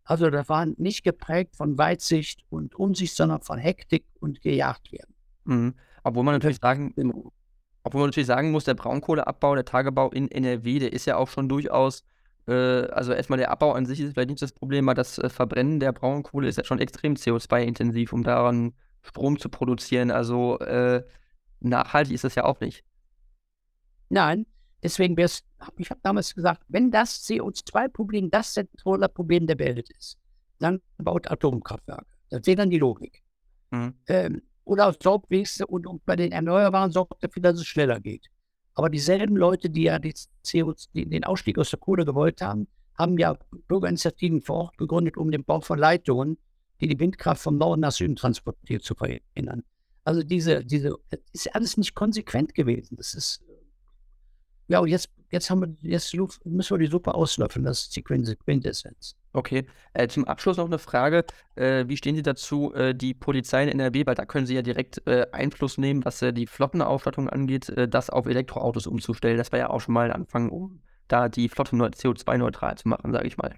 Also 0.04 0.30
das 0.30 0.48
war 0.48 0.66
nicht 0.66 1.04
geprägt 1.04 1.56
von 1.56 1.78
Weitsicht 1.78 2.42
und 2.48 2.74
Umsicht, 2.74 3.14
sondern 3.14 3.42
von 3.42 3.58
Hektik 3.58 4.04
und 4.20 4.40
gejagt 4.40 4.90
werden. 4.92 5.14
Mhm. 5.44 5.74
Obwohl 6.04 6.24
man 6.24 6.34
natürlich 6.34 6.58
sagen, 6.58 6.94
obwohl 7.84 8.02
man 8.02 8.08
natürlich 8.08 8.26
sagen 8.26 8.50
muss, 8.50 8.64
der 8.64 8.74
Braunkohleabbau, 8.74 9.54
der 9.54 9.64
Tagebau 9.64 10.10
in 10.10 10.30
NRW, 10.30 10.78
der 10.78 10.92
ist 10.92 11.06
ja 11.06 11.16
auch 11.16 11.28
schon 11.28 11.48
durchaus 11.48 12.04
äh, 12.46 12.86
also 12.88 13.12
erstmal 13.12 13.38
der 13.38 13.50
Abbau 13.50 13.72
an 13.72 13.86
sich 13.86 14.00
ist 14.00 14.14
vielleicht 14.14 14.30
nicht 14.30 14.42
das 14.42 14.52
Problem, 14.52 14.88
aber 14.88 14.94
das 14.94 15.18
äh, 15.18 15.28
Verbrennen 15.28 15.80
der 15.80 15.92
Braunkohle 15.92 16.48
ist 16.48 16.58
ja 16.58 16.64
schon 16.64 16.80
extrem 16.80 17.14
CO2-intensiv, 17.14 18.12
um 18.12 18.24
daran 18.24 18.74
Strom 19.02 19.38
zu 19.38 19.48
produzieren. 19.48 20.10
Also 20.10 20.58
äh, 20.58 21.04
nachhaltig 21.60 22.14
ist 22.14 22.24
das 22.24 22.34
ja 22.34 22.44
auch 22.44 22.60
nicht. 22.60 22.84
Nein, 24.08 24.46
deswegen 24.82 25.16
wäre 25.16 25.26
es, 25.26 25.44
ich 25.76 25.90
habe 25.90 26.00
damals 26.02 26.34
gesagt, 26.34 26.62
wenn 26.68 26.90
das 26.90 27.24
CO2-Problem 27.24 28.30
das 28.30 28.54
zentrale 28.54 29.08
Problem 29.08 29.46
der 29.46 29.58
Welt 29.58 29.88
ist, 29.90 30.18
dann 30.58 30.80
baut 30.98 31.30
Atomkraftwerke. 31.30 32.06
Das 32.30 32.46
wäre 32.46 32.56
dann 32.56 32.70
die 32.70 32.78
Logik. 32.78 33.22
Mhm. 33.70 33.94
Ähm, 34.06 34.42
oder 34.64 34.94
sorgt 35.00 35.30
wenigstens 35.30 35.66
und, 35.66 35.86
und, 35.86 36.04
bei 36.04 36.16
den 36.16 36.32
Erneuerbaren 36.32 36.92
sorgt 36.92 37.22
dafür, 37.22 37.42
dass 37.42 37.58
es 37.58 37.66
schneller 37.66 38.00
geht. 38.00 38.28
Aber 38.74 38.88
dieselben 38.88 39.36
Leute, 39.36 39.68
die 39.68 39.82
ja 39.82 39.98
die 39.98 40.14
CO, 40.50 40.74
die, 40.94 41.08
den 41.08 41.24
Ausstieg 41.24 41.58
aus 41.58 41.70
der 41.70 41.78
Kohle 41.78 42.04
gewollt 42.04 42.40
haben, 42.40 42.68
haben 42.98 43.18
ja 43.18 43.36
Bürgerinitiativen 43.68 44.40
vor 44.42 44.56
Ort 44.56 44.78
gegründet, 44.78 45.16
um 45.16 45.30
den 45.30 45.44
Bau 45.44 45.60
von 45.60 45.78
Leitungen, 45.78 46.38
die 46.80 46.88
die 46.88 46.98
Windkraft 46.98 47.42
vom 47.42 47.58
Norden 47.58 47.80
nach 47.80 47.92
Süden 47.92 48.16
transportiert, 48.16 48.82
zu 48.82 48.94
verhindern. 48.94 49.64
Also 50.04 50.22
diese, 50.22 50.64
diese, 50.64 50.96
ist 51.32 51.54
alles 51.54 51.76
nicht 51.76 51.94
konsequent 51.94 52.54
gewesen. 52.54 52.96
Das 52.96 53.14
ist, 53.14 53.42
ja, 54.68 54.80
und 54.80 54.88
jetzt, 54.88 55.10
jetzt 55.32 55.50
haben 55.50 55.60
wir, 55.60 55.90
jetzt 55.90 56.14
müssen 56.44 56.74
wir 56.74 56.78
die 56.78 56.90
Suppe 56.90 57.14
auslöffeln. 57.14 57.64
Das 57.64 57.80
ist 57.80 57.96
die 57.96 58.02
Quintessenz. 58.02 59.16
Okay. 59.32 59.66
Äh, 59.94 60.08
zum 60.08 60.24
Abschluss 60.26 60.58
noch 60.58 60.66
eine 60.66 60.78
Frage. 60.78 61.24
Äh, 61.54 61.88
wie 61.88 61.96
stehen 61.96 62.14
Sie 62.14 62.22
dazu, 62.22 62.72
äh, 62.74 62.94
die 62.94 63.14
Polizei 63.14 63.64
in 63.64 63.70
NRW, 63.70 64.06
weil 64.06 64.14
da 64.14 64.26
können 64.26 64.46
Sie 64.46 64.54
ja 64.54 64.62
direkt 64.62 65.06
äh, 65.06 65.26
Einfluss 65.32 65.78
nehmen, 65.78 66.04
was 66.04 66.20
äh, 66.22 66.32
die 66.32 66.46
Flottenausstattung 66.46 67.28
angeht, 67.28 67.70
äh, 67.70 67.88
das 67.88 68.10
auf 68.10 68.26
Elektroautos 68.26 68.86
umzustellen. 68.86 69.38
Das 69.38 69.50
war 69.50 69.58
ja 69.58 69.70
auch 69.70 69.80
schon 69.80 69.94
mal 69.94 70.10
ein 70.10 70.12
Anfang, 70.12 70.50
um 70.50 70.82
da 71.08 71.28
die 71.28 71.48
Flotte 71.48 71.76
CO2-neutral 71.76 72.76
zu 72.76 72.88
machen, 72.88 73.12
sage 73.12 73.26
ich 73.26 73.36
mal. 73.36 73.54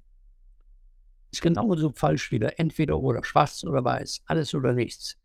Ist 1.33 1.43
genauso 1.43 1.91
falsch 1.91 2.31
wieder. 2.31 2.59
Entweder 2.61 2.99
oder, 3.01 3.25
schwarz 3.25 3.65
oder 3.65 3.85
weiß, 3.85 4.23
alles 4.27 4.55
oder 4.55 4.73
nichts. 4.73 5.17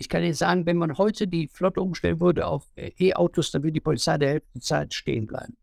Ich 0.00 0.08
kann 0.08 0.24
Ihnen 0.24 0.34
sagen, 0.34 0.66
wenn 0.66 0.78
man 0.78 0.98
heute 0.98 1.28
die 1.28 1.46
Flotte 1.46 1.80
umstellen 1.80 2.20
würde 2.20 2.46
auf 2.46 2.66
E-Autos, 2.76 3.52
dann 3.52 3.62
würde 3.62 3.74
die 3.74 3.80
Polizei 3.80 4.18
der 4.18 4.30
Hälfte 4.30 4.48
der 4.54 4.62
Zeit 4.62 4.94
stehen 4.94 5.26
bleiben 5.26 5.56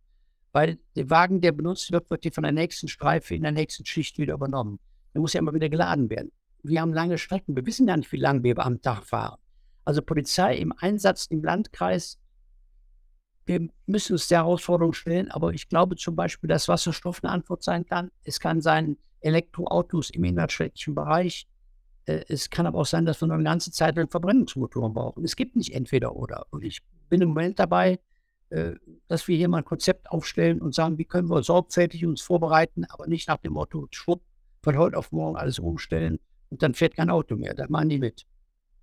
weil 0.58 0.80
der 0.96 1.08
Wagen, 1.12 1.40
der 1.40 1.52
benutzt 1.52 1.92
wird, 1.92 2.10
wird 2.10 2.34
von 2.34 2.42
der 2.42 2.52
nächsten 2.52 2.88
Streife 2.88 3.36
in 3.36 3.44
der 3.44 3.52
nächsten 3.52 3.86
Schicht 3.86 4.18
wieder 4.18 4.34
übernommen. 4.34 4.80
Der 5.14 5.22
muss 5.22 5.34
ja 5.34 5.40
immer 5.40 5.54
wieder 5.54 5.70
geladen 5.70 6.10
werden. 6.10 6.32
Wir 6.64 6.82
haben 6.82 6.94
lange 6.94 7.20
Strecken. 7.20 7.56
Wir 7.56 7.64
wissen 7.68 7.86
gar 7.86 7.98
nicht, 7.98 8.12
wie 8.12 8.18
lange 8.18 8.42
wir 8.42 8.58
am 8.58 8.82
Tag 8.82 9.04
fahren. 9.04 9.38
Also 9.86 10.02
Polizei 10.02 10.58
im 10.58 10.74
Einsatz 10.76 11.28
im 11.28 11.44
Landkreis, 11.44 12.18
wir 13.46 13.68
müssen 13.86 14.14
uns 14.14 14.30
der 14.30 14.40
Herausforderung 14.40 14.94
stellen, 14.94 15.30
aber 15.30 15.54
ich 15.54 15.70
glaube 15.70 15.96
zum 15.96 16.16
Beispiel, 16.16 16.48
dass 16.48 16.68
Wasserstoff 16.68 17.24
eine 17.24 17.32
Antwort 17.32 17.62
sein 17.62 17.86
kann. 17.86 18.10
Es 18.24 18.40
kann 18.40 18.60
sein 18.60 18.98
Elektroautos 19.22 20.10
im 20.10 20.24
innerstädtischen 20.24 20.96
Bereich. 20.96 21.48
Äh, 22.08 22.26
es 22.28 22.50
kann 22.50 22.66
aber 22.66 22.80
auch 22.80 22.86
sein, 22.86 23.06
dass 23.06 23.22
wir 23.22 23.28
noch 23.28 23.36
eine 23.36 23.44
ganze 23.44 23.72
Zeit 23.72 23.96
lang 23.96 24.10
Verbrennungsmotoren 24.10 24.94
brauchen. 24.94 25.24
Es 25.24 25.36
gibt 25.36 25.56
nicht 25.56 25.74
entweder 25.74 26.16
oder. 26.16 26.48
Und 26.50 26.64
ich 26.64 26.82
bin 27.10 27.22
im 27.22 27.30
Moment 27.30 27.60
dabei, 27.60 28.00
äh, 28.50 28.72
dass 29.08 29.28
wir 29.28 29.38
hier 29.38 29.50
mal 29.50 29.60
ein 29.60 29.66
Konzept 29.66 30.10
aufstellen 30.10 30.62
und 30.62 30.74
sagen, 30.74 30.98
wie 30.98 31.06
können 31.06 31.30
wir 31.30 31.44
sorgfältig 31.44 32.06
uns 32.06 32.22
vorbereiten, 32.22 32.86
aber 32.90 33.08
nicht 33.08 33.28
nach 33.28 33.38
dem 33.38 33.54
Motto, 33.54 33.88
schwupp, 33.92 34.22
von 34.64 34.78
heute 34.78 34.98
auf 34.98 35.12
morgen 35.12 35.38
alles 35.38 35.60
umstellen 35.60 36.20
und 36.50 36.64
dann 36.64 36.74
fährt 36.74 36.96
kein 36.96 37.10
Auto 37.10 37.36
mehr. 37.36 37.54
Da 37.54 37.66
machen 37.70 37.90
die 37.90 38.00
mit. 38.00 38.26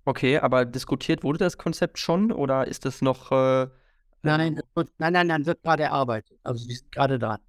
Okay, 0.05 0.37
aber 0.37 0.65
diskutiert 0.65 1.23
wurde 1.23 1.39
das 1.39 1.57
Konzept 1.57 1.97
schon 1.97 2.31
oder 2.31 2.67
ist 2.67 2.85
das 2.85 3.01
noch. 3.01 3.31
Äh, 3.31 3.67
nein, 4.21 4.61
nein, 4.75 5.13
nein, 5.13 5.27
nein, 5.27 5.45
wird 5.45 5.63
gerade 5.63 5.83
erarbeitet. 5.83 6.37
Also 6.43 6.67
die 6.67 6.75
sind 6.75 6.91
gerade 6.91 7.17
dran. 7.17 7.39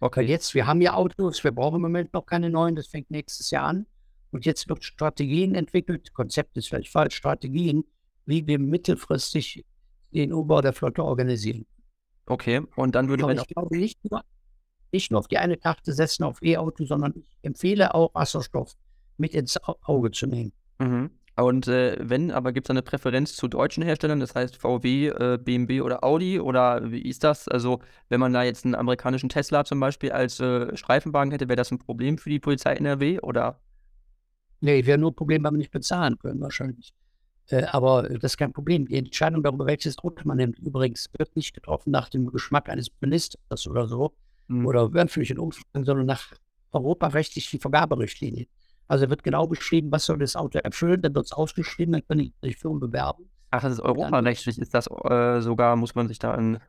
Okay. 0.00 0.22
Jetzt, 0.22 0.54
wir 0.54 0.66
haben 0.66 0.80
ja 0.80 0.94
Autos, 0.94 1.42
wir 1.42 1.52
brauchen 1.52 1.76
im 1.76 1.82
Moment 1.82 2.12
noch 2.12 2.26
keine 2.26 2.50
neuen, 2.50 2.76
das 2.76 2.88
fängt 2.88 3.10
nächstes 3.10 3.50
Jahr 3.50 3.64
an. 3.64 3.86
Und 4.32 4.46
jetzt 4.46 4.68
wird 4.68 4.82
Strategien 4.82 5.54
entwickelt, 5.54 6.12
Konzept 6.14 6.56
ist 6.56 6.68
vielleicht 6.68 6.90
falsch, 6.90 7.14
Strategien, 7.14 7.84
wie 8.24 8.46
wir 8.46 8.58
mittelfristig 8.58 9.64
den 10.10 10.32
Umbau 10.32 10.60
der 10.60 10.72
Flotte 10.72 11.04
organisieren. 11.04 11.66
Okay, 12.26 12.62
und 12.76 12.94
dann 12.94 13.08
würde 13.08 13.24
man. 13.24 13.36
Ich 13.36 13.46
glaube 13.46 13.76
nicht 13.76 13.98
nur, 14.10 14.22
nicht 14.90 15.10
nur 15.10 15.20
auf 15.20 15.28
die 15.28 15.38
eine 15.38 15.56
Karte 15.56 15.92
setzen 15.92 16.24
auf 16.24 16.42
E-Auto, 16.42 16.84
sondern 16.84 17.14
ich 17.16 17.38
empfehle 17.42 17.94
auch 17.94 18.14
Wasserstoff 18.14 18.74
mit 19.18 19.34
ins 19.34 19.58
Auge 19.62 20.10
zu 20.10 20.26
nehmen. 20.26 20.52
Mhm. 20.78 21.10
Und 21.36 21.66
äh, 21.66 21.96
wenn, 21.98 22.30
aber 22.30 22.52
gibt 22.52 22.66
es 22.66 22.70
eine 22.70 22.82
Präferenz 22.82 23.36
zu 23.36 23.48
deutschen 23.48 23.82
Herstellern, 23.82 24.20
das 24.20 24.34
heißt 24.34 24.56
VW, 24.56 25.08
äh, 25.08 25.38
BMW 25.42 25.80
oder 25.80 26.04
Audi? 26.04 26.38
Oder 26.38 26.90
wie 26.90 27.00
ist 27.00 27.24
das? 27.24 27.48
Also, 27.48 27.80
wenn 28.10 28.20
man 28.20 28.34
da 28.34 28.42
jetzt 28.42 28.64
einen 28.64 28.74
amerikanischen 28.74 29.30
Tesla 29.30 29.64
zum 29.64 29.80
Beispiel 29.80 30.12
als 30.12 30.40
äh, 30.40 30.76
Streifenwagen 30.76 31.32
hätte, 31.32 31.48
wäre 31.48 31.56
das 31.56 31.70
ein 31.70 31.78
Problem 31.78 32.18
für 32.18 32.28
die 32.28 32.38
Polizei 32.38 32.74
NRW? 32.74 33.20
Oder? 33.20 33.60
Nee, 34.62 34.86
wäre 34.86 34.96
nur 34.96 35.10
ein 35.10 35.16
Problem, 35.16 35.42
weil 35.42 35.50
wir 35.50 35.58
nicht 35.58 35.72
bezahlen 35.72 36.16
können, 36.18 36.40
wahrscheinlich. 36.40 36.94
Äh, 37.48 37.64
aber 37.64 38.04
das 38.04 38.32
ist 38.32 38.36
kein 38.36 38.52
Problem. 38.52 38.86
Die 38.86 38.96
Entscheidung 38.96 39.42
darüber, 39.42 39.66
welches 39.66 39.98
Auto 39.98 40.22
man 40.24 40.36
nimmt, 40.36 40.58
übrigens, 40.60 41.10
wird 41.18 41.34
nicht 41.34 41.52
getroffen 41.52 41.90
nach 41.90 42.08
dem 42.08 42.30
Geschmack 42.30 42.68
eines 42.68 42.88
Ministers 43.00 43.66
oder 43.66 43.88
so 43.88 44.14
mhm. 44.46 44.64
oder 44.64 44.88
öffentlichen 44.94 45.40
Umfragen, 45.40 45.84
sondern 45.84 46.06
nach 46.06 46.32
europarechtlichen 46.70 47.58
Vergaberichtlinien. 47.58 48.46
Also 48.86 49.10
wird 49.10 49.24
genau 49.24 49.48
beschrieben, 49.48 49.90
was 49.90 50.06
soll 50.06 50.18
das 50.18 50.36
Auto 50.36 50.58
erfüllen, 50.58 51.02
dann 51.02 51.14
wird 51.14 51.26
es 51.26 51.32
ausgeschrieben, 51.32 51.92
dann 51.92 52.06
können 52.06 52.32
die 52.44 52.54
Firmen 52.54 52.78
bewerben. 52.78 53.28
Ach, 53.50 53.62
das 53.62 53.74
ist 53.74 53.80
europarechtlich, 53.80 54.58
ist 54.58 54.74
das 54.74 54.86
äh, 54.86 55.40
sogar, 55.40 55.74
muss 55.74 55.96
man 55.96 56.06
sich 56.06 56.20
da 56.20 56.34
an. 56.34 56.60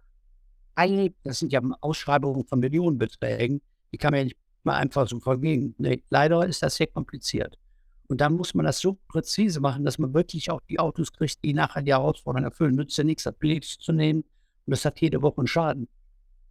Eigentlich, 0.73 1.13
das 1.23 1.39
sind 1.39 1.53
ja 1.53 1.61
Ausschreibungen 1.81 2.43
von 2.45 2.59
Millionenbeträgen, 2.59 3.61
die 3.91 3.97
kann 3.97 4.11
man 4.11 4.19
ja 4.19 4.23
nicht 4.25 4.37
mal 4.63 4.77
einfach 4.77 5.07
so 5.07 5.19
vergeben. 5.19 5.75
Nee, 5.77 6.03
leider 6.09 6.43
ist 6.47 6.63
das 6.63 6.75
sehr 6.75 6.87
kompliziert. 6.87 7.59
Und 8.07 8.21
dann 8.21 8.33
muss 8.33 8.53
man 8.53 8.65
das 8.65 8.79
so 8.79 8.97
präzise 9.07 9.59
machen, 9.59 9.85
dass 9.85 9.97
man 9.97 10.13
wirklich 10.13 10.51
auch 10.51 10.61
die 10.69 10.79
Autos 10.79 11.11
kriegt, 11.11 11.43
die 11.43 11.53
nachher 11.53 11.81
die 11.81 11.91
Herausforderungen 11.91 12.45
erfüllen. 12.45 12.75
Nützt 12.75 12.97
ja 12.97 13.03
nichts, 13.03 13.23
das 13.23 13.35
billig 13.35 13.79
zu 13.79 13.91
nehmen. 13.91 14.21
Und 14.65 14.71
das 14.71 14.85
hat 14.85 14.99
jede 14.99 15.21
Woche 15.21 15.39
einen 15.39 15.47
Schaden. 15.47 15.87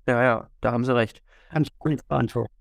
Ja, 0.06 0.22
ja, 0.22 0.50
da 0.60 0.72
haben 0.72 0.84
Sie 0.84 0.94
recht. 0.94 1.22
Ganz 1.52 1.68
gut 1.78 2.06
beantworten. 2.08 2.52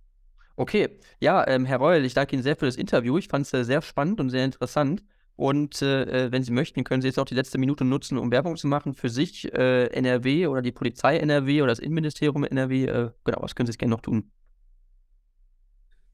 Okay, 0.57 0.99
ja, 1.19 1.47
ähm, 1.47 1.65
Herr 1.65 1.79
Reul, 1.79 2.05
ich 2.05 2.13
danke 2.13 2.35
Ihnen 2.35 2.43
sehr 2.43 2.55
für 2.55 2.65
das 2.65 2.75
Interview. 2.75 3.17
Ich 3.17 3.29
fand 3.29 3.45
es 3.45 3.53
äh, 3.53 3.63
sehr 3.63 3.81
spannend 3.81 4.19
und 4.19 4.29
sehr 4.29 4.45
interessant. 4.45 5.03
Und 5.35 5.81
äh, 5.81 6.25
äh, 6.27 6.31
wenn 6.31 6.43
Sie 6.43 6.51
möchten, 6.51 6.83
können 6.83 7.01
Sie 7.01 7.07
jetzt 7.07 7.17
auch 7.17 7.25
die 7.25 7.33
letzte 7.33 7.57
Minute 7.57 7.83
nutzen, 7.83 8.17
um 8.19 8.31
Werbung 8.31 8.57
zu 8.57 8.67
machen 8.67 8.93
für 8.93 9.09
sich, 9.09 9.51
äh, 9.53 9.87
NRW 9.87 10.47
oder 10.47 10.61
die 10.61 10.71
Polizei 10.71 11.17
NRW 11.17 11.63
oder 11.63 11.71
das 11.71 11.79
Innenministerium 11.79 12.43
NRW. 12.43 12.85
Äh, 12.85 13.09
genau, 13.23 13.41
was 13.41 13.55
können 13.55 13.65
Sie 13.65 13.71
jetzt 13.71 13.79
gerne 13.79 13.95
noch 13.95 14.01
tun? 14.01 14.29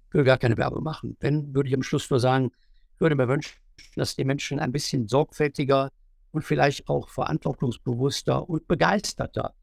Ich 0.08 0.13
will 0.13 0.24
gar 0.24 0.38
keine 0.38 0.56
Werbung 0.56 0.84
machen. 0.84 1.18
Wenn, 1.20 1.54
würde 1.54 1.68
ich 1.68 1.76
am 1.76 1.84
Schluss 1.84 2.10
nur 2.10 2.22
sagen, 2.22 2.52
würde 3.00 3.16
mir 3.16 3.28
wünschen, 3.28 3.58
dass 3.96 4.16
die 4.16 4.26
Menschen 4.26 4.60
ein 4.60 4.72
bisschen 4.72 5.08
sorgfältiger 5.08 5.92
und 6.32 6.44
vielleicht 6.44 6.88
auch 6.88 7.10
verantwortungsbewusster 7.10 8.48
und 8.50 8.68
begeisterter 8.68 9.54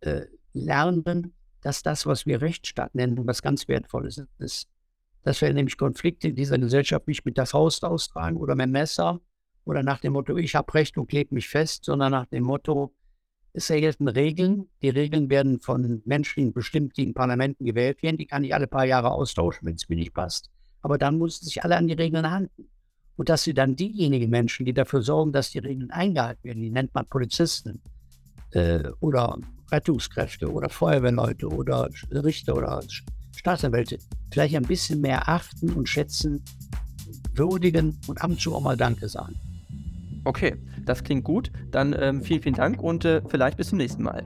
äh, 0.00 0.22
lernen, 0.52 1.34
dass 1.62 1.82
das, 1.82 2.06
was 2.06 2.26
wir 2.26 2.40
Rechtsstaat 2.40 2.94
nennen, 2.94 3.26
was 3.26 3.42
ganz 3.42 3.68
Wertvolles 3.68 4.24
ist. 4.38 4.68
Dass 5.22 5.40
wir 5.40 5.52
nämlich 5.52 5.76
Konflikte 5.76 6.28
in 6.28 6.36
dieser 6.36 6.58
Gesellschaft 6.58 7.06
nicht 7.06 7.24
mit 7.24 7.36
der 7.36 7.46
Faust 7.46 7.84
austragen 7.84 8.36
oder 8.36 8.54
mit 8.54 8.66
dem 8.66 8.72
Messer 8.72 9.20
oder 9.64 9.82
nach 9.82 10.00
dem 10.00 10.14
Motto, 10.14 10.36
ich 10.36 10.54
habe 10.54 10.72
Recht 10.72 10.96
und 10.96 11.08
klebe 11.08 11.34
mich 11.34 11.48
fest, 11.48 11.84
sondern 11.84 12.12
nach 12.12 12.26
dem 12.26 12.44
Motto, 12.44 12.94
es 13.52 13.66
gelten 13.66 14.08
Regeln. 14.08 14.68
Die 14.80 14.90
Regeln 14.90 15.28
werden 15.28 15.60
von 15.60 16.02
Menschen 16.04 16.52
bestimmt, 16.52 16.96
die 16.96 17.02
in 17.02 17.14
Parlamenten 17.14 17.64
gewählt 17.64 18.02
werden. 18.02 18.16
Die 18.16 18.26
kann 18.26 18.44
ich 18.44 18.54
alle 18.54 18.68
paar 18.68 18.84
Jahre 18.86 19.10
austauschen, 19.10 19.66
wenn 19.66 19.74
es 19.74 19.88
mir 19.88 19.96
nicht 19.96 20.14
passt. 20.14 20.50
Aber 20.82 20.96
dann 20.96 21.18
müssen 21.18 21.44
sich 21.44 21.62
alle 21.64 21.76
an 21.76 21.88
die 21.88 21.94
Regeln 21.94 22.30
halten 22.30 22.70
und 23.20 23.28
dass 23.28 23.42
sie 23.42 23.52
dann 23.52 23.76
diejenigen 23.76 24.30
Menschen, 24.30 24.64
die 24.64 24.72
dafür 24.72 25.02
sorgen, 25.02 25.30
dass 25.30 25.50
die 25.50 25.58
Regeln 25.58 25.90
eingehalten 25.90 26.42
werden, 26.42 26.62
die 26.62 26.70
nennt 26.70 26.94
man 26.94 27.04
Polizisten 27.04 27.82
äh, 28.52 28.84
oder 29.00 29.36
Rettungskräfte 29.70 30.50
oder 30.50 30.70
Feuerwehrleute 30.70 31.46
oder 31.46 31.90
Richter 32.10 32.56
oder 32.56 32.82
Staatsanwälte, 33.36 33.98
vielleicht 34.30 34.56
ein 34.56 34.62
bisschen 34.62 35.02
mehr 35.02 35.28
achten 35.28 35.70
und 35.74 35.86
schätzen, 35.86 36.42
würdigen 37.34 37.98
und 38.06 38.22
ab 38.22 38.30
und 38.30 38.40
zu 38.40 38.54
auch 38.54 38.62
mal 38.62 38.78
Danke 38.78 39.06
sagen. 39.06 39.34
Okay, 40.24 40.56
das 40.86 41.04
klingt 41.04 41.24
gut. 41.24 41.52
Dann 41.72 41.94
ähm, 42.00 42.22
vielen, 42.22 42.40
vielen 42.40 42.54
Dank 42.54 42.82
und 42.82 43.04
äh, 43.04 43.20
vielleicht 43.28 43.58
bis 43.58 43.68
zum 43.68 43.76
nächsten 43.76 44.02
Mal. 44.02 44.24